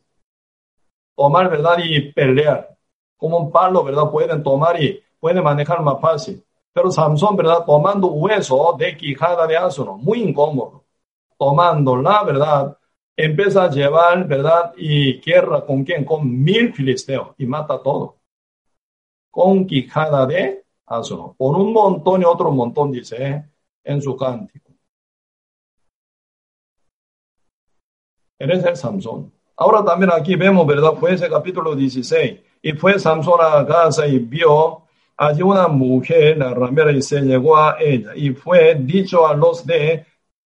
Tomar, 1.15 1.49
¿verdad? 1.49 1.77
Y 1.83 2.11
pelear. 2.11 2.77
Como 3.17 3.39
un 3.39 3.51
palo, 3.51 3.83
¿verdad? 3.83 4.11
Pueden 4.11 4.43
tomar 4.43 4.79
y 4.79 5.01
pueden 5.19 5.43
manejar 5.43 5.81
más 5.81 5.99
fácil. 5.99 6.45
Pero 6.71 6.91
Samson, 6.91 7.35
¿verdad? 7.35 7.65
Tomando 7.65 8.09
hueso 8.09 8.75
de 8.77 8.95
quijada 8.95 9.47
de 9.47 9.57
asno, 9.57 9.97
muy 9.97 10.21
incómodo. 10.21 10.83
Tomándola, 11.35 12.23
¿verdad? 12.23 12.77
Empieza 13.17 13.63
a 13.63 13.71
llevar, 13.71 14.27
¿verdad? 14.27 14.71
Y 14.77 15.19
guerra 15.19 15.65
con 15.65 15.83
quién? 15.83 16.05
Con 16.05 16.43
mil 16.43 16.71
filisteos 16.75 17.29
y 17.39 17.47
mata 17.47 17.81
todo. 17.81 18.20
Con 19.31 19.65
quijada 19.65 20.25
de 20.27 20.65
asno. 20.85 21.35
Por 21.37 21.55
un 21.57 21.73
montón 21.73 22.21
y 22.21 22.25
otro 22.25 22.51
montón, 22.51 22.91
dice 22.91 23.45
en 23.83 24.01
su 24.01 24.15
cántico. 24.15 24.71
Eres 28.37 28.63
el 28.65 28.75
Samson. 28.75 29.31
Ahora 29.55 29.83
también 29.85 30.11
aquí 30.11 30.35
vemos, 30.35 30.65
¿verdad? 30.65 30.93
Fue 30.99 31.13
ese 31.13 31.29
capítulo 31.29 31.75
16. 31.75 32.39
Y 32.63 32.73
fue 32.73 32.99
Samson 32.99 33.39
a 33.41 33.65
casa 33.65 34.07
y 34.07 34.19
vio 34.19 34.83
allí 35.17 35.41
una 35.43 35.67
mujer, 35.67 36.37
la 36.37 36.53
ramera, 36.53 36.91
y 36.91 37.01
se 37.01 37.21
llegó 37.21 37.57
a 37.57 37.77
ella. 37.79 38.11
Y 38.15 38.31
fue 38.31 38.75
dicho 38.75 39.27
a 39.27 39.35
los 39.35 39.65
de 39.65 40.05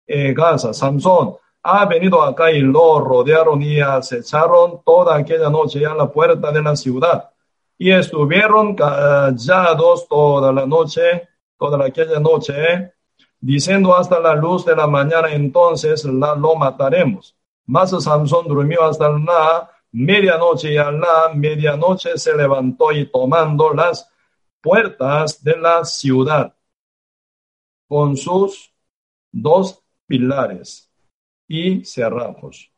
eh, 0.06 0.32
Gaza, 0.32 0.72
Samson, 0.72 1.36
ha 1.62 1.84
venido 1.86 2.22
acá 2.22 2.50
y 2.50 2.60
lo 2.60 3.00
rodearon 3.00 3.62
y 3.62 3.80
acecharon 3.80 4.80
toda 4.84 5.16
aquella 5.16 5.50
noche 5.50 5.84
a 5.84 5.94
la 5.94 6.10
puerta 6.10 6.50
de 6.52 6.62
la 6.62 6.76
ciudad. 6.76 7.29
Y 7.82 7.90
estuvieron 7.92 8.74
callados 8.74 10.06
toda 10.06 10.52
la 10.52 10.66
noche, 10.66 11.30
toda 11.56 11.86
aquella 11.86 12.20
noche, 12.20 12.92
diciendo 13.40 13.96
hasta 13.96 14.20
la 14.20 14.34
luz 14.34 14.66
de 14.66 14.76
la 14.76 14.86
mañana, 14.86 15.32
entonces 15.32 16.04
la, 16.04 16.34
lo 16.34 16.56
mataremos. 16.56 17.34
Mas 17.64 17.90
Samson 18.04 18.46
durmió 18.46 18.84
hasta 18.84 19.08
la 19.08 19.70
medianoche 19.92 20.74
y 20.74 20.76
a 20.76 20.90
la 20.90 21.32
medianoche 21.34 22.18
se 22.18 22.36
levantó 22.36 22.92
y 22.92 23.10
tomando 23.10 23.72
las 23.72 24.12
puertas 24.60 25.42
de 25.42 25.56
la 25.56 25.82
ciudad 25.82 26.54
con 27.88 28.14
sus 28.14 28.74
dos 29.32 29.82
pilares 30.06 30.92
y 31.48 31.82
cerrajos. 31.86 32.70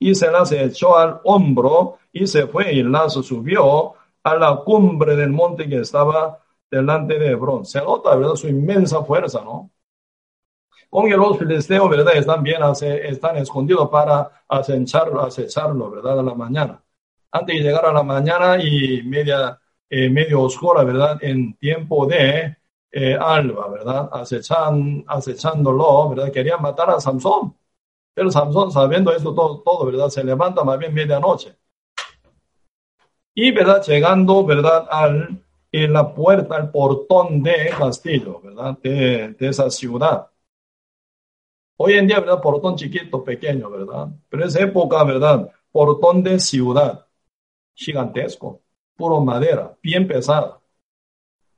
Y 0.00 0.12
se 0.16 0.28
las 0.28 0.50
echó 0.50 0.98
al 0.98 1.20
hombro 1.22 1.98
y 2.12 2.26
se 2.26 2.48
fue 2.48 2.72
y 2.72 2.82
las 2.82 3.12
subió 3.12 3.94
a 4.24 4.34
la 4.36 4.56
cumbre 4.64 5.16
del 5.16 5.30
monte 5.30 5.68
que 5.68 5.80
estaba 5.80 6.40
delante 6.70 7.18
de 7.18 7.28
Hebrón. 7.32 7.64
Se 7.64 7.80
nota, 7.80 8.16
¿verdad? 8.16 8.34
Su 8.34 8.48
inmensa 8.48 9.04
fuerza, 9.04 9.42
¿no? 9.44 9.70
Con 10.90 11.06
que 11.08 11.16
los 11.16 11.38
filisteos, 11.38 11.88
¿verdad? 11.90 12.16
Están 12.16 12.42
bien, 12.42 12.62
están 12.62 13.36
escondidos 13.36 13.88
para 13.90 14.44
acecharlo, 14.48 15.22
acecharlo, 15.22 15.90
¿verdad? 15.90 16.20
A 16.20 16.22
la 16.22 16.34
mañana. 16.34 16.82
Antes 17.32 17.56
de 17.56 17.62
llegar 17.62 17.86
a 17.86 17.92
la 17.92 18.02
mañana 18.02 18.62
y 18.62 19.02
media 19.02 19.60
eh, 19.90 20.10
medio 20.10 20.42
oscura, 20.42 20.82
¿verdad? 20.84 21.18
En 21.22 21.56
tiempo 21.56 22.06
de 22.06 22.56
eh, 22.90 23.16
alba, 23.20 23.68
¿verdad? 23.68 24.08
Acechan, 24.12 25.04
acechándolo, 25.06 26.08
¿verdad? 26.10 26.32
Querían 26.32 26.62
matar 26.62 26.90
a 26.90 27.00
Samson. 27.00 27.56
Pero 28.14 28.30
Samson, 28.30 28.72
sabiendo 28.72 29.12
esto 29.12 29.34
todo, 29.34 29.62
todo, 29.62 29.86
¿verdad? 29.86 30.08
Se 30.08 30.24
levanta 30.24 30.64
más 30.64 30.78
bien 30.78 30.94
medianoche. 30.94 31.56
Y, 33.34 33.50
¿verdad? 33.50 33.82
Llegando, 33.82 34.44
¿verdad? 34.44 34.86
Al, 34.90 35.42
en 35.72 35.92
la 35.92 36.14
puerta, 36.14 36.56
al 36.56 36.70
portón 36.70 37.42
de 37.42 37.70
castillo, 37.76 38.40
¿verdad? 38.40 38.78
De, 38.82 39.34
de 39.38 39.48
esa 39.48 39.70
ciudad. 39.70 40.28
Hoy 41.76 41.94
en 41.94 42.06
día, 42.06 42.20
¿verdad? 42.20 42.40
Portón 42.40 42.76
chiquito, 42.76 43.24
pequeño, 43.24 43.68
¿verdad? 43.70 44.08
Pero 44.28 44.42
en 44.42 44.48
esa 44.48 44.62
época, 44.62 45.02
¿verdad? 45.04 45.50
Portón 45.72 46.22
de 46.22 46.38
ciudad, 46.38 47.06
gigantesco 47.74 48.64
puro 48.96 49.20
madera, 49.20 49.76
bien 49.82 50.06
pesada. 50.06 50.60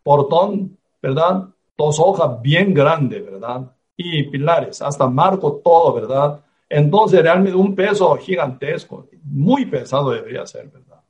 Portón, 0.02 0.78
¿verdad? 1.02 1.48
Dos 1.76 1.98
hojas 2.00 2.40
bien 2.40 2.72
grandes, 2.72 3.24
¿verdad? 3.24 3.72
Y 3.96 4.24
pilares, 4.24 4.82
hasta 4.82 5.06
marco 5.06 5.60
todo, 5.64 5.94
¿verdad? 5.94 6.40
Entonces 6.68 7.22
realmente 7.22 7.56
un 7.56 7.74
peso 7.74 8.16
gigantesco, 8.16 9.08
muy 9.22 9.66
pesado 9.66 10.10
debería 10.10 10.46
ser, 10.46 10.68
¿verdad? 10.68 11.02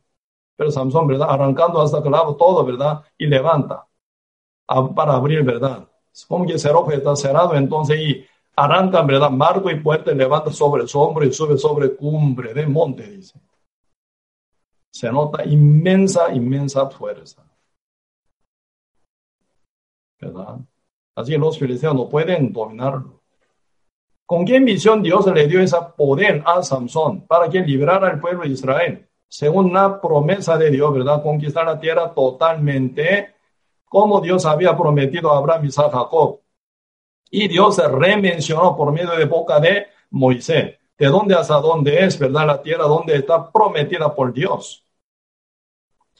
Pero 0.57 0.71
Samson, 0.71 1.07
¿verdad? 1.07 1.29
Arrancando 1.31 1.81
hasta 1.81 2.03
clavo 2.03 2.37
todo, 2.37 2.65
¿verdad? 2.65 3.03
Y 3.19 3.27
levanta 3.27 3.87
para 4.67 5.15
abrir, 5.15 5.43
¿verdad? 5.43 5.89
Como 6.29 6.47
que 6.47 6.55
el 6.55 6.61
cerrojo 6.61 6.91
está 6.93 7.15
cerrado, 7.15 7.55
entonces 7.55 7.99
y 8.01 8.25
arrancan, 8.57 9.07
¿verdad? 9.07 9.31
Marco 9.31 9.71
y 9.71 9.81
puerta, 9.81 10.13
levanta 10.13 10.51
sobre 10.51 10.89
su 10.89 10.99
hombro 10.99 11.25
y 11.25 11.33
sube 11.33 11.59
sobre 11.59 11.95
cumbre 11.95 12.55
del 12.55 12.69
monte, 12.69 13.07
dice 13.07 13.39
se 14.97 15.13
nota 15.13 15.45
inmensa, 15.45 16.33
inmensa 16.33 16.89
fuerza. 16.89 17.45
¿Verdad? 20.19 20.61
Así 21.15 21.33
que 21.33 21.39
los 21.39 21.59
filisteos 21.59 21.95
no 21.95 22.09
pueden 22.09 22.51
dominarlo. 22.51 23.23
¿Con 24.25 24.47
qué 24.47 24.59
misión 24.59 25.03
Dios 25.03 25.27
le 25.27 25.47
dio 25.47 25.61
ese 25.61 25.77
poder 25.99 26.43
a 26.47 26.63
Samson 26.63 27.27
para 27.27 27.51
que 27.51 27.61
librara 27.61 28.09
al 28.09 28.21
pueblo 28.21 28.45
de 28.45 28.49
Israel? 28.49 29.06
Según 29.29 29.73
la 29.73 30.01
promesa 30.01 30.57
de 30.57 30.71
Dios, 30.71 30.93
¿verdad? 30.93 31.23
Conquistar 31.23 31.67
la 31.67 31.79
tierra 31.79 32.13
totalmente 32.15 33.35
como 33.89 34.21
Dios 34.21 34.45
había 34.47 34.77
prometido 34.77 35.33
a 35.33 35.39
Abraham, 35.39 35.69
a 35.77 35.91
Jacob. 35.91 36.41
Y 37.31 37.49
Dios 37.49 37.77
se 37.77 37.89
remencionó 37.89 38.77
por 38.77 38.93
medio 38.93 39.13
de 39.13 39.25
boca 39.25 39.59
de 39.61 39.87
Moisés. 40.11 40.77
¿De 40.99 41.07
dónde 41.07 41.35
hasta 41.35 41.61
dónde 41.61 42.05
es, 42.05 42.19
verdad? 42.19 42.47
La 42.47 42.63
tierra 42.63 42.85
donde 42.85 43.17
está 43.17 43.51
prometida 43.51 44.15
por 44.15 44.33
Dios. 44.33 44.85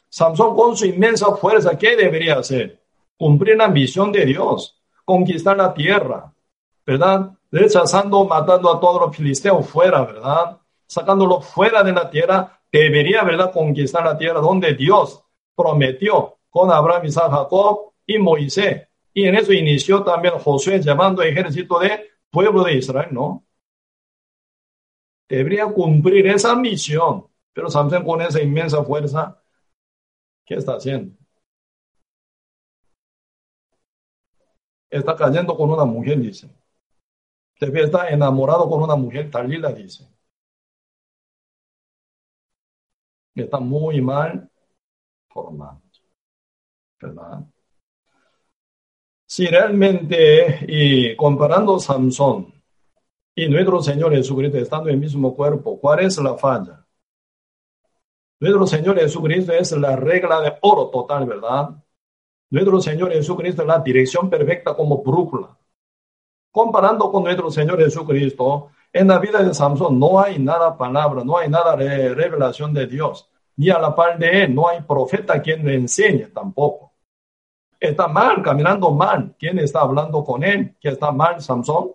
Samson 0.09 0.55
con 0.55 0.77
su 0.77 0.85
inmensa 0.85 1.35
fuerza, 1.35 1.77
¿qué 1.77 1.95
debería 1.95 2.39
hacer? 2.39 2.81
Cumplir 3.17 3.57
la 3.57 3.67
misión 3.67 4.11
de 4.11 4.25
Dios, 4.25 4.79
conquistar 5.03 5.57
la 5.57 5.73
tierra, 5.73 6.33
¿verdad? 6.85 7.31
Rechazando, 7.51 8.25
matando 8.25 8.73
a 8.73 8.79
todos 8.79 9.01
los 9.01 9.15
filisteos 9.15 9.67
fuera, 9.67 10.03
¿verdad? 10.03 10.57
Sacándolo 10.85 11.41
fuera 11.41 11.83
de 11.83 11.91
la 11.91 12.09
tierra, 12.09 12.56
debería, 12.71 13.23
¿verdad? 13.23 13.51
Conquistar 13.51 14.03
la 14.03 14.17
tierra 14.17 14.39
donde 14.39 14.73
Dios 14.73 15.23
prometió 15.55 16.37
con 16.49 16.71
Abraham, 16.71 17.05
Isaac, 17.05 17.31
Jacob 17.31 17.93
y 18.05 18.17
Moisés. 18.19 18.87
Y 19.13 19.25
en 19.25 19.35
eso 19.35 19.51
inició 19.53 20.03
también 20.03 20.35
Josué 20.35 20.79
llamando 20.81 21.21
ejército 21.21 21.79
de 21.79 22.11
pueblo 22.29 22.63
de 22.63 22.73
Israel, 22.75 23.09
¿no? 23.11 23.45
Debería 25.27 25.65
cumplir 25.65 26.27
esa 26.27 26.55
misión, 26.55 27.27
pero 27.53 27.69
Samson 27.69 28.03
con 28.05 28.21
esa 28.21 28.41
inmensa 28.41 28.83
fuerza 28.83 29.41
¿Qué 30.47 30.55
está 30.55 30.75
haciendo? 30.75 31.13
Está 34.89 35.15
cayendo 35.15 35.55
con 35.57 35.69
una 35.69 35.83
mujer, 35.85 36.19
dice. 36.19 36.49
Debe 37.59 37.81
estar 37.83 38.11
enamorado 38.11 38.69
con 38.69 38.81
una 38.81 38.95
mujer, 38.95 39.29
Talila 39.29 39.73
dice. 39.73 40.07
Está 43.43 43.59
muy 43.59 44.01
mal 44.01 44.49
formado. 45.29 45.81
¿Verdad? 46.99 47.45
Si 49.25 49.45
realmente, 49.45 50.65
y 50.67 51.15
comparando 51.15 51.79
Samson 51.79 52.53
y 53.35 53.47
nuestro 53.47 53.81
Señor 53.81 54.13
Jesucristo 54.13 54.57
estando 54.57 54.89
en 54.89 54.95
el 54.95 55.01
mismo 55.01 55.35
cuerpo, 55.35 55.79
¿cuál 55.79 55.99
es 55.99 56.17
la 56.17 56.35
falla? 56.37 56.85
Nuestro 58.39 58.65
Señor 58.65 58.99
Jesucristo 58.99 59.51
es 59.53 59.71
la 59.73 59.95
regla 59.95 60.41
de 60.41 60.53
oro 60.61 60.89
total, 60.89 61.25
¿verdad? 61.25 61.69
Nuestro 62.49 62.81
Señor 62.81 63.11
Jesucristo 63.11 63.61
es 63.61 63.67
la 63.67 63.79
dirección 63.79 64.29
perfecta 64.29 64.73
como 64.75 65.03
brújula. 65.03 65.57
Comparando 66.51 67.11
con 67.11 67.23
nuestro 67.23 67.51
Señor 67.51 67.79
Jesucristo, 67.79 68.71
en 68.97 69.07
la 69.07 69.19
vida 69.19 69.43
de 69.43 69.53
Samson 69.53 69.99
no 69.99 70.19
hay 70.19 70.39
nada 70.39 70.75
palabra, 70.75 71.23
no 71.23 71.37
hay 71.37 71.49
nada 71.49 71.75
de 71.75 72.15
revelación 72.15 72.73
de 72.73 72.87
Dios. 72.87 73.29
Ni 73.57 73.69
a 73.69 73.79
la 73.79 73.95
par 73.95 74.17
de 74.17 74.43
él, 74.43 74.55
no 74.55 74.67
hay 74.67 74.81
profeta 74.81 75.41
quien 75.41 75.63
le 75.65 75.75
enseñe 75.75 76.27
tampoco. 76.33 76.93
Está 77.79 78.07
mal, 78.07 78.41
caminando 78.41 78.89
mal. 78.91 79.35
¿Quién 79.37 79.59
está 79.59 79.81
hablando 79.81 80.23
con 80.23 80.43
él? 80.43 80.75
¿Que 80.79 80.89
está 80.89 81.11
mal, 81.11 81.41
Samson? 81.41 81.91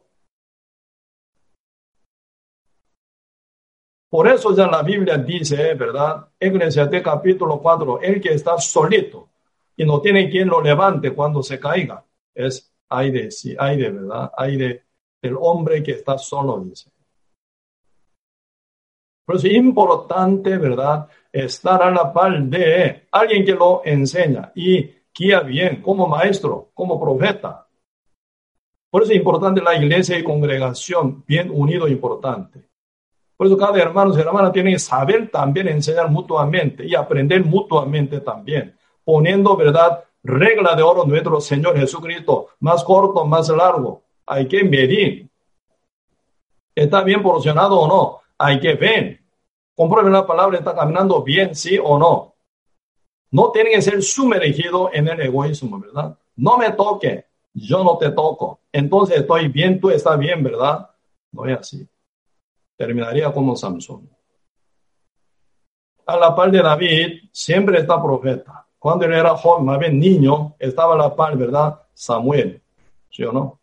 Por 4.09 4.29
eso 4.29 4.55
ya 4.55 4.67
la 4.67 4.83
Biblia 4.83 5.17
dice, 5.19 5.75
¿verdad? 5.75 6.29
de 6.39 7.03
capítulo 7.03 7.61
4, 7.61 8.01
el 8.03 8.21
que 8.21 8.35
está 8.35 8.59
solito 8.59 9.31
y 9.77 9.85
no 9.85 10.01
tiene 10.01 10.31
quien 10.31 10.49
lo 10.49 10.61
levante 10.61 11.13
cuando 11.13 11.43
se 11.43 11.59
caiga, 11.59 12.05
es 12.35 12.73
aire, 12.91 13.31
sí, 13.31 13.57
aire, 13.59 13.91
¿verdad? 13.91 14.31
Aire 14.37 14.85
del 15.21 15.37
hombre 15.41 15.83
que 15.83 15.93
está 15.93 16.19
solo, 16.19 16.59
dice. 16.61 16.92
Por 19.25 19.37
eso 19.37 19.47
es 19.47 19.55
importante, 19.55 20.59
¿verdad? 20.59 21.09
Estar 21.33 21.83
a 21.83 21.91
la 21.91 22.13
par 22.13 22.43
de 22.43 23.07
alguien 23.11 23.45
que 23.45 23.53
lo 23.53 23.83
enseña 23.85 24.53
y 24.55 24.91
guía 25.15 25.41
bien 25.41 25.81
como 25.83 26.07
maestro, 26.07 26.71
como 26.75 27.01
profeta. 27.01 27.67
Por 28.91 29.03
eso 29.03 29.13
es 29.13 29.19
importante 29.19 29.63
la 29.63 29.75
iglesia 29.75 30.19
y 30.19 30.25
congregación 30.25 31.25
bien 31.27 31.51
unido, 31.51 31.89
importante. 31.89 32.69
Por 33.37 33.47
eso 33.47 33.57
cada 33.57 33.81
hermano 33.81 34.15
y 34.15 34.21
hermana 34.21 34.53
tiene 34.53 34.73
que 34.73 34.79
saber 34.79 35.31
también 35.31 35.69
enseñar 35.69 36.11
mutuamente 36.11 36.87
y 36.87 36.95
aprender 36.95 37.45
mutuamente 37.45 38.21
también, 38.21 38.77
poniendo, 39.05 39.57
¿verdad?, 39.57 40.05
regla 40.23 40.77
de 40.77 40.83
oro 40.83 41.05
nuestro 41.05 41.41
Señor 41.41 41.77
Jesucristo, 41.77 42.49
más 42.61 42.85
corto, 42.85 43.25
más 43.25 43.49
largo. 43.49 44.03
Hay 44.27 44.47
que 44.47 44.63
medir. 44.63 45.29
¿Está 46.75 47.03
bien 47.03 47.23
porcionado 47.23 47.81
o 47.81 47.89
no? 47.89 48.22
Hay 48.45 48.59
que 48.59 48.75
ver. 48.75 49.21
Compruebe 49.73 50.11
la 50.11 50.27
palabra, 50.27 50.59
está 50.59 50.75
caminando 50.75 51.23
bien, 51.23 51.55
sí 51.55 51.79
o 51.81 51.97
no. 51.97 52.35
No 53.31 53.53
tiene 53.53 53.71
que 53.71 53.81
ser 53.81 54.03
sumergido 54.03 54.91
en 54.93 55.07
el 55.07 55.21
egoísmo, 55.21 55.79
¿verdad? 55.79 56.19
No 56.35 56.59
me 56.59 56.73
toque, 56.73 57.27
yo 57.55 57.85
no 57.85 57.97
te 57.99 58.11
toco. 58.11 58.59
Entonces 58.73 59.19
estoy 59.19 59.47
bien, 59.47 59.81
tú 59.81 59.91
estás 59.91 60.19
bien, 60.19 60.43
¿verdad? 60.43 60.91
No 61.31 61.47
es 61.47 61.57
así. 61.57 61.89
Terminaría 62.77 63.33
como 63.33 63.55
Samson. 63.55 64.11
A 66.05 66.17
la 66.17 66.35
par 66.35 66.51
de 66.51 66.63
David, 66.63 67.29
siempre 67.31 67.79
está 67.79 68.03
profeta. 68.03 68.67
Cuando 68.77 69.05
él 69.05 69.13
era 69.13 69.37
joven, 69.37 69.67
más 69.67 69.79
bien 69.79 70.01
niño, 70.01 70.57
estaba 70.59 70.95
a 70.95 70.99
la 70.99 71.15
par, 71.15 71.37
¿verdad? 71.37 71.81
Samuel. 71.95 72.61
¿Sí 73.09 73.23
o 73.23 73.31
no? 73.31 73.61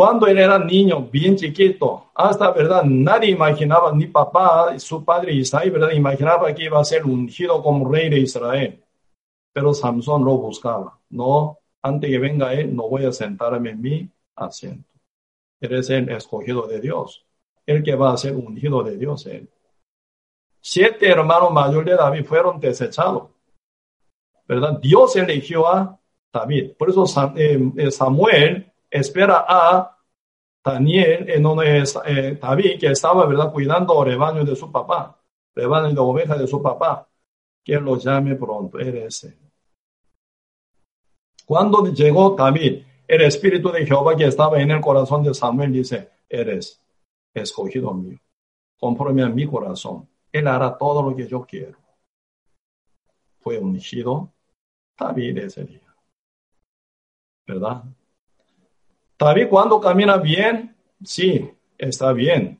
Cuando 0.00 0.26
él 0.26 0.38
era 0.38 0.58
niño, 0.58 1.02
bien 1.12 1.36
chiquito, 1.36 2.06
hasta, 2.14 2.52
¿verdad? 2.52 2.84
Nadie 2.84 3.32
imaginaba, 3.32 3.92
ni 3.92 4.06
papá, 4.06 4.78
su 4.78 5.04
padre 5.04 5.34
Isaí, 5.34 5.68
¿verdad? 5.68 5.90
Imaginaba 5.90 6.54
que 6.54 6.64
iba 6.64 6.80
a 6.80 6.84
ser 6.84 7.04
ungido 7.04 7.62
como 7.62 7.86
rey 7.86 8.08
de 8.08 8.20
Israel. 8.20 8.82
Pero 9.52 9.74
Samson 9.74 10.24
lo 10.24 10.38
buscaba. 10.38 10.98
No, 11.10 11.58
antes 11.82 12.08
que 12.08 12.18
venga 12.18 12.54
él, 12.54 12.74
no 12.74 12.88
voy 12.88 13.04
a 13.04 13.12
sentarme 13.12 13.72
en 13.72 13.82
mi 13.82 14.10
asiento. 14.36 14.88
Eres 15.60 15.90
el 15.90 16.08
escogido 16.08 16.66
de 16.66 16.80
Dios. 16.80 17.26
El 17.66 17.82
que 17.82 17.94
va 17.94 18.14
a 18.14 18.16
ser 18.16 18.34
ungido 18.36 18.82
de 18.82 18.96
Dios, 18.96 19.26
él. 19.26 19.50
Siete 20.62 21.10
hermanos 21.10 21.52
mayores 21.52 21.90
de 21.90 21.96
David 21.98 22.24
fueron 22.24 22.58
desechados. 22.58 23.24
¿Verdad? 24.48 24.78
Dios 24.80 25.14
eligió 25.16 25.68
a 25.68 26.00
David. 26.32 26.72
Por 26.78 26.88
eso 26.88 27.04
eh, 27.36 27.70
eh, 27.76 27.90
Samuel 27.90 28.69
espera 28.90 29.44
a 29.48 29.96
Daniel, 30.64 31.30
en 31.30 31.42
donde 31.42 31.78
es, 31.78 31.98
eh, 32.04 32.38
David, 32.40 32.78
que 32.78 32.88
estaba, 32.88 33.26
¿verdad?, 33.26 33.52
cuidando 33.52 34.02
el 34.02 34.10
rebaño 34.10 34.44
de 34.44 34.56
su 34.56 34.70
papá, 34.70 35.18
rebaño 35.54 35.94
de 35.94 36.00
ovejas 36.00 36.38
de 36.38 36.46
su 36.46 36.60
papá, 36.60 37.08
que 37.64 37.76
lo 37.76 37.96
llame 37.96 38.34
pronto, 38.34 38.78
eres 38.78 39.24
él. 39.24 39.38
Cuando 41.46 41.86
llegó 41.92 42.36
David, 42.36 42.82
el 43.08 43.22
Espíritu 43.22 43.72
de 43.72 43.84
Jehová 43.84 44.16
que 44.16 44.26
estaba 44.26 44.60
en 44.60 44.70
el 44.70 44.80
corazón 44.80 45.24
de 45.24 45.34
Samuel 45.34 45.72
dice, 45.72 46.10
eres 46.28 46.80
escogido 47.34 47.92
mío, 47.92 48.18
conforme 48.78 49.22
a 49.22 49.28
mi 49.28 49.46
corazón. 49.46 50.08
Él 50.30 50.46
hará 50.46 50.78
todo 50.78 51.02
lo 51.02 51.16
que 51.16 51.26
yo 51.26 51.44
quiero. 51.44 51.76
Fue 53.40 53.58
ungido 53.58 54.32
David 54.96 55.38
ese 55.38 55.64
día. 55.64 55.94
¿Verdad? 57.46 57.82
David 59.20 59.48
cuando 59.50 59.78
camina 59.78 60.16
bien, 60.16 60.74
sí, 61.04 61.50
está 61.76 62.14
bien, 62.14 62.58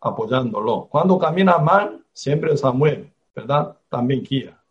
apoyándolo. 0.00 0.86
Cuando 0.88 1.18
camina 1.18 1.58
mal, 1.58 2.04
siempre 2.12 2.56
Samuel, 2.56 3.12
¿verdad? 3.34 3.76
También 3.88 4.22
guía 4.22 4.62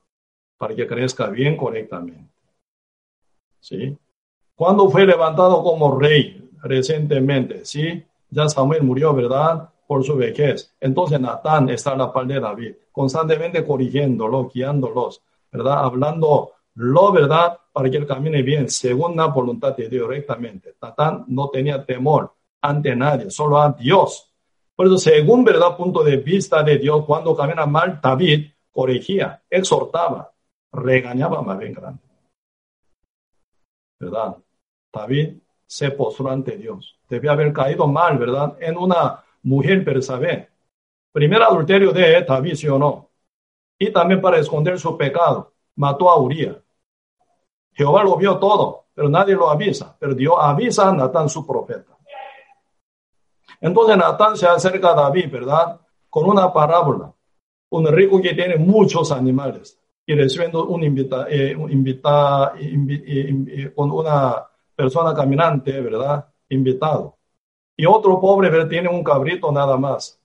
para 0.58 0.74
que 0.74 0.88
crezca 0.88 1.28
bien 1.28 1.58
correctamente. 1.58 2.32
¿sí? 3.60 3.98
Cuando 4.56 4.90
fue 4.90 5.06
levantado 5.06 5.62
como 5.64 6.00
rey 6.00 6.50
recientemente, 6.64 7.66
¿sí? 7.66 8.04
Ya 8.30 8.48
Samuel 8.48 8.84
murió, 8.84 9.14
¿verdad? 9.14 9.70
Por 9.86 10.06
su 10.06 10.16
vejez. 10.16 10.74
Entonces 10.80 11.20
Natán 11.20 11.70
está 11.70 11.92
a 11.92 11.98
la 11.98 12.14
par 12.14 12.26
de 12.26 12.40
David, 12.40 12.76
constantemente 12.92 13.66
corrigiéndolo, 13.66 14.50
guiándolos, 14.50 15.22
¿verdad? 15.52 15.84
Hablando 15.84 16.54
lo 16.76 17.12
verdad 17.12 17.60
para 17.78 17.92
que 17.92 17.98
él 17.98 18.08
camine 18.08 18.42
bien, 18.42 18.68
según 18.72 19.16
la 19.16 19.28
voluntad 19.28 19.78
de 19.78 19.88
Dios 19.88 20.10
directamente. 20.10 20.74
Natán 20.82 21.26
no 21.28 21.48
tenía 21.52 21.86
temor 21.86 22.34
ante 22.60 22.96
nadie, 22.96 23.30
solo 23.30 23.60
a 23.62 23.72
Dios. 23.72 24.34
Por 24.76 24.88
eso, 24.88 24.98
según 24.98 25.44
verdad 25.44 25.78
punto 25.78 26.04
de 26.04 26.18
vista 26.18 26.64
de 26.64 26.80
Dios, 26.80 27.06
cuando 27.06 27.36
camina 27.36 27.68
mal, 27.68 28.00
David 28.02 28.48
corregía, 28.72 29.44
exhortaba, 29.48 30.34
regañaba 30.72 31.44
más 31.44 31.60
bien 31.60 31.74
grande. 31.74 32.02
¿verdad? 34.00 34.38
David 34.92 35.38
se 35.68 35.92
postró 35.92 36.32
ante 36.32 36.58
Dios. 36.58 36.98
Debe 37.08 37.30
haber 37.30 37.54
caído 37.54 37.86
mal, 37.86 38.18
¿verdad? 38.18 38.58
En 38.60 38.76
una 38.76 39.24
mujer 39.44 39.82
Bersabé. 39.82 40.50
Primer 41.12 41.44
adulterio 41.44 41.92
de 41.92 42.24
David, 42.24 42.56
¿sí 42.56 42.68
o 42.68 42.80
no? 42.80 43.12
Y 43.78 43.92
también 43.92 44.20
para 44.20 44.40
esconder 44.40 44.80
su 44.80 44.98
pecado, 44.98 45.54
mató 45.76 46.10
a 46.10 46.20
Uriah. 46.20 46.60
Jehová 47.78 48.04
lo 48.04 48.18
vio 48.18 48.40
todo, 48.40 48.86
pero 48.96 49.08
nadie 49.08 49.36
lo 49.36 49.50
avisa. 49.50 49.96
Pero 50.00 50.16
Dios 50.16 50.36
avisa 50.40 50.90
a 50.90 50.94
Natán, 50.94 51.30
su 51.30 51.46
profeta. 51.46 51.96
Entonces 53.62 53.96
Natán 53.96 54.36
se 54.36 54.48
acerca 54.48 54.92
a 54.92 54.96
David, 54.96 55.30
¿verdad? 55.32 55.80
Con 56.10 56.28
una 56.28 56.52
parábola. 56.52 57.14
Un 57.70 57.88
rico 57.88 58.20
que 58.20 58.34
tiene 58.34 58.56
muchos 58.56 59.12
animales 59.12 59.80
y 60.08 60.16
recibiendo 60.16 60.66
un 60.66 60.84
invita, 60.84 61.28
eh, 61.30 61.52
invita, 61.52 62.54
con 63.76 63.92
una 63.92 64.44
persona 64.76 65.14
caminante, 65.14 65.80
¿verdad? 65.80 66.26
Invitado. 66.50 67.18
Y 67.76 67.86
otro 67.86 68.20
pobre, 68.20 68.50
¿verdad? 68.50 68.70
Tiene 68.70 68.90
un 68.90 69.04
cabrito 69.04 69.52
nada 69.52 69.78
más. 69.78 70.20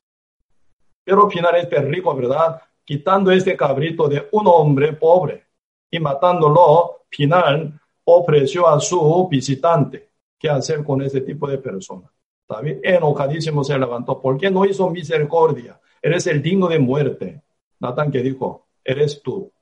Pero 1.05 1.27
al 1.27 1.31
final 1.31 1.57
este 1.57 1.83
rico, 1.83 2.15
¿verdad? 2.15 2.63
Quitando 2.83 3.31
este 3.31 3.57
cabrito 3.57 4.09
de 4.09 4.29
un 4.33 4.47
hombre 4.47 4.95
pobre 4.95 5.52
y 5.93 6.01
matándolo, 6.01 7.05
final 7.09 7.81
ofreció 8.05 8.67
a 8.67 8.81
su 8.81 9.29
visitante 9.29 10.09
qué 10.37 10.51
hacer 10.51 10.83
con 10.83 11.03
este 11.03 11.21
tipo 11.21 11.47
de 11.47 11.59
persona. 11.59 12.11
David 12.49 12.79
enojadísimo 12.83 13.63
se 13.63 13.79
levantó. 13.79 14.21
¿Por 14.21 14.37
qué 14.37 14.51
no 14.51 14.65
hizo 14.65 14.91
misericordia? 14.91 15.81
Eres 16.03 16.27
el 16.27 16.43
digno 16.43 16.67
de 16.67 16.81
muerte. 16.81 17.43
Natán 17.79 18.11
que 18.11 18.23
dijo, 18.23 18.67
eres 18.85 19.23
tú 19.23 19.53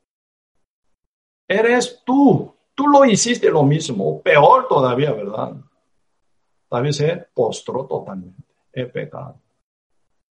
eres 1.51 2.03
tú. 2.05 2.55
Tú 2.75 2.87
lo 2.87 3.05
hiciste 3.05 3.51
lo 3.51 3.65
mismo, 3.65 4.23
peor 4.23 4.67
todavía, 4.69 5.13
¿verdad? 5.13 5.57
David 6.71 6.93
se 6.93 7.27
postró 7.35 7.85
totalmente. 7.85 8.55
He 8.73 8.87
pecado. 8.87 9.39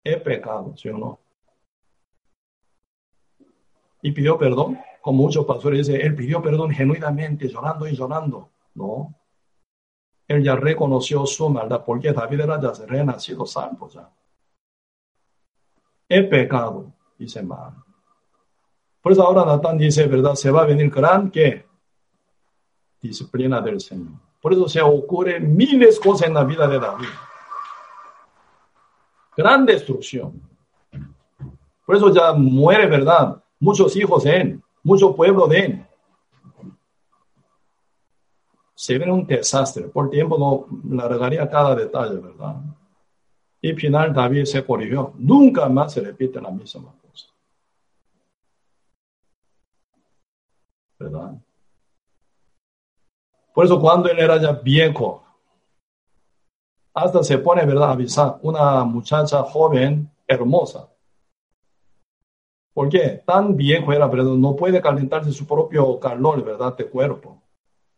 He 0.04 0.18
pecado, 0.18 0.76
¿sí 0.76 0.89
o 0.89 0.98
no? 0.98 1.20
Y 4.02 4.12
pidió 4.12 4.38
perdón, 4.38 4.78
como 5.04 5.24
muchos 5.24 5.45
pastores 5.45 5.86
dicen, 5.86 5.99
él 5.99 6.16
pidió 6.16 6.41
perdón 6.41 6.72
genuinamente, 6.72 7.49
llorando 7.49 7.86
y 7.86 7.93
llorando. 7.93 8.51
No. 8.76 9.14
Él 10.26 10.41
ya 10.41 10.56
reconoció 10.56 11.26
su 11.26 11.49
maldad, 11.49 11.84
porque 11.86 12.14
David 12.14 12.39
era 12.39 12.62
ya 12.62 12.72
renacido 12.86 13.45
santo 13.45 13.89
ya. 13.89 14.10
He 16.08 16.24
pecado, 16.24 16.93
dice 17.20 17.43
mal. 17.43 17.74
Por 19.01 19.12
eso 19.12 19.24
ahora 19.24 19.43
Natán 19.43 19.78
dice, 19.78 20.08
¿verdad? 20.08 20.36
Se 20.36 20.49
va 20.49 20.62
a 20.62 20.68
venir 20.68 20.89
gran, 20.89 21.30
¿qué? 21.30 21.66
Disciplina 23.01 23.60
del 23.60 23.82
Señor. 23.82 24.14
Por 24.39 24.54
eso 24.54 24.70
se 24.70 24.82
ocurre 24.82 25.38
miles 25.41 25.99
cosas 25.99 26.30
en 26.30 26.34
la 26.34 26.45
vida 26.45 26.66
de 26.66 26.80
David. 26.80 27.10
Gran 29.36 29.66
destrucción. 29.66 30.41
Por 31.86 31.97
eso 31.97 32.10
ya 32.14 32.32
muere, 32.32 32.88
¿verdad? 32.88 33.43
Muchos 33.60 33.97
hijos 33.97 34.26
él, 34.26 34.62
mucho 34.84 35.16
pueblo 35.16 35.48
de 35.48 35.60
él. 35.60 35.86
Se 38.76 38.98
ve 38.98 39.10
un 39.10 39.26
desastre. 39.26 39.88
Por 39.88 40.10
tiempo 40.10 40.38
no 40.38 40.96
largaría 40.96 41.50
cada 41.50 41.76
detalle, 41.76 42.18
¿verdad? 42.18 42.58
Y 43.62 43.70
al 43.70 43.78
final 43.78 44.14
David 44.14 44.46
se 44.46 44.66
corrigió. 44.66 45.14
Nunca 45.18 45.70
más 45.70 45.94
se 45.94 46.02
repite 46.02 46.42
la 46.42 46.52
misma. 46.52 46.94
¿verdad? 51.04 51.34
Por 53.54 53.66
eso 53.66 53.80
cuando 53.80 54.10
él 54.10 54.20
era 54.20 54.38
ya 54.42 54.54
viejo, 54.54 55.24
hasta 56.94 57.24
se 57.24 57.38
pone, 57.38 57.66
¿verdad?, 57.66 57.92
avisar, 57.92 58.40
una 58.42 58.84
muchacha 58.84 59.44
joven, 59.44 60.10
hermosa. 60.28 60.90
¿Por 62.74 62.89
qué? 62.89 63.21
Tan 63.26 63.55
viejo 63.55 63.93
era, 63.93 64.09
pero 64.09 64.24
no 64.24 64.55
puede 64.55 64.82
calentarse 64.82 65.32
su 65.32 65.45
propio 65.45 65.99
calor, 65.99 66.43
¿verdad?, 66.43 66.76
de 66.76 66.88
cuerpo. 66.88 67.41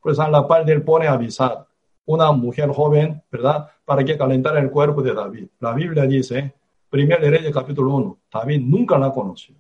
Pues 0.01 0.19
a 0.19 0.29
la 0.29 0.47
par 0.47 0.65
de 0.65 0.73
él 0.73 0.83
pone 0.83 1.07
a 1.07 1.13
avisar, 1.13 1.65
una 2.05 2.31
mujer 2.31 2.69
joven, 2.69 3.23
¿verdad?, 3.31 3.69
para 3.85 4.03
que 4.03 4.17
calentara 4.17 4.59
el 4.59 4.69
cuerpo 4.69 5.01
de 5.01 5.13
David. 5.13 5.47
La 5.59 5.73
Biblia 5.73 6.03
dice, 6.05 6.53
primer 6.89 7.19
de 7.19 7.51
capítulo 7.51 7.95
1, 7.95 8.17
David 8.31 8.61
nunca 8.61 8.97
la 8.97 9.11
conoció. 9.11 9.55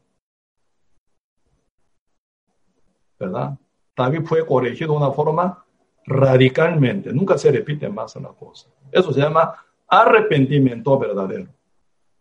¿verdad? 3.19 3.57
David 3.95 4.23
fue 4.25 4.45
corregido 4.45 4.91
de 4.91 4.97
una 4.97 5.11
forma 5.11 5.63
radicalmente, 6.05 7.11
nunca 7.11 7.37
se 7.37 7.51
repite 7.51 7.89
más 7.89 8.15
la 8.17 8.29
cosa. 8.29 8.69
Eso 8.91 9.11
se 9.11 9.21
llama 9.21 9.55
arrepentimiento 9.87 10.97
verdadero 10.99 11.47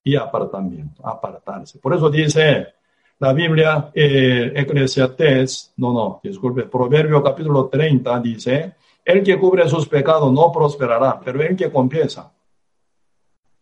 y 0.03 0.17
apartamiento, 0.17 1.07
apartarse. 1.07 1.79
Por 1.79 1.95
eso 1.95 2.09
dice, 2.09 2.75
la 3.19 3.33
Biblia, 3.33 3.91
eh, 3.95 4.53
Eclesiastes, 4.55 5.73
no, 5.77 5.93
no, 5.93 6.21
disculpe, 6.23 6.65
Proverbio 6.65 7.23
capítulo 7.23 7.69
30 7.69 8.21
dice, 8.21 8.75
el 9.05 9.23
que 9.23 9.39
cubre 9.39 9.69
sus 9.69 9.87
pecados 9.87 10.33
no 10.33 10.51
prosperará, 10.51 11.21
pero 11.25 11.43
el 11.43 11.57
que 11.57 11.71
confiesa 11.71 12.33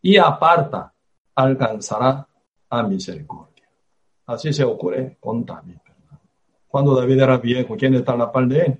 y 0.02 0.16
aparta 0.16 0.92
alcanzará 1.34 2.26
a 2.68 2.82
misericordia. 2.82 3.68
Así 4.26 4.52
se 4.52 4.64
ocurre 4.64 5.16
con 5.20 5.44
David. 5.44 5.76
Cuando 6.66 6.94
David 6.94 7.20
era 7.20 7.36
viejo, 7.36 7.76
¿quién 7.76 7.94
está 7.94 8.12
a 8.12 8.16
la 8.16 8.32
par 8.32 8.46
de 8.46 8.60
él? 8.60 8.78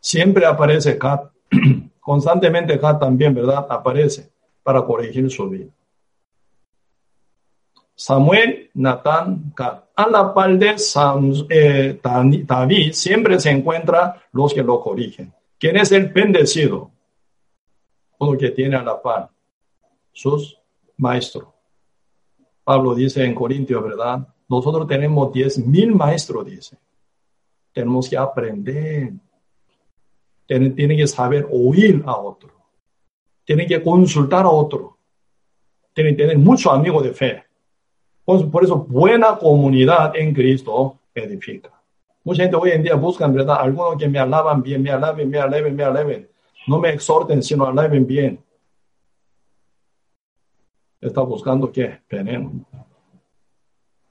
Siempre 0.00 0.44
aparece 0.44 0.98
Cat, 0.98 1.30
constantemente 2.00 2.78
Cat 2.78 2.98
también, 2.98 3.34
¿verdad? 3.34 3.66
Aparece 3.68 4.30
para 4.62 4.82
corregir 4.82 5.30
su 5.30 5.48
vida. 5.48 5.70
Samuel, 7.98 8.70
Natán. 8.74 9.52
A 9.96 10.08
la 10.08 10.32
par 10.32 10.56
de 10.56 10.76
eh, 11.50 12.00
David 12.00 12.92
siempre 12.92 13.40
se 13.40 13.50
encuentra 13.50 14.22
los 14.30 14.54
que 14.54 14.62
lo 14.62 14.80
corrigen. 14.80 15.34
¿Quién 15.58 15.76
es 15.76 15.90
el 15.90 16.06
bendecido? 16.06 16.92
Uno 18.20 18.38
que 18.38 18.50
tiene 18.50 18.76
a 18.76 18.84
la 18.84 19.02
par 19.02 19.28
sus 20.12 20.56
maestros. 20.96 21.48
Pablo 22.62 22.94
dice 22.94 23.24
en 23.24 23.34
Corintios, 23.34 23.82
¿verdad? 23.82 24.28
Nosotros 24.48 24.86
tenemos 24.86 25.32
diez 25.32 25.58
mil 25.58 25.92
maestros, 25.92 26.46
dice. 26.46 26.78
Tenemos 27.72 28.08
que 28.08 28.16
aprender. 28.16 29.12
Tienen, 30.46 30.96
que 30.96 31.06
saber 31.08 31.48
oír 31.50 32.04
a 32.06 32.16
otro. 32.16 32.50
Tienen 33.44 33.66
que 33.66 33.82
consultar 33.82 34.44
a 34.44 34.50
otro. 34.50 34.98
Tienen 35.92 36.14
que 36.14 36.22
tener 36.22 36.38
muchos 36.38 36.72
amigos 36.72 37.02
de 37.02 37.12
fe. 37.12 37.47
Por, 38.28 38.62
eso, 38.62 38.76
buena 38.76 39.38
comunidad 39.38 40.14
en 40.14 40.34
Cristo 40.34 40.98
edifica. 41.14 41.70
Mucha 42.22 42.42
gente 42.42 42.56
hoy 42.56 42.72
en 42.72 42.82
día 42.82 42.94
busca, 42.94 43.26
¿verdad? 43.26 43.56
Algunos 43.58 43.96
que 43.96 44.06
me 44.06 44.18
alaban 44.18 44.62
bien, 44.62 44.82
me 44.82 44.90
alaben, 44.90 45.30
me 45.30 45.38
alaben, 45.38 45.74
me 45.74 45.82
alaben. 45.82 46.28
No 46.66 46.78
me 46.78 46.90
exhorten, 46.90 47.42
sino 47.42 47.64
alaben 47.64 48.06
bien. 48.06 48.38
Está 51.00 51.22
buscando 51.22 51.72
qué? 51.72 52.02
Veneno. 52.06 52.52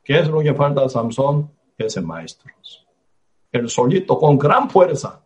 ¿Qué 0.03 0.18
es 0.18 0.28
lo 0.28 0.39
que 0.39 0.55
falta 0.55 0.84
a 0.84 0.89
Samson? 0.89 1.51
Ese 1.78 2.01
maestros. 2.01 2.88
El 3.51 3.70
solito, 3.70 4.18
con 4.18 4.36
gran 4.39 4.68
fuerza. 4.68 5.22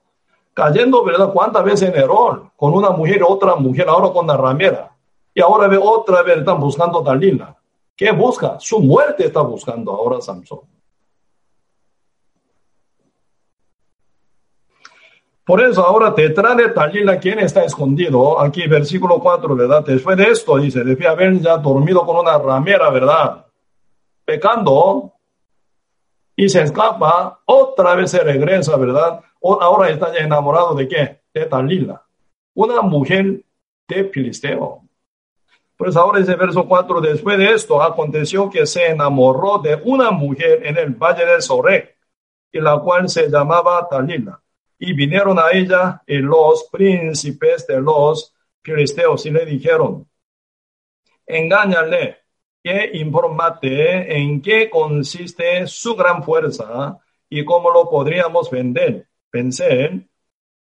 Cayendo, 0.54 1.02
¿verdad? 1.06 1.32
¿Cuántas 1.32 1.64
veces 1.64 1.88
en 1.88 1.96
error? 1.96 2.52
Con 2.58 2.74
una 2.74 2.90
mujer, 2.90 3.24
otra 3.26 3.56
mujer, 3.56 3.88
ahora 3.88 4.12
con 4.12 4.28
la 4.28 4.36
ramera. 4.36 4.94
Y 5.34 5.40
ahora 5.40 5.70
ve 5.70 5.80
otra 5.82 6.24
vez, 6.24 6.40
están 6.40 6.60
buscando 6.60 7.02
Dalila. 7.02 7.56
¿Qué 7.96 8.12
busca? 8.12 8.60
Su 8.60 8.80
muerte 8.80 9.26
está 9.26 9.42
buscando 9.42 9.92
ahora 9.92 10.22
Samson. 10.22 10.60
Por 15.44 15.60
eso 15.62 15.86
ahora 15.86 16.14
te 16.14 16.30
trae 16.30 16.70
Talila 16.70 17.20
quien 17.20 17.40
está 17.40 17.66
escondido. 17.66 18.40
Aquí 18.40 18.68
versículo 18.68 19.20
4, 19.20 19.56
¿verdad? 19.56 19.84
Después 19.86 20.16
de 20.16 20.30
esto 20.30 20.58
dice, 20.58 20.84
debe 20.84 21.08
haber 21.08 21.40
ya 21.40 21.58
dormido 21.58 22.06
con 22.06 22.18
una 22.18 22.38
ramera, 22.38 22.90
¿verdad? 22.90 23.46
Pecando 24.24 25.14
y 26.36 26.48
se 26.48 26.62
escapa, 26.62 27.42
otra 27.46 27.96
vez 27.96 28.12
se 28.12 28.20
regresa, 28.24 28.78
¿verdad? 28.78 29.20
Ahora 29.44 29.90
está 29.90 30.14
ya 30.14 30.20
enamorado 30.20 30.74
de 30.76 30.88
qué? 30.88 31.22
De 31.34 31.46
Talila, 31.46 32.02
una 32.54 32.82
mujer 32.82 33.44
de 33.88 34.06
Filisteo. 34.06 34.84
Pues 35.82 35.96
ahora 35.96 36.20
dice 36.20 36.36
verso 36.36 36.68
4, 36.68 37.02
después 37.02 37.40
de 37.40 37.54
esto 37.54 37.82
aconteció 37.82 38.52
que 38.52 38.68
se 38.68 38.86
enamoró 38.86 39.58
de 39.58 39.82
una 39.84 40.12
mujer 40.12 40.64
en 40.64 40.78
el 40.78 40.92
valle 40.92 41.26
de 41.26 41.42
Sorek, 41.42 41.98
y 42.52 42.60
la 42.60 42.78
cual 42.78 43.10
se 43.10 43.28
llamaba 43.32 43.88
Talila 43.90 44.40
y 44.78 44.94
vinieron 44.94 45.40
a 45.40 45.50
ella 45.52 46.04
los 46.06 46.66
príncipes 46.72 47.66
de 47.66 47.82
los 47.82 48.32
filisteos 48.62 49.26
y 49.26 49.32
le 49.32 49.44
dijeron, 49.44 50.08
engáñale 51.26 52.18
que 52.64 52.92
informate 52.94 54.20
en 54.20 54.40
qué 54.40 54.70
consiste 54.70 55.66
su 55.66 55.96
gran 55.96 56.24
fuerza 56.24 57.00
y 57.28 57.44
cómo 57.44 57.72
lo 57.72 57.90
podríamos 57.90 58.52
vender, 58.52 59.08
vencer, 59.32 60.06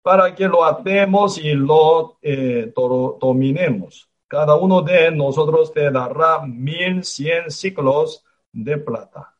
para 0.03 0.35
que 0.35 0.47
lo 0.47 0.67
atemos 0.67 1.39
y 1.39 1.55
lo 1.55 2.19
eh, 2.21 2.71
dominemos. 2.75 4.08
Cada 4.29 4.57
uno 4.57 4.83
de 4.83 5.11
nosotros 5.11 5.72
te 5.72 5.91
dará 5.91 6.41
mil 6.47 7.03
cien 7.05 7.51
ciclos 7.51 8.24
de 8.53 8.79
plata. 8.79 9.35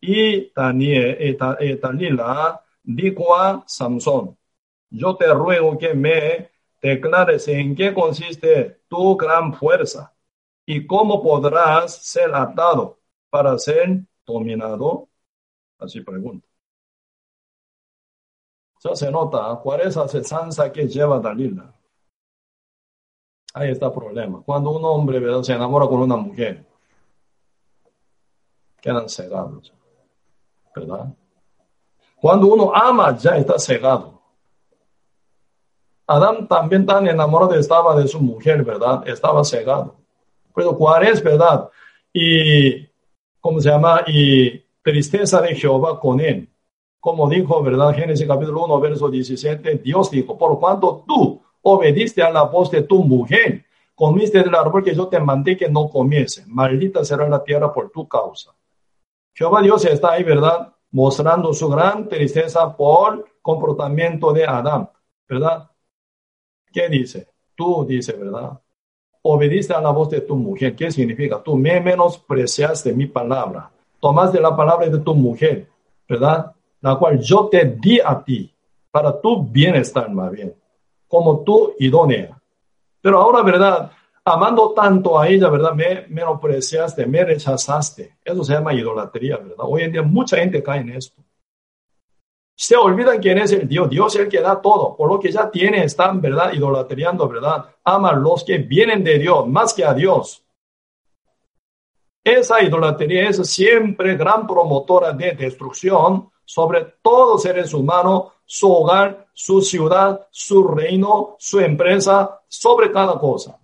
Y 0.00 0.52
Daniel, 0.54 1.16
eh, 1.18 1.36
eh, 1.60 1.80
dijo 2.82 3.34
a 3.36 3.64
Samson, 3.66 4.36
yo 4.90 5.16
te 5.16 5.32
ruego 5.34 5.78
que 5.78 5.94
me 5.94 6.50
declares 6.82 7.48
en 7.48 7.74
qué 7.74 7.94
consiste 7.94 8.82
tu 8.88 9.16
gran 9.16 9.54
fuerza 9.54 10.14
y 10.66 10.86
cómo 10.86 11.22
podrás 11.22 11.96
ser 12.04 12.34
atado 12.34 13.00
para 13.30 13.58
ser 13.58 14.04
dominado. 14.26 15.08
Así 15.78 16.00
pregunta. 16.02 16.46
Ya 18.84 18.94
se 18.94 19.10
nota 19.10 19.58
cuál 19.62 19.80
es 19.80 19.96
la 19.96 20.72
que 20.72 20.86
lleva 20.86 21.18
Dalila. 21.18 21.73
Ahí 23.56 23.70
está 23.70 23.86
el 23.86 23.92
problema. 23.92 24.42
Cuando 24.44 24.70
un 24.70 24.84
hombre 24.84 25.20
se 25.44 25.52
enamora 25.52 25.86
con 25.86 26.00
una 26.00 26.16
mujer, 26.16 26.66
quedan 28.80 29.08
cegados. 29.08 29.72
¿Verdad? 30.74 31.14
Cuando 32.20 32.48
uno 32.48 32.74
ama, 32.74 33.16
ya 33.16 33.36
está 33.36 33.56
cegado. 33.60 34.20
Adán 36.04 36.48
también 36.48 36.84
tan 36.84 37.06
enamorado 37.06 37.54
estaba 37.54 37.94
de 37.94 38.08
su 38.08 38.20
mujer, 38.20 38.64
¿verdad? 38.64 39.06
Estaba 39.06 39.44
cegado. 39.44 39.94
Pero 40.52 40.76
¿cuál 40.76 41.04
es 41.04 41.22
verdad? 41.22 41.70
Y, 42.12 42.84
¿cómo 43.40 43.60
se 43.60 43.70
llama? 43.70 44.02
Y 44.08 44.58
tristeza 44.82 45.40
de 45.40 45.54
Jehová 45.54 46.00
con 46.00 46.18
él. 46.18 46.50
Como 46.98 47.28
dijo, 47.28 47.62
¿verdad? 47.62 47.94
Génesis 47.94 48.26
capítulo 48.26 48.64
1, 48.64 48.80
verso 48.80 49.08
17, 49.08 49.76
Dios 49.76 50.10
dijo, 50.10 50.36
por 50.36 50.58
cuanto 50.58 51.04
tú 51.06 51.43
obediste 51.64 52.22
a 52.22 52.30
la 52.30 52.44
voz 52.44 52.70
de 52.70 52.82
tu 52.82 53.02
mujer, 53.02 53.64
comiste 53.94 54.42
del 54.42 54.54
árbol 54.54 54.82
que 54.82 54.94
yo 54.94 55.08
te 55.08 55.20
mandé 55.20 55.56
que 55.56 55.68
no 55.68 55.88
comiese, 55.88 56.44
maldita 56.46 57.04
será 57.04 57.28
la 57.28 57.42
tierra 57.42 57.72
por 57.72 57.90
tu 57.90 58.08
causa. 58.08 58.54
Jehová 59.34 59.60
Dios 59.60 59.84
está 59.84 60.12
ahí, 60.12 60.22
¿verdad? 60.22 60.74
mostrando 60.94 61.52
su 61.52 61.68
gran 61.68 62.08
tristeza 62.08 62.76
por 62.76 63.26
comportamiento 63.42 64.32
de 64.32 64.44
Adán, 64.44 64.88
¿verdad? 65.28 65.68
¿Qué 66.72 66.88
dice? 66.88 67.26
Tú 67.56 67.84
dice, 67.84 68.12
¿verdad? 68.12 68.60
Obediste 69.22 69.74
a 69.74 69.80
la 69.80 69.90
voz 69.90 70.10
de 70.10 70.20
tu 70.20 70.36
mujer. 70.36 70.76
¿Qué 70.76 70.92
significa? 70.92 71.42
Tú 71.42 71.56
me 71.56 71.80
menospreciaste 71.80 72.92
mi 72.92 73.06
palabra. 73.06 73.68
Tomaste 73.98 74.40
la 74.40 74.54
palabra 74.54 74.88
de 74.88 74.98
tu 74.98 75.16
mujer, 75.16 75.66
¿verdad? 76.08 76.52
La 76.80 76.94
cual 76.94 77.18
yo 77.18 77.48
te 77.48 77.64
di 77.64 77.98
a 77.98 78.22
ti 78.22 78.54
para 78.92 79.20
tu 79.20 79.42
bienestar 79.42 80.08
más 80.12 80.30
bien, 80.30 80.54
como 81.08 81.44
tú 81.44 81.74
idónea. 81.78 82.40
Pero 83.00 83.20
ahora, 83.20 83.42
¿verdad? 83.42 83.92
amando 84.24 84.72
tanto 84.72 85.18
a 85.18 85.28
ella, 85.28 85.50
¿verdad? 85.50 85.74
Me 85.74 86.06
menospreciaste, 86.08 87.06
me 87.06 87.24
rechazaste. 87.24 88.16
Eso 88.24 88.42
se 88.42 88.54
llama 88.54 88.72
idolatría, 88.72 89.36
¿verdad? 89.36 89.66
Hoy 89.68 89.82
en 89.82 89.92
día 89.92 90.02
mucha 90.02 90.38
gente 90.38 90.62
cae 90.62 90.80
en 90.80 90.90
esto. 90.90 91.22
Se 92.56 92.76
olvidan 92.76 93.18
quién 93.18 93.38
es 93.38 93.52
el 93.52 93.68
Dios. 93.68 93.90
Dios 93.90 94.14
es 94.14 94.22
el 94.22 94.28
que 94.28 94.40
da 94.40 94.62
todo. 94.62 94.96
Por 94.96 95.10
lo 95.10 95.18
que 95.18 95.30
ya 95.30 95.50
tienen, 95.50 95.82
están, 95.82 96.20
¿verdad? 96.20 96.52
Idolatriando, 96.52 97.28
¿verdad? 97.28 97.66
Aman 97.84 98.22
los 98.22 98.44
que 98.44 98.58
vienen 98.58 99.02
de 99.04 99.18
Dios 99.18 99.46
más 99.46 99.74
que 99.74 99.84
a 99.84 99.92
Dios. 99.92 100.42
Esa 102.22 102.62
idolatría 102.62 103.28
es 103.28 103.46
siempre 103.50 104.16
gran 104.16 104.46
promotora 104.46 105.12
de 105.12 105.32
destrucción 105.32 106.30
sobre 106.46 106.94
todos 107.02 107.42
seres 107.42 107.74
humanos, 107.74 108.32
su 108.44 108.70
hogar, 108.72 109.28
su 109.32 109.60
ciudad, 109.60 110.26
su 110.30 110.66
reino, 110.68 111.36
su 111.38 111.60
empresa, 111.60 112.42
sobre 112.48 112.92
cada 112.92 113.18
cosa. 113.18 113.58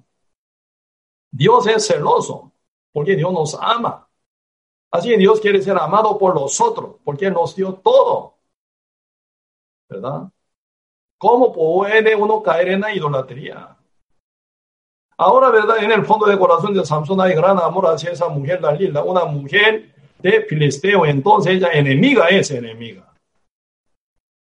Dios 1.31 1.67
es 1.67 1.87
celoso 1.87 2.53
porque 2.93 3.17
Dios 3.17 3.33
nos 3.33 3.55
ama. 3.61 4.09
Así 4.91 5.17
Dios 5.17 5.41
quiere 5.41 5.63
ser 5.63 5.79
amado 5.79 6.19
por 6.19 6.35
nosotros 6.35 6.97
porque 7.05 7.31
nos 7.31 7.55
dio 7.55 7.75
todo. 7.75 8.35
¿Verdad? 9.89 10.31
¿Cómo 11.19 11.53
puede 11.53 12.17
uno 12.17 12.43
caer 12.43 12.71
en 12.71 12.81
la 12.81 12.95
idolatría? 12.95 13.77
Ahora, 15.17 15.51
¿verdad? 15.51 15.83
En 15.85 15.93
el 15.93 16.05
fondo 16.07 16.27
del 16.27 16.39
corazón 16.39 16.73
de 16.73 16.85
Samson 16.85 17.21
hay 17.21 17.35
gran 17.35 17.59
amor 17.59 17.87
hacia 17.89 18.11
esa 18.11 18.29
mujer 18.29 18.61
Dalila, 18.61 19.05
una 19.05 19.27
mujer 19.27 19.95
de 20.19 20.43
Filisteo. 20.43 21.05
Entonces 21.05 21.57
ella 21.57 21.73
enemiga 21.73 22.29
es 22.29 22.51
enemiga. 22.51 23.10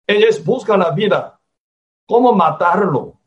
Ellos 0.08 0.42
buscan 0.42 0.80
la 0.80 0.90
vida, 0.90 1.38
cómo 2.06 2.32
matarlo. 2.32 3.20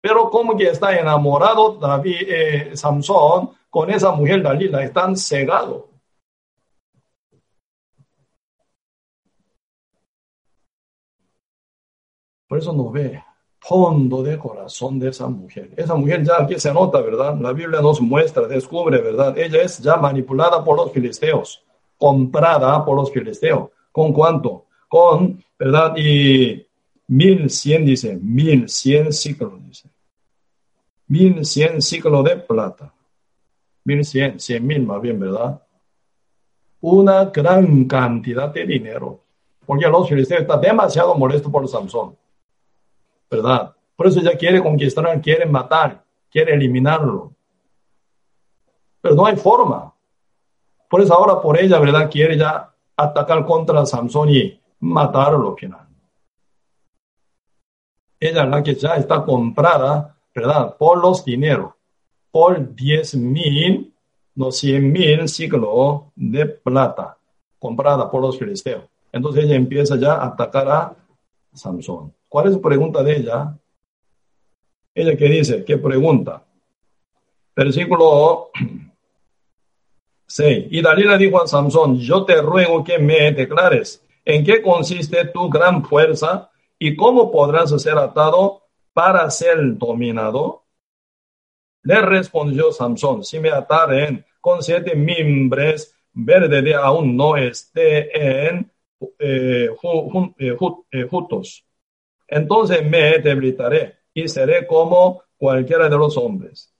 Pero 0.00 0.30
como 0.30 0.56
que 0.56 0.68
está 0.68 0.96
enamorado 0.96 1.74
David, 1.74 2.22
eh, 2.28 2.76
Samson 2.76 3.50
con 3.68 3.90
esa 3.90 4.12
mujer 4.12 4.42
Dalila, 4.42 4.84
están 4.84 5.16
cegados. 5.16 5.86
Por 12.46 12.58
eso 12.58 12.72
no 12.72 12.90
ve 12.90 13.22
fondo 13.60 14.22
de 14.22 14.38
corazón 14.38 14.98
de 14.98 15.08
esa 15.08 15.26
mujer. 15.28 15.70
Esa 15.76 15.94
mujer 15.96 16.24
ya 16.24 16.40
aquí 16.40 16.58
se 16.58 16.72
nota, 16.72 17.00
¿verdad? 17.00 17.36
La 17.40 17.52
Biblia 17.52 17.80
nos 17.80 18.00
muestra, 18.00 18.46
descubre, 18.46 19.00
¿verdad? 19.02 19.36
Ella 19.36 19.62
es 19.62 19.78
ya 19.78 19.96
manipulada 19.96 20.64
por 20.64 20.76
los 20.76 20.92
filisteos, 20.92 21.64
comprada 21.98 22.84
por 22.84 22.96
los 22.96 23.10
filisteos. 23.10 23.70
¿Con 23.92 24.12
cuánto? 24.12 24.66
Con 24.88 25.42
¿verdad? 25.58 25.94
Y 25.96 26.66
mil 27.08 27.50
cien, 27.50 27.84
dice, 27.84 28.16
mil 28.16 28.68
cien 28.68 29.12
ciclos, 29.12 29.52
dice. 29.66 29.88
Mil 31.06 31.44
cien 31.44 31.80
ciclos 31.80 32.24
de 32.24 32.36
plata. 32.36 32.92
Mil 33.84 34.04
cien, 34.04 34.38
cien 34.38 34.66
mil 34.66 34.86
más 34.86 35.00
bien, 35.00 35.18
¿verdad? 35.18 35.62
Una 36.80 37.24
gran 37.26 37.84
cantidad 37.86 38.52
de 38.52 38.66
dinero. 38.66 39.24
Porque 39.66 39.86
los 39.86 40.08
filisteos 40.08 40.42
están 40.42 40.60
demasiado 40.60 41.14
molestos 41.14 41.50
por 41.50 41.66
Samson. 41.68 42.16
¿verdad? 43.30 43.74
Por 43.96 44.06
eso 44.06 44.20
ella 44.20 44.36
quiere 44.36 44.62
conquistar, 44.62 45.20
quiere 45.20 45.46
matar, 45.46 46.02
quiere 46.30 46.54
eliminarlo. 46.54 47.32
Pero 49.00 49.14
no 49.14 49.26
hay 49.26 49.36
forma. 49.36 49.92
Por 50.88 51.02
eso 51.02 51.14
ahora 51.14 51.40
por 51.40 51.58
ella, 51.58 51.78
¿verdad? 51.78 52.10
Quiere 52.10 52.36
ya 52.36 52.72
atacar 52.96 53.44
contra 53.44 53.84
Samson 53.84 54.28
y 54.30 54.60
matarlo 54.80 55.50
al 55.50 55.56
final. 55.56 55.88
Ella 58.20 58.44
la 58.44 58.62
que 58.62 58.74
ya 58.74 58.94
está 58.94 59.24
comprada, 59.24 60.16
¿verdad? 60.34 60.76
Por 60.76 60.98
los 60.98 61.24
dineros, 61.24 61.74
por 62.30 62.74
10 62.74 63.14
mil, 63.16 63.94
no 64.34 64.50
100 64.50 64.92
mil 64.92 65.28
ciclos 65.28 66.02
de 66.16 66.46
plata, 66.46 67.16
comprada 67.58 68.10
por 68.10 68.22
los 68.22 68.38
filisteos. 68.38 68.84
Entonces 69.12 69.44
ella 69.44 69.54
empieza 69.54 69.96
ya 69.96 70.14
a 70.14 70.26
atacar 70.26 70.68
a 70.68 70.96
Samson. 71.52 72.12
¿Cuál 72.28 72.48
es 72.48 72.54
su 72.54 72.60
pregunta 72.60 73.02
de 73.02 73.16
ella? 73.16 73.56
Ella 74.94 75.16
que 75.16 75.26
dice, 75.26 75.64
¿qué 75.64 75.78
pregunta? 75.78 76.44
Versículo 77.54 78.50
6. 80.26 80.66
Y 80.70 80.82
Dalila 80.82 81.16
dijo 81.16 81.40
a 81.40 81.46
Samson, 81.46 81.98
yo 81.98 82.24
te 82.24 82.42
ruego 82.42 82.84
que 82.84 82.98
me 82.98 83.32
declares 83.32 84.04
en 84.28 84.44
qué 84.44 84.60
consiste 84.60 85.24
tu 85.28 85.48
gran 85.48 85.82
fuerza 85.82 86.50
y 86.78 86.94
cómo 86.94 87.30
podrás 87.30 87.70
ser 87.80 87.96
atado 87.96 88.62
para 88.92 89.28
ser 89.30 89.78
dominado. 89.78 90.64
Le 91.82 92.02
respondió 92.02 92.70
Samson, 92.70 93.24
si 93.24 93.38
me 93.38 93.48
ataren 93.48 94.26
con 94.40 94.62
siete 94.62 94.94
mimbres 94.94 95.96
verdes 96.12 96.62
de 96.62 96.74
aún 96.74 97.16
no 97.16 97.36
esté 97.36 98.48
en 98.48 98.70
eh, 99.18 99.70
eh, 100.38 100.56
eh, 100.90 101.06
juntos 101.08 101.64
entonces 102.28 102.84
me 102.84 103.18
debilitaré 103.18 103.96
y 104.12 104.28
seré 104.28 104.66
como 104.66 105.22
cualquiera 105.38 105.88
de 105.88 105.96
los 105.96 106.16
hombres. 106.18 106.74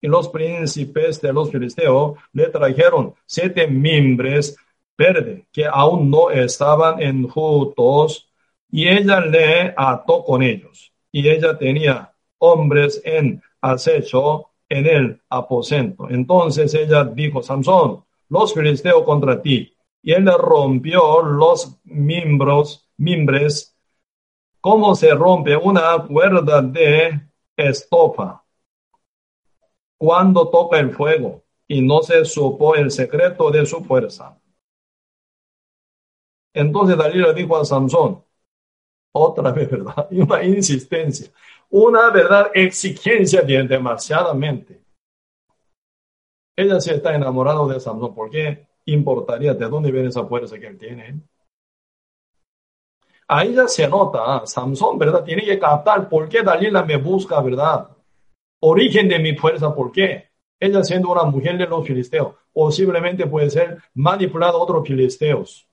Y 0.00 0.06
los 0.06 0.28
príncipes 0.28 1.20
de 1.20 1.32
los 1.32 1.50
filisteos 1.50 2.16
le 2.32 2.46
trajeron 2.48 3.14
siete 3.26 3.66
mimbres 3.66 4.56
verdes 4.96 5.44
que 5.52 5.66
aún 5.66 6.10
no 6.10 6.30
estaban 6.30 7.02
enjutos 7.02 8.30
y 8.70 8.88
ella 8.88 9.20
le 9.20 9.74
ató 9.76 10.24
con 10.24 10.42
ellos. 10.42 10.92
Y 11.12 11.28
ella 11.28 11.56
tenía 11.56 12.12
hombres 12.38 13.00
en 13.04 13.42
acecho 13.60 14.50
en 14.68 14.86
el 14.86 15.22
aposento. 15.28 16.08
Entonces 16.10 16.74
ella 16.74 17.04
dijo, 17.04 17.42
Samson, 17.42 18.04
los 18.28 18.52
filisteos 18.52 19.04
contra 19.04 19.40
ti. 19.40 19.72
Y 20.02 20.12
él 20.12 20.26
rompió 20.38 21.22
los 21.22 21.78
miembros, 21.84 22.88
mimbres 22.96 23.76
cómo 24.66 24.96
se 24.96 25.14
rompe 25.14 25.56
una 25.56 25.96
cuerda 26.08 26.60
de 26.60 27.20
estopa 27.56 28.44
cuando 29.96 30.48
toca 30.48 30.80
el 30.80 30.90
fuego 30.90 31.44
y 31.68 31.80
no 31.82 32.02
se 32.02 32.24
supo 32.24 32.74
el 32.74 32.90
secreto 32.90 33.52
de 33.52 33.64
su 33.64 33.84
fuerza. 33.84 34.36
Entonces 36.56 36.96
Dalila 36.96 37.34
dijo 37.34 37.54
a 37.54 37.66
Samson, 37.66 38.24
otra 39.12 39.52
vez, 39.52 39.70
¿verdad? 39.70 40.08
Y 40.10 40.20
una 40.22 40.42
insistencia, 40.42 41.30
una 41.68 42.08
verdad 42.10 42.50
exigencia 42.54 43.42
de 43.42 43.62
demasiadamente. 43.64 44.80
Ella 46.56 46.80
sí 46.80 46.92
está 46.92 47.14
enamorada 47.14 47.66
de 47.66 47.78
Samson, 47.78 48.14
¿por 48.14 48.30
qué 48.30 48.66
importaría 48.86 49.52
de 49.52 49.68
dónde 49.68 49.92
viene 49.92 50.08
esa 50.08 50.24
fuerza 50.24 50.58
que 50.58 50.66
él 50.66 50.78
tiene? 50.78 51.20
Ahí 53.28 53.54
ya 53.54 53.68
se 53.68 53.86
nota, 53.86 54.20
ah, 54.24 54.46
Samson, 54.46 54.98
¿verdad? 54.98 55.24
Tiene 55.24 55.44
que 55.44 55.58
captar 55.58 56.08
por 56.08 56.26
qué 56.26 56.42
Dalila 56.42 56.82
me 56.82 56.96
busca, 56.96 57.38
¿verdad? 57.42 57.90
Origen 58.60 59.08
de 59.10 59.18
mi 59.18 59.36
fuerza, 59.36 59.74
¿por 59.74 59.92
qué? 59.92 60.30
Ella 60.58 60.82
siendo 60.82 61.10
una 61.10 61.24
mujer 61.24 61.58
de 61.58 61.66
los 61.66 61.86
filisteos, 61.86 62.34
posiblemente 62.50 63.26
puede 63.26 63.50
ser 63.50 63.76
manipulada 63.92 64.54
a 64.54 64.62
otros 64.62 64.88
filisteos, 64.88 65.65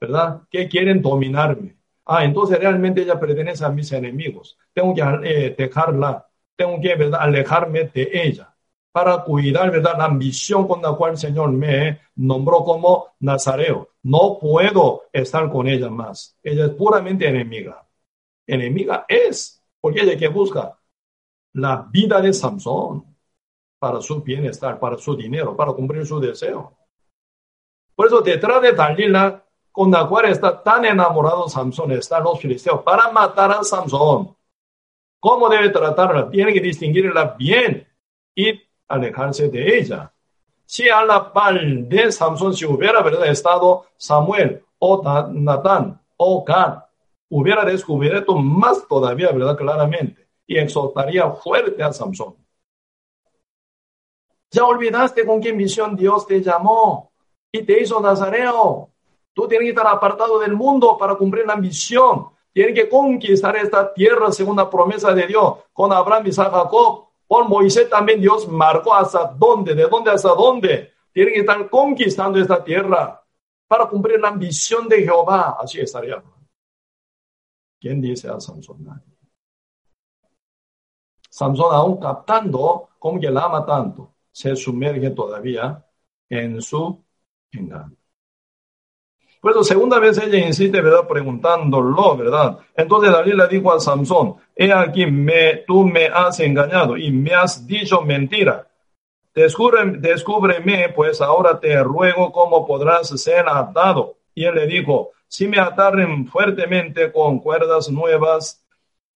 ¿verdad? 0.00 0.42
Que 0.50 0.68
quieren 0.68 1.02
dominarme. 1.02 1.76
Ah, 2.06 2.24
entonces 2.24 2.58
realmente 2.58 3.02
ella 3.02 3.20
pertenece 3.20 3.64
a 3.64 3.68
mis 3.68 3.92
enemigos. 3.92 4.58
Tengo 4.72 4.94
que 4.94 5.02
eh, 5.24 5.54
dejarla, 5.56 6.26
tengo 6.56 6.80
que 6.80 6.94
¿verdad? 6.96 7.20
alejarme 7.22 7.84
de 7.84 8.10
ella 8.12 8.54
para 8.92 9.22
cuidar, 9.22 9.70
¿verdad? 9.70 9.96
La 9.98 10.06
ambición 10.06 10.66
con 10.66 10.82
la 10.82 10.92
cual 10.94 11.12
el 11.12 11.18
Señor 11.18 11.52
me 11.52 12.00
nombró 12.16 12.64
como 12.64 13.14
Nazareo. 13.20 13.90
No 14.02 14.38
puedo 14.40 15.02
estar 15.12 15.50
con 15.50 15.68
ella 15.68 15.90
más. 15.90 16.36
Ella 16.42 16.66
es 16.66 16.70
puramente 16.72 17.28
enemiga. 17.28 17.86
Enemiga 18.46 19.04
es, 19.06 19.62
porque 19.80 20.00
ella 20.00 20.18
que 20.18 20.28
busca 20.28 20.76
la 21.52 21.88
vida 21.90 22.20
de 22.20 22.32
Samson 22.32 23.04
para 23.78 24.00
su 24.00 24.20
bienestar, 24.22 24.78
para 24.78 24.96
su 24.96 25.16
dinero, 25.16 25.56
para 25.56 25.72
cumplir 25.72 26.04
su 26.04 26.18
deseo. 26.18 26.76
Por 27.94 28.06
eso 28.06 28.20
detrás 28.20 28.62
de 28.62 28.72
Dalila, 28.72 29.44
con 29.72 29.90
la 29.90 30.06
cual 30.06 30.26
está 30.26 30.62
tan 30.62 30.84
enamorado 30.84 31.48
Samson, 31.48 31.92
están 31.92 32.24
los 32.24 32.40
filisteos 32.40 32.82
para 32.82 33.10
matar 33.10 33.52
a 33.52 33.64
Samson. 33.64 34.34
¿Cómo 35.20 35.48
debe 35.48 35.68
tratarla? 35.68 36.28
Tiene 36.30 36.52
que 36.52 36.60
distinguirla 36.60 37.36
bien 37.38 37.86
y 38.34 38.60
alejarse 38.88 39.48
de 39.48 39.78
ella. 39.78 40.12
Si 40.64 40.88
a 40.88 41.04
la 41.04 41.32
par 41.32 41.60
de 41.60 42.12
Samson, 42.12 42.54
si 42.54 42.64
hubiera 42.64 43.02
¿verdad? 43.02 43.26
estado 43.26 43.86
Samuel 43.96 44.64
o 44.78 45.02
Natán 45.32 46.00
o 46.16 46.44
Gad, 46.44 46.84
hubiera 47.28 47.64
descubierto 47.64 48.36
más 48.36 48.86
todavía, 48.88 49.30
¿verdad? 49.32 49.56
Claramente, 49.56 50.28
y 50.46 50.58
exhortaría 50.58 51.30
fuerte 51.30 51.82
a 51.82 51.92
Samson. 51.92 52.36
Ya 54.50 54.64
olvidaste 54.64 55.24
con 55.24 55.40
qué 55.40 55.52
misión 55.52 55.94
Dios 55.94 56.26
te 56.26 56.42
llamó 56.42 57.12
y 57.52 57.62
te 57.62 57.80
hizo 57.80 58.00
Nazareo. 58.00 58.90
Tú 59.40 59.48
tienes 59.48 59.68
que 59.68 59.70
estar 59.70 59.86
apartado 59.86 60.38
del 60.38 60.54
mundo 60.54 60.98
para 60.98 61.14
cumplir 61.14 61.46
la 61.46 61.56
misión. 61.56 62.28
Tienes 62.52 62.74
que 62.74 62.90
conquistar 62.90 63.56
esta 63.56 63.90
tierra 63.94 64.30
según 64.30 64.56
la 64.56 64.68
promesa 64.68 65.14
de 65.14 65.26
Dios 65.26 65.60
con 65.72 65.90
Abraham, 65.94 66.26
y 66.26 66.32
Jacob 66.32 67.06
por 67.26 67.48
Moisés 67.48 67.88
también 67.88 68.20
Dios 68.20 68.46
marcó 68.46 68.92
hasta 68.92 69.34
dónde, 69.34 69.74
de 69.74 69.88
dónde 69.88 70.10
hasta 70.10 70.34
dónde. 70.34 70.92
Tienen 71.10 71.32
que 71.32 71.40
estar 71.40 71.70
conquistando 71.70 72.38
esta 72.38 72.62
tierra 72.62 73.24
para 73.66 73.86
cumplir 73.86 74.20
la 74.20 74.28
ambición 74.28 74.86
de 74.86 75.04
Jehová. 75.04 75.56
Así 75.58 75.80
estaría. 75.80 76.22
¿Quién 77.80 78.02
dice 78.02 78.28
a 78.28 78.38
Samson? 78.38 79.02
Samson 81.30 81.74
aún 81.74 81.98
captando 81.98 82.90
como 82.98 83.18
que 83.18 83.30
la 83.30 83.44
ama 83.44 83.64
tanto, 83.64 84.16
se 84.30 84.54
sumerge 84.54 85.08
todavía 85.08 85.82
en 86.28 86.60
su 86.60 87.02
engaño. 87.52 87.99
Por 89.40 89.52
eso, 89.52 89.64
segunda 89.64 89.98
vez 89.98 90.18
ella 90.18 90.46
insiste, 90.46 90.80
¿verdad? 90.82 91.08
Preguntándolo, 91.08 92.16
¿verdad? 92.16 92.58
Entonces 92.76 93.10
David 93.10 93.34
le 93.34 93.48
dijo 93.48 93.72
a 93.72 93.80
Samson, 93.80 94.36
he 94.54 94.70
aquí, 94.70 95.06
me, 95.06 95.64
tú 95.66 95.84
me 95.84 96.06
has 96.06 96.40
engañado 96.40 96.96
y 96.98 97.10
me 97.10 97.32
has 97.32 97.66
dicho 97.66 98.02
mentira. 98.02 98.66
Descúbreme, 99.34 99.98
descúbreme, 99.98 100.90
pues 100.90 101.22
ahora 101.22 101.58
te 101.58 101.82
ruego 101.82 102.30
cómo 102.32 102.66
podrás 102.66 103.08
ser 103.08 103.48
atado. 103.48 104.16
Y 104.34 104.44
él 104.44 104.56
le 104.56 104.66
dijo, 104.66 105.12
si 105.26 105.48
me 105.48 105.58
ataren 105.58 106.26
fuertemente 106.26 107.10
con 107.10 107.38
cuerdas 107.38 107.88
nuevas 107.88 108.62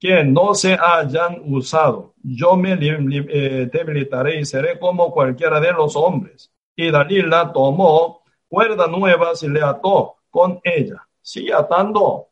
que 0.00 0.24
no 0.24 0.54
se 0.54 0.78
hayan 0.80 1.42
usado, 1.46 2.14
yo 2.22 2.56
me 2.56 2.78
eh, 2.80 3.68
debilitaré 3.70 4.40
y 4.40 4.44
seré 4.46 4.78
como 4.78 5.10
cualquiera 5.10 5.60
de 5.60 5.72
los 5.72 5.96
hombres. 5.96 6.50
Y 6.74 6.90
Dalila 6.90 7.52
tomó 7.52 8.22
cuerda 8.48 8.86
nueva 8.86 9.32
y 9.40 9.48
le 9.48 9.62
ató 9.62 10.13
con 10.34 10.60
ella. 10.64 11.06
Sigue 11.22 11.54
atando, 11.54 12.30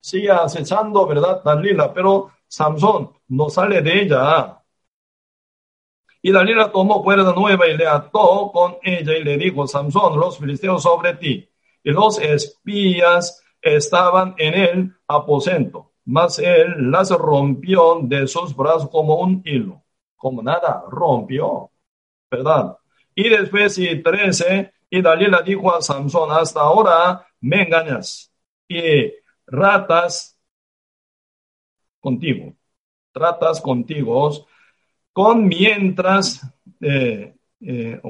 sigue 0.00 0.28
acechando, 0.28 1.06
¿verdad? 1.06 1.40
Dalila, 1.44 1.94
pero 1.94 2.32
Samson 2.48 3.12
no 3.28 3.48
sale 3.48 3.80
de 3.80 4.02
ella. 4.02 4.60
Y 6.20 6.32
Dalila 6.32 6.72
tomó 6.72 7.00
cuerda 7.00 7.32
nueva 7.32 7.68
y 7.68 7.76
le 7.76 7.86
ató 7.86 8.50
con 8.52 8.78
ella 8.82 9.16
y 9.16 9.22
le 9.22 9.38
dijo, 9.38 9.68
Samson, 9.68 10.18
los 10.18 10.36
filisteos 10.36 10.82
sobre 10.82 11.14
ti. 11.14 11.48
Y 11.84 11.90
los 11.92 12.18
espías 12.18 13.40
estaban 13.62 14.34
en 14.36 14.54
el 14.54 14.96
aposento. 15.06 15.92
mas 16.06 16.40
él 16.40 16.90
las 16.90 17.10
rompió 17.10 18.00
de 18.02 18.26
sus 18.26 18.56
brazos 18.56 18.90
como 18.90 19.20
un 19.20 19.42
hilo, 19.44 19.84
como 20.16 20.42
nada, 20.42 20.82
rompió, 20.90 21.70
¿verdad? 22.30 22.78
Y 23.14 23.28
después, 23.28 23.78
y 23.78 24.02
13, 24.02 24.72
y 24.90 25.02
Dalila 25.02 25.42
dijo 25.42 25.74
a 25.74 25.82
Samson, 25.82 26.30
hasta 26.32 26.60
ahora 26.60 27.27
me 27.40 27.62
engañas 27.62 28.32
y 28.68 29.12
ratas 29.46 30.38
contigo, 32.00 32.54
tratas 33.12 33.60
contigo, 33.60 34.46
con 35.12 35.48
mientras, 35.48 36.40
eh, 36.80 37.34
eh, 37.60 38.00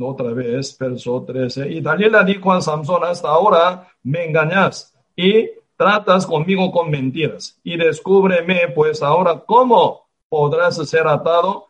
otra 0.00 0.32
vez, 0.32 0.76
verso 0.78 1.24
13, 1.24 1.68
y 1.70 1.80
Dalila 1.80 2.22
dijo 2.24 2.52
a 2.52 2.60
Samson, 2.60 3.04
hasta 3.04 3.28
ahora 3.28 3.88
me 4.02 4.24
engañas 4.26 4.94
y 5.16 5.48
tratas 5.76 6.26
conmigo 6.26 6.70
con 6.72 6.90
mentiras 6.90 7.58
y 7.62 7.76
descúbreme 7.76 8.68
pues 8.74 9.02
ahora 9.02 9.44
cómo 9.46 10.08
podrás 10.28 10.76
ser 10.88 11.06
atado. 11.06 11.68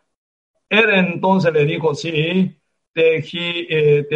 Él 0.68 0.90
entonces 0.90 1.52
le 1.52 1.64
dijo, 1.64 1.94
sí, 1.94 2.56
teji, 2.92 3.66
eh, 3.70 4.06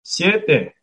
siete 0.00 0.77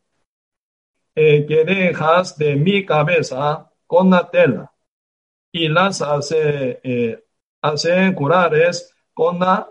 eh, 1.16 1.46
que 1.46 1.64
dejas 1.64 2.36
de 2.38 2.54
mi 2.56 2.84
cabeza 2.86 3.72
con 3.86 4.10
la 4.10 4.30
tela 4.30 4.72
y 5.50 5.68
las 5.68 6.02
hace, 6.02 6.80
eh, 6.84 7.24
hace 7.62 8.14
curares 8.14 8.94
con 9.14 9.38
la 9.40 9.68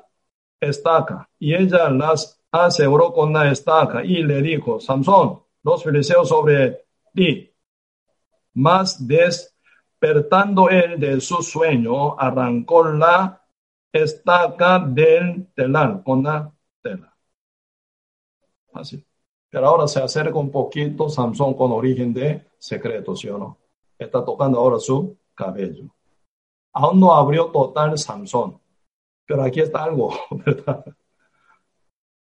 estaca. 0.59 1.29
Y 1.39 1.53
ella 1.53 1.89
las 1.89 2.41
aseguró 2.51 3.13
con 3.13 3.31
la 3.31 3.51
estaca 3.51 4.03
y 4.03 4.23
le 4.23 4.41
dijo, 4.41 4.79
Samson, 4.79 5.43
los 5.63 5.83
filisteos 5.83 6.29
sobre 6.29 6.85
ti 7.13 7.55
más 8.55 9.05
despertando 9.05 10.69
él 10.69 10.99
de 10.99 11.21
su 11.21 11.41
sueño, 11.43 12.19
arrancó 12.19 12.85
la 12.85 13.45
estaca 13.91 14.79
del 14.79 15.47
telar 15.53 16.03
con 16.03 16.23
la 16.23 16.51
tela. 16.81 17.15
Así. 18.73 19.05
Pero 19.55 19.67
ahora 19.67 19.87
se 19.87 20.01
acerca 20.01 20.37
un 20.37 20.51
poquito 20.51 21.07
Samson 21.07 21.53
con 21.53 21.71
origen 21.71 22.13
de 22.13 22.45
secreto, 22.57 23.15
¿sí 23.15 23.29
o 23.29 23.37
no? 23.37 23.57
Está 23.97 24.25
tocando 24.25 24.59
ahora 24.59 24.79
su 24.79 25.17
cabello. 25.33 25.85
Aún 26.73 26.99
no 26.99 27.15
abrió 27.15 27.45
total 27.45 27.97
Samson. 27.97 28.59
Pero 29.25 29.43
aquí 29.43 29.61
está 29.61 29.85
algo, 29.85 30.13
¿verdad? 30.45 30.83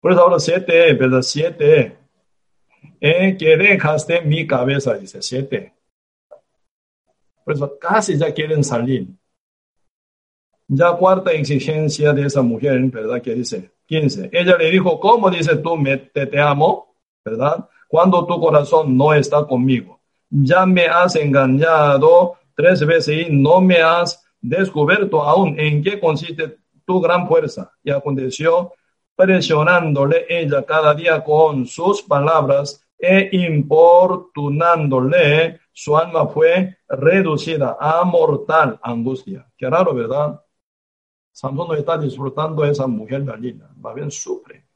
Por 0.00 0.10
eso 0.10 0.20
ahora 0.20 0.40
siete, 0.40 0.94
¿verdad? 0.94 1.22
Siete. 1.22 1.96
Eh, 3.00 3.36
que 3.38 3.56
dejaste 3.56 4.22
mi 4.22 4.44
cabeza, 4.44 4.94
dice 4.94 5.22
siete. 5.22 5.74
Por 7.44 7.54
eso 7.54 7.78
casi 7.78 8.18
ya 8.18 8.34
quieren 8.34 8.64
salir. 8.64 9.06
Ya 10.66 10.92
cuarta 10.96 11.30
exigencia 11.30 12.12
de 12.12 12.26
esa 12.26 12.42
mujer, 12.42 12.80
¿verdad? 12.86 13.22
Que 13.22 13.32
dice 13.36 13.70
15. 13.86 14.28
Ella 14.32 14.56
le 14.56 14.72
dijo, 14.72 14.98
¿cómo 14.98 15.30
dice 15.30 15.54
tú 15.58 15.76
me, 15.76 15.98
te, 15.98 16.26
te 16.26 16.40
amo? 16.40 16.91
¿Verdad? 17.24 17.68
Cuando 17.88 18.26
tu 18.26 18.38
corazón 18.40 18.96
no 18.96 19.14
está 19.14 19.44
conmigo. 19.44 20.00
Ya 20.30 20.66
me 20.66 20.86
has 20.86 21.16
engañado 21.16 22.36
tres 22.54 22.86
veces 22.86 23.28
y 23.28 23.30
no 23.30 23.60
me 23.60 23.82
has 23.82 24.24
descubierto 24.40 25.22
aún 25.22 25.60
en 25.60 25.82
qué 25.82 26.00
consiste 26.00 26.58
tu 26.84 27.00
gran 27.00 27.28
fuerza. 27.28 27.72
Y 27.82 27.90
aconteció 27.90 28.72
presionándole 29.14 30.26
ella 30.28 30.64
cada 30.64 30.94
día 30.94 31.22
con 31.22 31.66
sus 31.66 32.02
palabras 32.02 32.84
e 32.98 33.28
importunándole 33.32 35.60
su 35.72 35.96
alma 35.96 36.26
fue 36.28 36.78
reducida 36.88 37.76
a 37.80 38.04
mortal 38.04 38.78
angustia. 38.82 39.46
Qué 39.56 39.68
raro, 39.68 39.94
¿verdad? 39.94 40.40
Samson 41.32 41.68
no 41.68 41.74
está 41.74 41.96
disfrutando 41.96 42.62
de 42.62 42.70
esa 42.70 42.86
mujer 42.86 43.24
Dalila, 43.24 43.70
va 43.84 43.94
bien 43.94 44.10
sufre. 44.10 44.66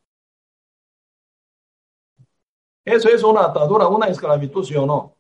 Eso 2.87 3.09
es 3.09 3.23
una 3.25 3.43
atadura, 3.47 3.89
una 3.89 4.07
esclavitud, 4.07 4.65
¿sí 4.65 4.77
o 4.77 4.87
no? 4.87 5.17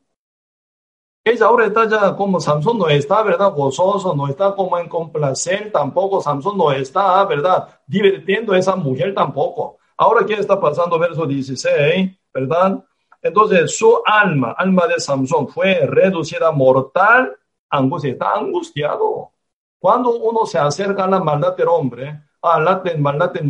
Ella 1.25 1.47
ahora 1.47 1.67
está 1.67 1.89
ya 1.89 2.15
como 2.15 2.39
Samson 2.39 2.79
no 2.79 2.89
está, 2.89 3.21
¿verdad? 3.25 3.53
Gozoso, 3.53 4.15
no 4.15 4.29
está 4.29 4.55
como 4.55 4.79
en 4.79 4.89
complacer, 4.89 5.73
tampoco 5.73 6.21
Samson 6.23 6.57
no 6.57 6.71
está, 6.71 7.25
¿verdad? 7.25 7.69
Divirtiendo 7.85 8.53
a 8.53 8.59
esa 8.59 8.77
mujer 8.77 9.13
tampoco. 9.13 9.79
Ahora, 9.97 10.25
¿qué 10.25 10.35
está 10.35 10.61
pasando? 10.61 10.97
Verso 10.97 11.27
16, 11.27 12.17
¿verdad? 12.33 12.85
Entonces 13.21 13.77
su 13.77 14.01
alma, 14.05 14.55
alma 14.57 14.87
de 14.87 15.01
Samson, 15.01 15.49
fue 15.49 15.85
reducida 15.87 16.47
a 16.47 16.53
mortal 16.53 17.37
angustia. 17.71 18.13
Está 18.13 18.35
angustiado. 18.35 19.33
Cuando 19.81 20.11
uno 20.11 20.47
se 20.47 20.59
acerca 20.59 21.05
a 21.05 21.09
la 21.09 21.19
maldad 21.19 21.57
del 21.57 21.67
hombre, 21.69 22.23
a 22.41 22.61
la 22.61 22.83
maldad 22.99 23.37
eh, 23.37 23.43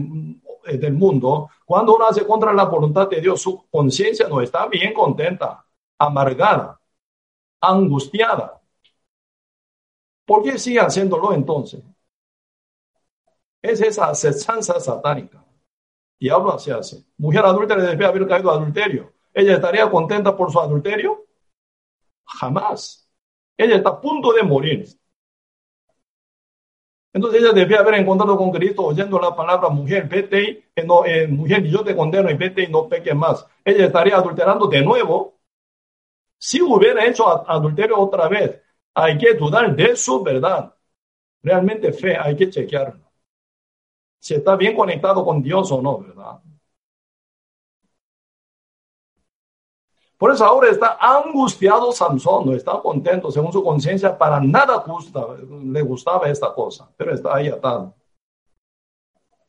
del 0.66 0.92
mundo, 0.94 1.50
cuando 1.64 1.94
uno 1.94 2.06
hace 2.06 2.26
contra 2.26 2.52
la 2.52 2.64
voluntad 2.64 3.08
de 3.08 3.20
Dios, 3.20 3.40
su 3.40 3.66
conciencia 3.70 4.28
no 4.28 4.40
está 4.40 4.66
bien 4.66 4.92
contenta, 4.92 5.64
amargada, 5.98 6.80
angustiada. 7.60 8.60
¿Por 10.24 10.42
qué 10.42 10.58
sigue 10.58 10.80
haciéndolo 10.80 11.32
entonces? 11.32 11.82
Es 13.62 13.80
esa 13.80 14.10
acechanza 14.10 14.78
satánica. 14.80 15.44
Diablo 16.18 16.58
se 16.58 16.72
hace. 16.72 17.04
Mujer 17.18 17.44
adulta 17.44 17.76
le 17.76 17.84
debe 17.84 18.06
haber 18.06 18.26
caído 18.26 18.50
adulterio. 18.50 19.12
¿Ella 19.32 19.54
estaría 19.54 19.90
contenta 19.90 20.36
por 20.36 20.50
su 20.50 20.60
adulterio? 20.60 21.26
Jamás. 22.24 23.08
Ella 23.56 23.76
está 23.76 23.90
a 23.90 24.00
punto 24.00 24.32
de 24.32 24.42
morir. 24.42 24.86
Entonces 27.16 27.40
ella 27.40 27.52
debía 27.52 27.78
haber 27.78 27.94
encontrado 27.94 28.36
con 28.36 28.50
Cristo 28.50 28.84
oyendo 28.84 29.18
la 29.18 29.34
palabra 29.34 29.70
mujer, 29.70 30.06
vete 30.06 30.66
y 30.76 30.82
no, 30.82 31.02
eh, 31.06 31.26
mujer, 31.26 31.62
yo 31.64 31.82
te 31.82 31.96
condeno 31.96 32.30
y 32.30 32.34
vete 32.34 32.64
y 32.64 32.66
no 32.66 32.86
peques 32.86 33.14
más. 33.14 33.46
Ella 33.64 33.86
estaría 33.86 34.16
adulterando 34.16 34.66
de 34.66 34.82
nuevo. 34.82 35.38
Si 36.36 36.60
hubiera 36.60 37.06
hecho 37.06 37.26
adulterio 37.48 37.98
otra 37.98 38.28
vez, 38.28 38.60
hay 38.92 39.16
que 39.16 39.32
dudar 39.32 39.74
de 39.74 39.96
su 39.96 40.22
verdad. 40.22 40.74
Realmente 41.42 41.90
fe, 41.94 42.18
hay 42.18 42.36
que 42.36 42.50
chequearlo. 42.50 43.10
Si 44.18 44.34
está 44.34 44.54
bien 44.54 44.76
conectado 44.76 45.24
con 45.24 45.40
Dios 45.42 45.72
o 45.72 45.80
no, 45.80 45.96
¿verdad? 45.96 46.38
Por 50.18 50.32
eso 50.32 50.46
ahora 50.46 50.70
está 50.70 50.96
angustiado 50.98 51.92
Samson, 51.92 52.46
no 52.46 52.52
está 52.54 52.72
contento, 52.80 53.30
según 53.30 53.52
su 53.52 53.62
conciencia, 53.62 54.16
para 54.16 54.40
nada 54.40 54.78
gusta, 54.78 55.26
le 55.62 55.82
gustaba 55.82 56.28
esta 56.28 56.54
cosa, 56.54 56.88
pero 56.96 57.12
está 57.12 57.36
ahí 57.36 57.48
atado. 57.48 57.94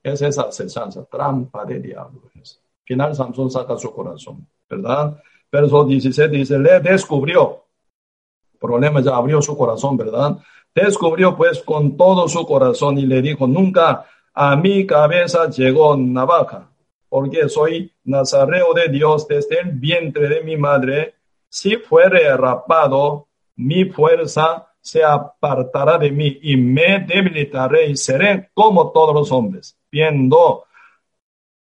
Es 0.03 0.21
esa 0.21 0.43
acechanza, 0.43 1.05
trampa 1.05 1.63
de 1.63 1.79
diablo. 1.79 2.21
Final 2.83 3.15
Samson 3.15 3.49
saca 3.49 3.77
su 3.77 3.93
corazón, 3.93 4.45
¿verdad? 4.69 5.21
Verso 5.49 5.85
17 5.85 6.35
dice, 6.35 6.59
le 6.59 6.79
descubrió. 6.81 7.63
problema 8.59 8.99
ya 9.01 9.15
abrió 9.15 9.41
su 9.41 9.57
corazón, 9.57 9.95
¿verdad? 9.95 10.37
Descubrió 10.75 11.35
pues 11.35 11.61
con 11.63 11.95
todo 11.95 12.27
su 12.27 12.45
corazón 12.45 12.97
y 12.97 13.05
le 13.05 13.21
dijo, 13.21 13.47
nunca 13.47 14.05
a 14.33 14.55
mi 14.57 14.85
cabeza 14.85 15.49
llegó 15.49 15.95
navaja 15.95 16.69
porque 17.09 17.49
soy 17.49 17.93
nazareo 18.03 18.73
de 18.73 18.89
Dios 18.89 19.27
desde 19.27 19.59
el 19.59 19.71
vientre 19.71 20.27
de 20.27 20.41
mi 20.41 20.57
madre. 20.57 21.15
Si 21.49 21.77
fuere 21.77 22.35
rapado, 22.35 23.27
mi 23.55 23.85
fuerza 23.85 24.67
se 24.79 25.03
apartará 25.03 25.97
de 25.97 26.11
mí 26.11 26.39
y 26.41 26.55
me 26.55 26.99
debilitaré 26.99 27.87
y 27.87 27.97
seré 27.97 28.49
como 28.53 28.91
todos 28.91 29.13
los 29.13 29.31
hombres. 29.31 29.77
Viendo 29.91 30.65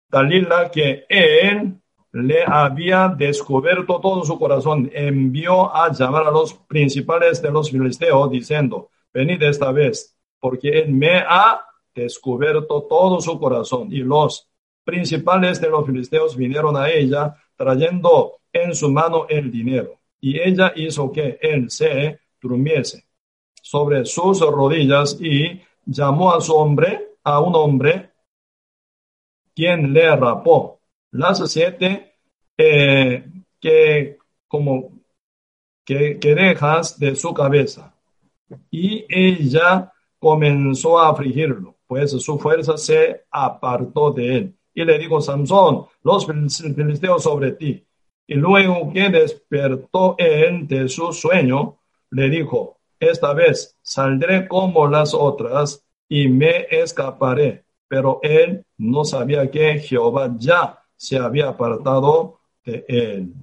Dalila 0.09 0.69
que 0.71 1.05
él 1.09 1.79
le 2.11 2.43
había 2.45 3.09
descubierto 3.09 3.99
todo 3.99 4.23
su 4.23 4.39
corazón, 4.39 4.89
envió 4.93 5.75
a 5.75 5.91
llamar 5.91 6.27
a 6.27 6.31
los 6.31 6.53
principales 6.53 7.41
de 7.41 7.51
los 7.51 7.69
filisteos 7.69 8.31
diciendo, 8.31 8.89
venid 9.13 9.41
esta 9.43 9.71
vez, 9.71 10.15
porque 10.39 10.69
él 10.69 10.93
me 10.93 11.17
ha 11.17 11.61
descubierto 11.93 12.83
todo 12.83 13.19
su 13.19 13.39
corazón 13.39 13.91
y 13.91 13.97
los 13.97 14.47
principales 14.87 15.59
de 15.59 15.69
los 15.69 15.85
filisteos 15.85 16.37
vinieron 16.37 16.77
a 16.77 16.89
ella 16.89 17.35
trayendo 17.57 18.39
en 18.53 18.73
su 18.73 18.89
mano 18.89 19.25
el 19.27 19.51
dinero. 19.51 19.99
Y 20.21 20.39
ella 20.39 20.71
hizo 20.77 21.11
que 21.11 21.37
él 21.41 21.69
se 21.69 22.21
durmiese 22.41 23.03
sobre 23.61 24.05
sus 24.05 24.39
rodillas 24.39 25.17
y 25.19 25.61
llamó 25.85 26.33
a 26.33 26.39
su 26.39 26.55
hombre, 26.55 27.15
a 27.21 27.41
un 27.41 27.53
hombre, 27.55 28.11
quien 29.53 29.91
le 29.91 30.15
rapó 30.15 30.79
las 31.11 31.51
siete 31.51 32.13
eh, 32.57 33.25
que 33.59 34.17
como 34.47 34.91
que, 35.83 36.17
que 36.17 36.33
dejas 36.33 36.97
de 36.97 37.13
su 37.17 37.33
cabeza. 37.33 37.93
Y 38.71 39.05
ella 39.09 39.91
comenzó 40.17 40.97
a 40.97 41.09
afligirlo, 41.09 41.75
pues 41.87 42.11
su 42.11 42.39
fuerza 42.39 42.77
se 42.77 43.25
apartó 43.29 44.11
de 44.11 44.37
él 44.37 44.57
y 44.77 44.85
le 44.85 44.99
dijo 44.99 45.19
Samson, 45.19 45.87
los 46.03 46.27
filisteos 46.27 47.23
sobre 47.23 47.53
ti. 47.53 47.83
Y 48.27 48.35
luego 48.35 48.93
que 48.93 49.09
despertó 49.09 50.13
él 50.19 50.67
de 50.67 50.87
su 50.87 51.11
sueño, 51.11 51.79
le 52.11 52.29
dijo, 52.29 52.77
esta 52.99 53.33
vez 53.33 53.75
saldré 53.81 54.47
como 54.47 54.87
las 54.87 55.15
otras 55.15 55.83
y 56.07 56.27
me 56.27 56.67
escaparé. 56.69 57.65
Pero 57.87 58.19
él 58.21 58.63
no 58.77 59.03
sabía 59.03 59.49
que 59.49 59.79
Jehová 59.79 60.35
ya 60.37 60.77
se 60.95 61.17
había 61.17 61.49
apartado 61.49 62.37
de 62.63 62.85
él. 62.87 63.33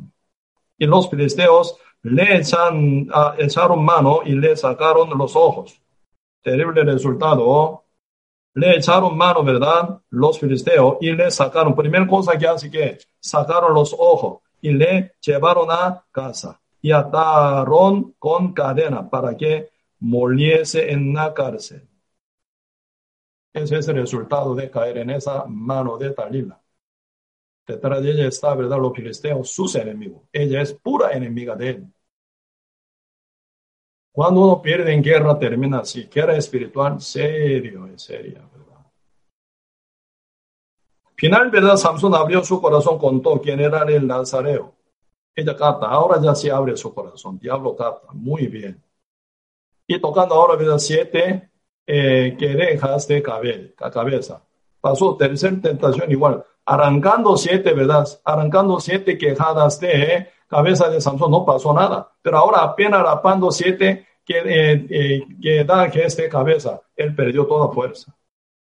Y 0.78 0.86
los 0.86 1.10
filisteos 1.10 1.76
le 2.02 2.36
echan, 2.36 3.08
ah, 3.12 3.34
echaron 3.36 3.84
mano 3.84 4.20
y 4.24 4.36
le 4.36 4.56
sacaron 4.56 5.18
los 5.18 5.34
ojos. 5.34 5.82
Terrible 6.42 6.84
resultado. 6.84 7.82
Le 8.54 8.76
echaron 8.76 9.16
mano, 9.16 9.42
¿verdad? 9.42 10.00
Los 10.10 10.38
filisteos 10.38 10.98
y 11.00 11.12
le 11.12 11.30
sacaron. 11.30 11.74
Primera 11.74 12.06
cosa 12.06 12.38
que 12.38 12.46
hace 12.46 12.70
que 12.70 12.98
sacaron 13.18 13.74
los 13.74 13.94
ojos 13.98 14.42
y 14.60 14.72
le 14.72 15.14
llevaron 15.20 15.70
a 15.70 16.04
casa 16.10 16.60
y 16.80 16.92
ataron 16.92 18.14
con 18.18 18.52
cadena 18.52 19.08
para 19.08 19.36
que 19.36 19.70
moliese 20.00 20.92
en 20.92 21.14
la 21.14 21.34
cárcel. 21.34 21.88
Ese 23.52 23.78
es 23.78 23.88
el 23.88 23.96
resultado 23.96 24.54
de 24.54 24.70
caer 24.70 24.98
en 24.98 25.10
esa 25.10 25.44
mano 25.46 25.96
de 25.96 26.10
Talila. 26.10 26.60
Detrás 27.66 28.02
de 28.02 28.10
ella 28.10 28.28
está, 28.28 28.54
¿verdad? 28.54 28.78
Los 28.78 28.94
filisteos, 28.94 29.50
sus 29.50 29.74
enemigos. 29.76 30.22
Ella 30.32 30.60
es 30.60 30.74
pura 30.74 31.12
enemiga 31.12 31.56
de 31.56 31.70
él. 31.70 31.93
Cuando 34.14 34.44
uno 34.44 34.62
pierde 34.62 34.94
en 34.94 35.02
guerra, 35.02 35.36
termina. 35.36 35.82
Guerra 36.08 36.36
espiritual, 36.36 37.00
serio, 37.00 37.84
en 37.88 37.98
serio. 37.98 38.48
Final, 41.16 41.50
¿verdad? 41.50 41.76
Samson 41.76 42.14
abrió 42.14 42.44
su 42.44 42.60
corazón, 42.60 42.96
contó 42.96 43.40
quién 43.40 43.58
era 43.58 43.82
el 43.82 44.06
Nazareo. 44.06 44.72
Ella 45.34 45.56
cata, 45.56 45.86
ahora 45.86 46.20
ya 46.22 46.32
se 46.32 46.48
abre 46.48 46.76
su 46.76 46.94
corazón. 46.94 47.40
Diablo 47.40 47.74
cata, 47.74 48.06
muy 48.12 48.46
bien. 48.46 48.80
Y 49.84 49.98
tocando 50.00 50.36
ahora, 50.36 50.54
¿verdad? 50.54 50.78
Siete 50.78 51.50
eh, 51.84 52.36
querejas 52.38 53.08
de 53.08 53.20
cabeza. 53.20 54.44
Pasó 54.80 55.16
tercera 55.16 55.60
tentación 55.60 56.12
igual, 56.12 56.44
arrancando 56.64 57.36
siete, 57.36 57.74
¿verdad? 57.74 58.06
Arrancando 58.24 58.78
siete 58.78 59.18
quejadas 59.18 59.80
de 59.80 60.28
cabeza 60.54 60.88
de 60.88 61.00
Samson, 61.00 61.30
no 61.30 61.44
pasó 61.44 61.72
nada. 61.72 62.08
Pero 62.22 62.38
ahora 62.38 62.62
apenas 62.62 63.02
rapando 63.02 63.50
siete 63.50 64.06
que, 64.24 64.38
eh, 64.38 64.86
eh, 64.88 65.22
que 65.42 65.64
da 65.64 65.90
que 65.90 66.04
este 66.04 66.28
cabeza, 66.28 66.80
él 66.94 67.14
perdió 67.14 67.44
toda 67.46 67.72
fuerza. 67.72 68.14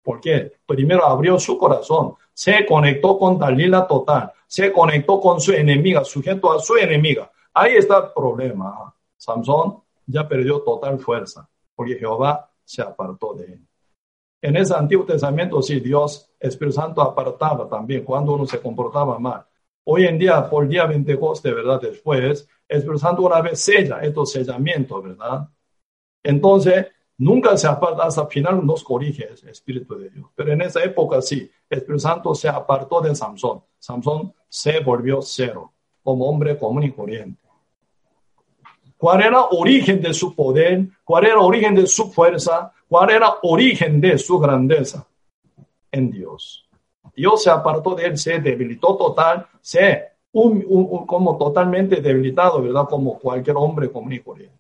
¿Por 0.04 0.22
qué? 0.22 0.54
Primero 0.66 1.06
abrió 1.06 1.40
su 1.40 1.58
corazón, 1.58 2.16
se 2.32 2.66
conectó 2.66 3.18
con 3.18 3.40
Dalila 3.40 3.88
total, 3.88 4.32
se 4.48 4.72
conectó 4.72 5.20
con 5.20 5.42
su 5.42 5.52
enemiga, 5.52 6.04
sujeto 6.04 6.52
a 6.52 6.60
su 6.60 6.76
enemiga. 6.78 7.32
Ahí 7.54 7.76
está 7.76 7.98
el 7.98 8.14
problema. 8.16 8.94
Samson 9.18 9.82
ya 10.06 10.28
perdió 10.28 10.62
total 10.62 11.00
fuerza, 11.00 11.48
porque 11.76 11.96
Jehová 11.96 12.50
se 12.64 12.82
apartó 12.82 13.34
de 13.34 13.46
él. 13.46 13.68
En 14.42 14.56
ese 14.56 14.74
Antiguo 14.76 15.06
Testamento, 15.06 15.62
sí, 15.62 15.80
Dios, 15.80 16.30
Espíritu 16.40 16.76
Santo 16.76 17.02
apartaba 17.02 17.68
también 17.68 18.04
cuando 18.06 18.34
uno 18.34 18.46
se 18.46 18.62
comportaba 18.62 19.20
mal. 19.20 19.44
Hoy 19.92 20.06
en 20.06 20.20
día, 20.20 20.48
por 20.48 20.68
día 20.68 20.86
22, 20.86 21.42
de 21.42 21.54
¿verdad? 21.54 21.82
Después, 21.82 22.48
Espíritu 22.68 23.00
Santo 23.00 23.24
una 23.24 23.42
vez 23.42 23.60
sella 23.60 24.00
estos 24.02 24.32
sellamientos, 24.32 25.04
¿verdad? 25.04 25.50
Entonces, 26.22 26.88
nunca 27.18 27.58
se 27.58 27.68
aparta, 27.68 28.04
hasta 28.04 28.22
el 28.22 28.28
final 28.28 28.66
nos 28.66 28.84
corrige 28.84 29.28
el 29.28 29.50
Espíritu 29.50 29.98
de 29.98 30.10
Dios. 30.10 30.28
Pero 30.36 30.54
en 30.54 30.62
esa 30.62 30.84
época, 30.84 31.22
sí, 31.22 31.50
el 31.70 31.80
Espíritu 31.80 32.00
Santo 32.02 32.36
se 32.36 32.50
apartó 32.50 33.02
de 33.02 33.16
Samson. 33.16 33.64
Samson 33.80 34.32
se 34.48 34.80
volvió 34.80 35.22
cero, 35.22 35.74
como 36.04 36.30
hombre 36.30 36.58
común 36.58 36.84
y 36.84 36.92
corriente 36.92 37.50
cuál 39.00 39.22
era 39.22 39.30
el 39.50 39.58
origen 39.58 40.02
de 40.02 40.14
su 40.14 40.36
poder, 40.36 40.90
cuál 41.06 41.24
era 41.24 41.36
el 41.36 41.40
origen 41.40 41.74
de 41.74 41.88
su 41.88 42.12
fuerza, 42.12 42.74
cuál 42.90 43.10
era 43.12 43.28
el 43.28 43.34
origen 43.44 44.02
de 44.02 44.18
su 44.18 44.38
grandeza 44.38 45.08
en 45.90 46.12
Dios. 46.12 46.69
Dios 47.16 47.44
se 47.44 47.50
apartó 47.50 47.96
de 47.96 48.06
él, 48.06 48.18
se 48.18 48.40
debilitó 48.40 48.96
total, 48.96 49.48
se 49.62 50.10
un, 50.32 51.06
como 51.06 51.38
totalmente 51.38 52.02
debilitado, 52.02 52.62
¿verdad? 52.62 52.86
Como 52.90 53.18
cualquier 53.18 53.58
hombre 53.58 53.92
común 53.92 54.14
y 54.14 54.20
corriente. 54.20 54.58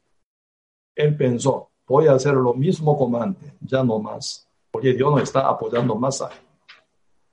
Él 0.95 1.15
pensó, 1.15 1.69
voy 1.87 2.07
a 2.07 2.13
hacer 2.13 2.33
lo 2.33 2.53
mismo 2.53 2.97
como 2.97 3.21
antes, 3.21 3.53
ya 3.61 3.83
no 3.83 3.99
más, 3.99 4.47
porque 4.71 4.93
Dios 4.93 5.11
no 5.11 5.19
está 5.19 5.47
apoyando 5.47 5.95
más 5.95 6.21
a 6.21 6.27
él. 6.27 6.39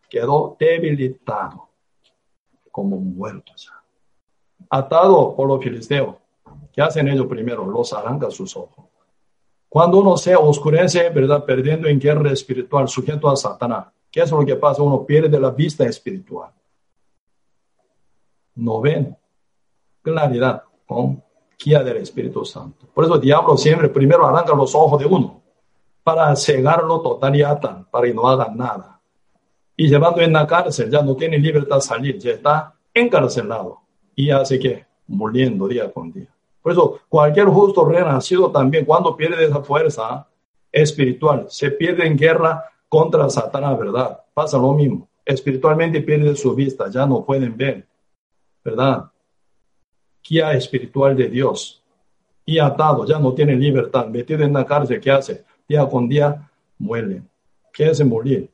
Quedó 0.09 0.57
debilitado, 0.59 1.69
como 2.71 2.97
muerto 2.97 3.53
ya. 3.57 3.73
Atado 4.69 5.35
por 5.35 5.49
los 5.49 5.63
filisteos, 5.63 6.17
¿Qué 6.77 6.83
hacen 6.83 7.09
ellos 7.09 7.27
primero? 7.27 7.65
Los 7.65 7.95
arrancan 7.95 8.31
sus 8.31 8.55
ojos. 8.55 8.85
Cuando 9.67 9.99
uno 9.99 10.19
se 10.19 10.37
oscurece, 10.37 11.09
¿verdad? 11.09 11.43
Perdiendo 11.43 11.89
en 11.89 11.99
guerra 11.99 12.31
espiritual, 12.31 12.87
sujeto 12.87 13.31
a 13.31 13.37
Satanás. 13.37 13.87
¿Qué 14.17 14.23
es 14.23 14.31
lo 14.31 14.47
que 14.47 14.57
pasa? 14.57 14.83
Uno 14.83 15.05
pierde 15.05 15.39
la 15.39 15.51
vista 15.51 15.85
espiritual. 15.85 16.51
No 18.55 18.81
ven 18.81 19.15
claridad 20.01 20.63
con 20.87 21.23
guía 21.63 21.83
del 21.83 21.99
Espíritu 21.99 22.43
Santo. 22.43 22.87
Por 22.95 23.05
eso 23.05 23.17
el 23.17 23.21
diablo 23.21 23.59
siempre 23.59 23.91
primero 23.91 24.27
arranca 24.27 24.55
los 24.55 24.75
ojos 24.75 24.99
de 25.01 25.05
uno 25.05 25.43
para 26.03 26.35
cegarlo 26.35 27.03
total 27.03 27.37
y 27.37 27.43
atan, 27.43 27.85
para 27.91 28.07
que 28.07 28.15
no 28.15 28.27
haga 28.27 28.49
nada. 28.49 28.99
Y 29.77 29.87
llevando 29.87 30.23
en 30.23 30.33
la 30.33 30.47
cárcel, 30.47 30.91
ya 30.91 31.03
no 31.03 31.15
tiene 31.15 31.37
libertad 31.37 31.81
salir, 31.81 32.17
ya 32.17 32.31
está 32.31 32.75
encarcelado. 32.95 33.83
Y 34.15 34.31
hace 34.31 34.59
que 34.59 34.87
muriendo 35.09 35.69
día 35.69 35.93
con 35.93 36.11
día. 36.11 36.35
Por 36.63 36.73
eso, 36.73 37.01
cualquier 37.11 37.49
justo 37.49 37.85
renacido 37.85 38.51
también, 38.51 38.87
cuando 38.87 39.15
pierde 39.15 39.45
esa 39.45 39.61
fuerza 39.61 40.27
espiritual, 40.73 41.45
se 41.51 41.71
pierde 41.71 42.07
en 42.07 42.17
guerra 42.17 42.65
contra 42.89 43.29
Satanás, 43.29 43.79
¿verdad? 43.79 44.21
Pasa 44.35 44.59
lo 44.59 44.73
mismo. 44.73 45.09
Espiritualmente 45.25 46.01
pierde 46.01 46.37
su 46.37 46.55
vista, 46.55 46.89
ya 46.89 47.07
no 47.07 47.25
pueden 47.25 47.57
ver, 47.57 47.87
¿verdad? 48.65 49.11
Guía 50.23 50.53
espiritual 50.53 51.17
de 51.17 51.29
Dios. 51.29 51.83
Y 52.45 52.59
atado, 52.59 53.05
ya 53.05 53.19
no 53.19 53.33
tiene 53.35 53.57
libertad, 53.57 54.07
metido 54.07 54.45
en 54.45 54.53
la 54.53 54.65
cárcel, 54.65 55.01
¿qué 55.01 55.11
hace? 55.11 55.45
Día 55.69 55.89
con 55.89 56.09
día 56.09 56.49
muere. 56.79 57.23
¿Qué 57.73 57.87
hace 57.87 58.05
morir? 58.05 58.49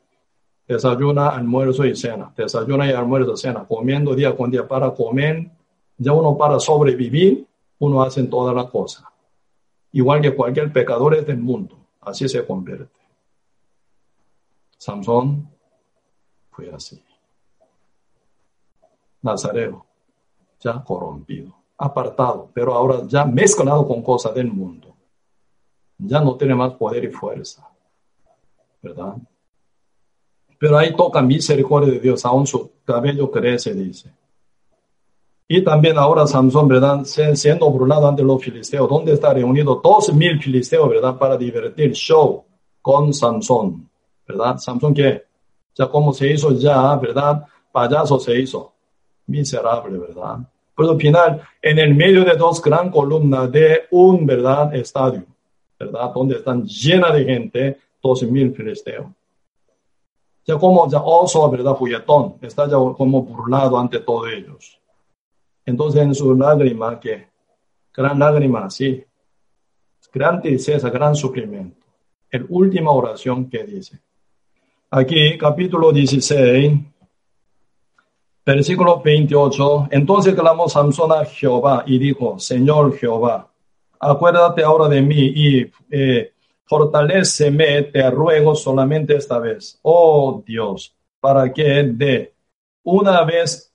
Desayuna, 0.66 1.28
almuerzo 1.28 1.84
y 1.84 1.94
cena. 1.94 2.32
Desayuna 2.36 2.86
y 2.86 2.92
almuerzo, 2.92 3.36
cena. 3.36 3.66
Comiendo 3.66 4.14
día 4.14 4.34
con 4.34 4.50
día 4.50 4.66
para 4.66 4.90
comer. 4.92 5.50
Ya 5.98 6.12
uno 6.12 6.36
para 6.36 6.58
sobrevivir 6.58 7.46
uno 7.78 8.02
hace 8.02 8.22
toda 8.24 8.54
la 8.54 8.68
cosa. 8.68 9.10
Igual 9.90 10.20
que 10.20 10.34
cualquier 10.34 10.72
pecador 10.72 11.24
del 11.24 11.38
mundo, 11.38 11.76
así 12.00 12.28
se 12.28 12.46
convierte. 12.46 13.01
Samson 14.82 15.48
fue 16.50 16.68
así. 16.74 17.00
Nazareo, 19.22 19.86
ya 20.58 20.82
corrompido, 20.82 21.54
apartado, 21.78 22.50
pero 22.52 22.74
ahora 22.74 23.06
ya 23.06 23.24
mezclado 23.24 23.86
con 23.86 24.02
cosas 24.02 24.34
del 24.34 24.52
mundo. 24.52 24.96
Ya 25.98 26.20
no 26.20 26.36
tiene 26.36 26.56
más 26.56 26.74
poder 26.74 27.04
y 27.04 27.12
fuerza. 27.12 27.64
¿Verdad? 28.82 29.18
Pero 30.58 30.76
ahí 30.76 30.96
toca 30.96 31.22
misericordia 31.22 31.92
de 31.92 32.00
Dios, 32.00 32.24
aún 32.24 32.44
su 32.44 32.72
cabello 32.84 33.30
crece, 33.30 33.74
dice. 33.74 34.12
Y 35.46 35.62
también 35.62 35.96
ahora 35.96 36.26
Samson, 36.26 36.66
¿verdad? 36.66 37.04
Siendo 37.04 37.70
burlado 37.70 38.08
ante 38.08 38.24
los 38.24 38.42
filisteos, 38.42 38.88
¿dónde 38.88 39.12
está 39.12 39.32
reunido 39.32 39.80
dos 39.80 40.12
mil 40.12 40.42
filisteos, 40.42 40.88
¿verdad? 40.88 41.16
Para 41.16 41.36
divertir 41.36 41.92
show 41.92 42.44
con 42.80 43.14
Samson, 43.14 43.91
¿verdad? 44.26 44.58
Samson 44.58 44.94
que 44.94 45.24
ya 45.74 45.88
como 45.88 46.12
se 46.12 46.32
hizo 46.32 46.52
ya, 46.52 46.96
¿verdad? 46.96 47.44
Payaso 47.70 48.18
se 48.18 48.38
hizo. 48.38 48.72
Miserable, 49.26 49.98
¿verdad? 49.98 50.38
Pero 50.76 50.90
al 50.90 50.98
final, 50.98 51.42
en 51.60 51.78
el 51.78 51.94
medio 51.94 52.24
de 52.24 52.34
dos 52.34 52.60
gran 52.60 52.90
columnas 52.90 53.50
de 53.50 53.82
un, 53.90 54.26
¿verdad? 54.26 54.74
Estadio, 54.74 55.24
¿verdad? 55.78 56.12
Donde 56.12 56.36
están 56.36 56.64
llenas 56.64 57.14
de 57.14 57.24
gente, 57.24 57.78
dos 58.02 58.22
mil 58.24 58.54
filisteos. 58.54 59.06
Ya 60.44 60.58
como 60.58 60.88
ya 60.90 61.00
oso, 61.00 61.48
¿verdad? 61.50 61.72
Juguetón, 61.72 62.36
está 62.42 62.66
ya 62.66 62.76
como 62.76 63.22
burlado 63.22 63.78
ante 63.78 64.00
todos 64.00 64.28
ellos. 64.28 64.78
Entonces 65.64 66.02
en 66.02 66.14
su 66.14 66.34
lágrima, 66.34 66.98
que 66.98 67.28
gran 67.94 68.18
lágrima, 68.18 68.68
sí, 68.68 69.04
gran 70.12 70.42
tristeza, 70.42 70.90
gran 70.90 71.14
sufrimiento. 71.14 71.86
El 72.30 72.46
última 72.48 72.90
oración 72.90 73.48
que 73.48 73.62
dice. 73.62 74.00
Aquí, 74.94 75.38
capítulo 75.38 75.90
16, 75.90 76.70
versículo 78.44 79.00
28. 79.00 79.88
Entonces 79.90 80.34
clamó 80.34 80.68
Samson 80.68 81.12
a 81.12 81.24
Jehová 81.24 81.82
y 81.86 81.98
dijo, 81.98 82.38
Señor 82.38 82.94
Jehová, 82.98 83.50
acuérdate 83.98 84.62
ahora 84.62 84.88
de 84.88 85.00
mí 85.00 85.32
y 85.34 85.72
eh, 85.90 86.34
fortaleceme, 86.66 87.84
te 87.84 88.10
ruego 88.10 88.54
solamente 88.54 89.16
esta 89.16 89.38
vez, 89.38 89.78
oh 89.80 90.42
Dios, 90.46 90.94
para 91.20 91.50
que 91.50 91.84
de 91.84 92.34
una 92.82 93.24
vez 93.24 93.72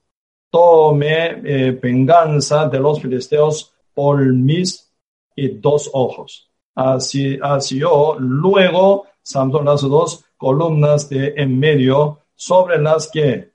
tome 0.51 1.41
eh, 1.43 1.71
venganza 1.81 2.69
de 2.69 2.79
los 2.79 3.01
filisteos 3.01 3.73
por 3.91 4.23
mis 4.23 4.93
y 5.35 5.47
dos 5.47 5.89
ojos. 5.93 6.47
Así, 6.75 7.39
asió 7.41 8.19
luego 8.19 9.07
Samson 9.23 9.65
las 9.65 9.81
dos 9.81 10.26
columnas 10.37 11.09
de 11.09 11.33
en 11.35 11.59
medio 11.59 12.21
sobre 12.35 12.79
las 12.79 13.09
que 13.09 13.51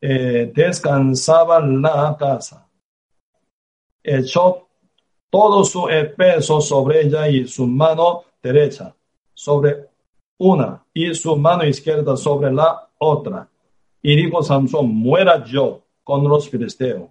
eh, 0.00 0.52
descansaba 0.54 1.60
la 1.60 2.16
casa. 2.18 2.68
Echó 4.02 4.68
todo 5.30 5.64
su 5.64 5.86
peso 6.16 6.60
sobre 6.60 7.02
ella 7.02 7.28
y 7.28 7.46
su 7.46 7.66
mano 7.66 8.24
derecha 8.42 8.94
sobre 9.34 9.88
una 10.38 10.84
y 10.94 11.14
su 11.14 11.36
mano 11.36 11.64
izquierda 11.64 12.16
sobre 12.16 12.52
la 12.52 12.88
otra. 12.98 13.48
Y 14.00 14.16
dijo 14.16 14.42
Samson, 14.42 14.88
muera 14.88 15.44
yo 15.44 15.82
con 16.02 16.26
los 16.26 16.48
filisteos. 16.48 17.10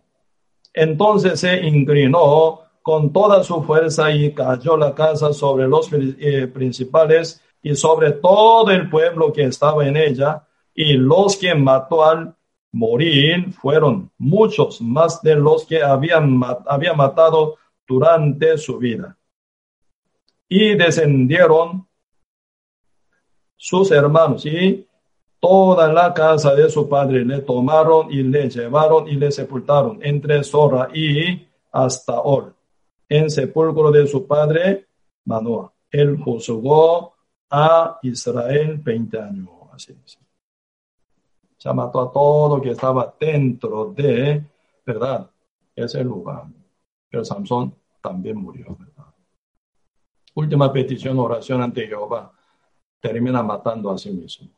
Entonces 0.74 1.40
se 1.40 1.66
inclinó 1.66 2.62
con 2.82 3.12
toda 3.12 3.44
su 3.44 3.64
fuerza 3.64 4.12
y 4.12 4.34
cayó 4.34 4.78
la 4.78 4.96
casa 4.96 5.34
sobre 5.34 5.68
los 5.68 5.90
eh, 5.92 6.48
principales 6.48 7.42
y 7.62 7.76
sobre 7.76 8.14
todo 8.14 8.70
el 8.72 8.90
pueblo 8.90 9.34
que 9.34 9.44
estaba 9.44 9.88
en 9.88 9.98
ella, 9.98 10.48
y 10.74 10.94
los 10.94 11.38
que 11.38 11.56
mató 11.56 12.06
al 12.06 12.36
morir 12.72 13.52
fueron 13.54 14.12
muchos 14.18 14.82
más 14.82 15.22
de 15.22 15.36
los 15.36 15.66
que 15.66 15.82
habían 15.82 16.40
había 16.68 16.94
matado 16.94 17.58
durante 17.88 18.58
su 18.58 18.78
vida. 18.78 19.18
Y 20.48 20.76
descendieron 20.76 21.88
sus 23.56 23.92
hermanos 23.92 24.46
y 24.46 24.88
toda 25.40 25.92
la 25.92 26.14
casa 26.14 26.54
de 26.54 26.70
su 26.70 26.88
padre 26.88 27.26
le 27.26 27.42
tomaron 27.42 28.12
y 28.12 28.24
le 28.24 28.50
llevaron 28.50 29.08
y 29.08 29.14
le 29.14 29.32
sepultaron 29.32 30.00
entre 30.04 30.44
Zorra 30.44 30.90
y 30.94 31.48
hasta 31.72 32.22
Or, 32.22 32.54
en 33.10 33.30
sepulcro 33.30 33.92
de 33.92 34.08
su 34.08 34.26
padre 34.28 34.88
Manoah. 35.26 35.72
Él 35.90 36.18
juzgó 36.24 37.17
a 37.50 38.00
Israel 38.04 38.78
20 38.78 39.20
años. 39.20 39.50
Así 39.72 39.96
es. 40.04 40.20
Se 41.58 41.74
mató 41.74 42.02
a 42.02 42.12
todo 42.12 42.62
que 42.62 42.72
estaba 42.72 43.16
dentro 43.20 43.94
de, 43.94 44.44
¿verdad? 44.86 45.30
Ese 45.76 46.04
lugar. 46.04 46.46
Pero 47.10 47.26
Samson 47.26 47.74
también 48.02 48.38
murió, 48.38 48.76
¿verdad? 48.80 49.14
Última 50.36 50.72
petición, 50.72 51.18
oración 51.20 51.62
ante 51.62 51.88
Jehová. 51.88 52.32
Termina 53.00 53.42
matando 53.42 53.92
a 53.92 53.98
sí 53.98 54.12
mismo. 54.12 54.50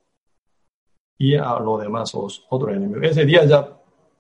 Y 1.18 1.36
a 1.36 1.60
los 1.60 1.82
demás 1.82 2.14
otro 2.16 2.70
enemigo. 2.70 3.02
Ese 3.02 3.26
día 3.26 3.46
ya 3.46 3.78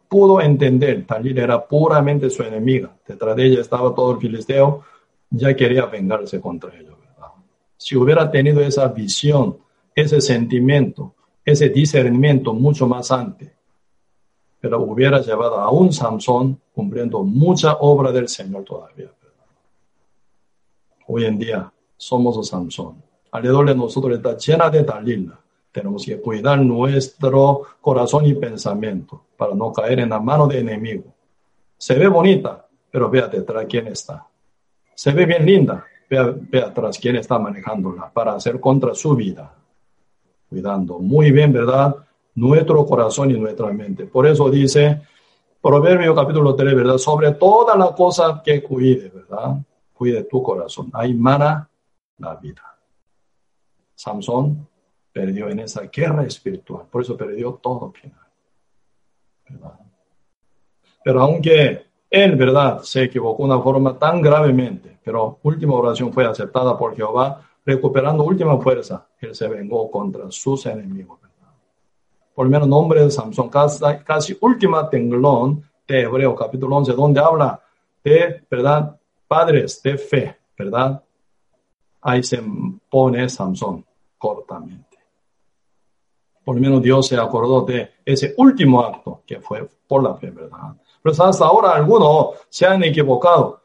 pudo 0.07 0.41
entender, 0.41 1.05
Talil 1.05 1.37
era 1.37 1.65
puramente 1.65 2.29
su 2.29 2.43
enemiga. 2.43 2.97
Detrás 3.07 3.35
de 3.35 3.45
ella 3.45 3.61
estaba 3.61 3.93
todo 3.93 4.13
el 4.13 4.17
filisteo, 4.17 4.83
ya 5.29 5.55
quería 5.55 5.85
vengarse 5.85 6.41
contra 6.41 6.75
ellos 6.75 6.98
si 7.79 7.95
hubiera 7.95 8.29
tenido 8.29 8.59
esa 8.59 8.89
visión, 8.89 9.57
ese 9.95 10.19
sentimiento, 10.19 11.15
ese 11.45 11.69
discernimiento 11.69 12.53
mucho 12.53 12.85
más 12.87 13.09
antes, 13.09 13.49
pero 14.59 14.81
hubiera 14.81 15.21
llevado 15.21 15.61
a 15.61 15.71
un 15.71 15.93
Samson 15.93 16.59
cumpliendo 16.75 17.23
mucha 17.23 17.75
obra 17.75 18.11
del 18.11 18.27
Señor 18.27 18.65
todavía. 18.65 19.09
Hoy 21.07 21.23
en 21.23 21.39
día 21.39 21.71
somos 21.95 22.35
un 22.35 22.43
Samson. 22.43 23.01
Alrededor 23.31 23.69
de 23.69 23.75
nosotros 23.75 24.17
está 24.17 24.35
llena 24.35 24.69
de 24.69 24.83
Dalila. 24.83 25.39
Tenemos 25.71 26.05
que 26.05 26.19
cuidar 26.19 26.59
nuestro 26.59 27.61
corazón 27.79 28.25
y 28.25 28.33
pensamiento 28.33 29.23
para 29.37 29.55
no 29.55 29.71
caer 29.71 30.01
en 30.01 30.09
la 30.09 30.19
mano 30.19 30.47
del 30.47 30.67
enemigo. 30.67 31.05
Se 31.77 31.95
ve 31.95 32.09
bonita, 32.09 32.67
pero 32.91 33.09
vea 33.09 33.27
detrás 33.27 33.65
quién 33.69 33.87
está. 33.87 34.27
Se 34.93 35.13
ve 35.13 35.25
bien 35.25 35.45
linda, 35.45 35.85
ve, 36.09 36.61
atrás 36.61 36.97
quién 36.99 37.15
está 37.15 37.37
manejándola 37.37 38.09
para 38.11 38.33
hacer 38.33 38.59
contra 38.59 38.93
su 38.93 39.15
vida. 39.15 39.53
Cuidando 40.49 40.99
muy 40.99 41.31
bien, 41.31 41.53
¿verdad? 41.53 41.95
Nuestro 42.35 42.85
corazón 42.85 43.31
y 43.31 43.39
nuestra 43.39 43.71
mente. 43.71 44.05
Por 44.05 44.25
eso 44.25 44.49
dice 44.49 45.01
Proverbio 45.61 46.15
capítulo 46.15 46.55
3, 46.55 46.75
¿verdad? 46.75 46.97
Sobre 46.97 47.33
toda 47.33 47.75
la 47.75 47.93
cosa 47.93 48.41
que 48.43 48.63
cuide, 48.63 49.09
¿verdad? 49.09 49.57
Cuide 49.93 50.23
tu 50.23 50.41
corazón. 50.41 50.89
Ahí 50.93 51.13
mana 51.13 51.69
la 52.17 52.35
vida. 52.35 52.63
Samson 53.93 54.67
perdió 55.11 55.49
en 55.49 55.59
esa 55.59 55.81
guerra 55.83 56.23
espiritual. 56.23 56.85
Por 56.89 57.01
eso 57.01 57.17
perdió 57.17 57.53
todo 57.61 57.91
final. 57.91 58.27
¿verdad? 59.49 59.79
Pero 61.03 61.21
aunque 61.21 61.88
él, 62.09 62.35
¿verdad? 62.35 62.81
Se 62.81 63.03
equivocó 63.03 63.43
de 63.43 63.53
una 63.53 63.61
forma 63.61 63.97
tan 63.97 64.21
gravemente, 64.21 64.97
pero 65.03 65.39
última 65.43 65.75
oración 65.75 66.11
fue 66.11 66.25
aceptada 66.25 66.77
por 66.77 66.95
Jehová, 66.95 67.41
recuperando 67.65 68.23
última 68.23 68.57
fuerza. 68.57 69.07
Él 69.19 69.35
se 69.35 69.47
vengó 69.47 69.89
contra 69.91 70.31
sus 70.31 70.65
enemigos. 70.65 71.19
Por 72.33 72.45
lo 72.45 72.51
menos 72.51 72.67
nombre 72.67 73.03
de 73.03 73.11
Samson, 73.11 73.49
casi, 73.49 73.83
casi 74.05 74.37
última 74.39 74.89
tenglón 74.89 75.61
de 75.85 76.01
Hebreo, 76.01 76.33
capítulo 76.33 76.77
11, 76.77 76.93
donde 76.93 77.19
habla 77.19 77.61
de, 78.03 78.45
¿verdad? 78.49 78.97
Padres 79.27 79.81
de 79.83 79.97
fe, 79.97 80.37
¿verdad? 80.57 81.03
Ahí 82.01 82.23
se 82.23 82.41
pone 82.89 83.27
Samson 83.27 83.85
cortamente. 84.17 84.97
Por 86.45 86.55
lo 86.55 86.61
menos 86.61 86.81
Dios 86.81 87.07
se 87.07 87.17
acordó 87.17 87.61
de 87.61 87.91
ese 88.05 88.33
último 88.37 88.81
acto 88.81 89.21
que 89.27 89.41
fue 89.41 89.69
por 89.87 90.01
la 90.01 90.15
fe, 90.15 90.31
¿verdad? 90.31 90.75
Pero 91.11 91.29
hasta 91.29 91.45
ahora 91.45 91.71
algunos 91.71 92.35
se 92.49 92.65
han 92.65 92.83
equivocado. 92.83 93.61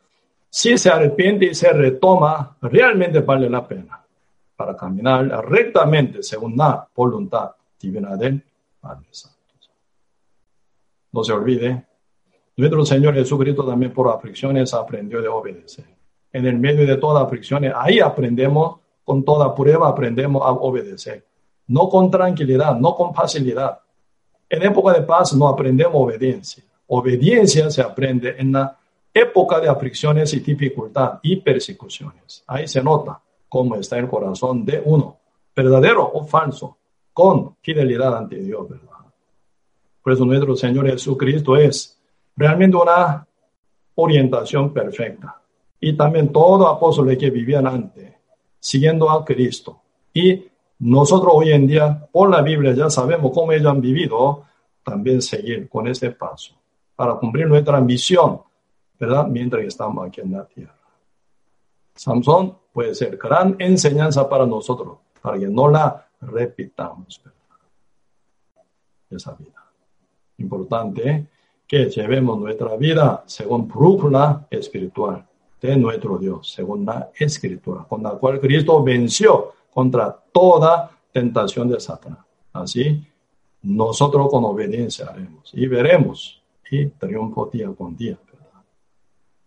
Si 0.48 0.78
se 0.78 0.88
arrepiente 0.88 1.46
y 1.46 1.54
se 1.54 1.72
retoma, 1.72 2.56
realmente 2.62 3.20
vale 3.20 3.50
la 3.50 3.66
pena 3.66 4.00
para 4.56 4.76
caminar 4.76 5.26
rectamente 5.46 6.22
según 6.22 6.56
la 6.56 6.88
voluntad 6.94 7.50
divina 7.78 8.16
del 8.16 8.42
Padre 8.80 9.08
Santo. 9.10 9.34
No 11.12 11.22
se 11.22 11.32
olvide, 11.32 11.84
nuestro 12.56 12.84
Señor 12.84 13.14
Jesucristo 13.14 13.64
también 13.64 13.92
por 13.92 14.08
aflicciones 14.08 14.72
aprendió 14.74 15.20
de 15.20 15.28
obedecer. 15.28 15.86
En 16.32 16.46
el 16.46 16.58
medio 16.58 16.86
de 16.86 16.96
todas 16.96 17.24
aflicciones, 17.24 17.72
ahí 17.76 18.00
aprendemos, 18.00 18.80
con 19.04 19.24
toda 19.24 19.54
prueba 19.54 19.88
aprendemos 19.88 20.42
a 20.42 20.50
obedecer. 20.50 21.24
No 21.68 21.88
con 21.88 22.10
tranquilidad, 22.10 22.76
no 22.76 22.94
con 22.94 23.14
facilidad. 23.14 23.80
En 24.48 24.62
época 24.62 24.92
de 24.92 25.02
paz 25.02 25.34
no 25.34 25.46
aprendemos 25.48 25.94
obediencia. 25.94 26.64
Obediencia 26.96 27.68
se 27.70 27.82
aprende 27.82 28.36
en 28.38 28.52
la 28.52 28.78
época 29.12 29.58
de 29.58 29.68
aflicciones 29.68 30.32
y 30.32 30.38
dificultad 30.38 31.18
y 31.22 31.34
persecuciones. 31.34 32.44
Ahí 32.46 32.68
se 32.68 32.84
nota 32.84 33.20
cómo 33.48 33.74
está 33.74 33.98
el 33.98 34.08
corazón 34.08 34.64
de 34.64 34.80
uno, 34.84 35.18
verdadero 35.56 36.08
o 36.08 36.24
falso, 36.24 36.76
con 37.12 37.56
fidelidad 37.60 38.16
ante 38.16 38.36
Dios, 38.36 38.68
¿verdad? 38.68 39.10
Por 40.04 40.12
eso 40.12 40.24
nuestro 40.24 40.54
Señor 40.54 40.86
Jesucristo 40.88 41.56
es 41.56 41.98
realmente 42.36 42.76
una 42.76 43.26
orientación 43.96 44.72
perfecta. 44.72 45.42
Y 45.80 45.94
también 45.94 46.30
todo 46.30 46.68
apóstoles 46.68 47.18
que 47.18 47.30
vivían 47.30 47.66
antes, 47.66 48.14
siguiendo 48.60 49.10
a 49.10 49.24
Cristo. 49.24 49.80
Y 50.12 50.44
nosotros 50.78 51.32
hoy 51.34 51.50
en 51.50 51.66
día, 51.66 52.08
por 52.12 52.30
la 52.30 52.40
Biblia, 52.40 52.72
ya 52.72 52.88
sabemos 52.88 53.32
cómo 53.34 53.50
ellos 53.50 53.66
han 53.66 53.80
vivido, 53.80 54.44
también 54.84 55.20
seguir 55.20 55.68
con 55.68 55.88
ese 55.88 56.12
paso 56.12 56.54
para 56.96 57.14
cumplir 57.16 57.46
nuestra 57.46 57.80
misión, 57.80 58.40
¿verdad? 58.98 59.26
Mientras 59.26 59.64
estamos 59.64 60.06
aquí 60.06 60.20
en 60.20 60.32
la 60.32 60.44
tierra. 60.46 60.74
Samson 61.94 62.56
puede 62.72 62.94
ser 62.94 63.16
gran 63.16 63.56
enseñanza 63.58 64.28
para 64.28 64.46
nosotros, 64.46 64.98
para 65.22 65.38
que 65.38 65.46
no 65.46 65.68
la 65.68 66.08
repitamos, 66.20 67.20
¿verdad? 67.22 67.40
Esa 69.10 69.34
vida. 69.34 69.64
Importante 70.38 71.26
que 71.66 71.86
llevemos 71.86 72.38
nuestra 72.38 72.76
vida 72.76 73.22
según 73.26 73.68
brújula 73.68 74.46
espiritual 74.50 75.24
de 75.60 75.76
nuestro 75.76 76.18
Dios, 76.18 76.50
según 76.50 76.84
la 76.84 77.10
escritura, 77.14 77.84
con 77.88 78.02
la 78.02 78.10
cual 78.10 78.38
Cristo 78.40 78.82
venció 78.82 79.54
contra 79.72 80.12
toda 80.32 80.90
tentación 81.12 81.68
de 81.68 81.80
Satanás. 81.80 82.24
Así, 82.52 83.02
nosotros 83.62 84.28
con 84.30 84.44
obediencia 84.44 85.06
haremos 85.06 85.50
y 85.54 85.66
veremos 85.66 86.43
y 86.70 86.86
triunfo 86.86 87.46
día 87.52 87.68
con 87.76 87.96
día. 87.96 88.18
¿verdad? 88.32 88.62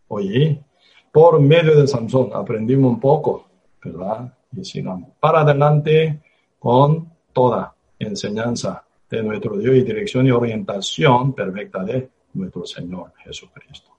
Oye, 0.08 0.64
por 1.12 1.40
medio 1.40 1.80
de 1.80 1.88
Samson 1.88 2.30
aprendimos 2.34 2.94
un 2.94 3.00
poco, 3.00 3.48
¿verdad? 3.84 4.34
Y 4.52 4.64
sigamos 4.64 5.10
para 5.20 5.42
adelante 5.42 6.22
con 6.60 7.12
toda 7.34 7.74
enseñanza 8.00 8.84
de 9.10 9.24
nuestro 9.24 9.58
Dios 9.58 9.76
y 9.76 9.82
dirección 9.82 10.28
y 10.28 10.32
orientación 10.32 11.34
perfecta 11.34 11.84
de 11.84 12.10
nuestro 12.34 12.66
Señor 12.66 13.14
Jesucristo. 13.24 13.97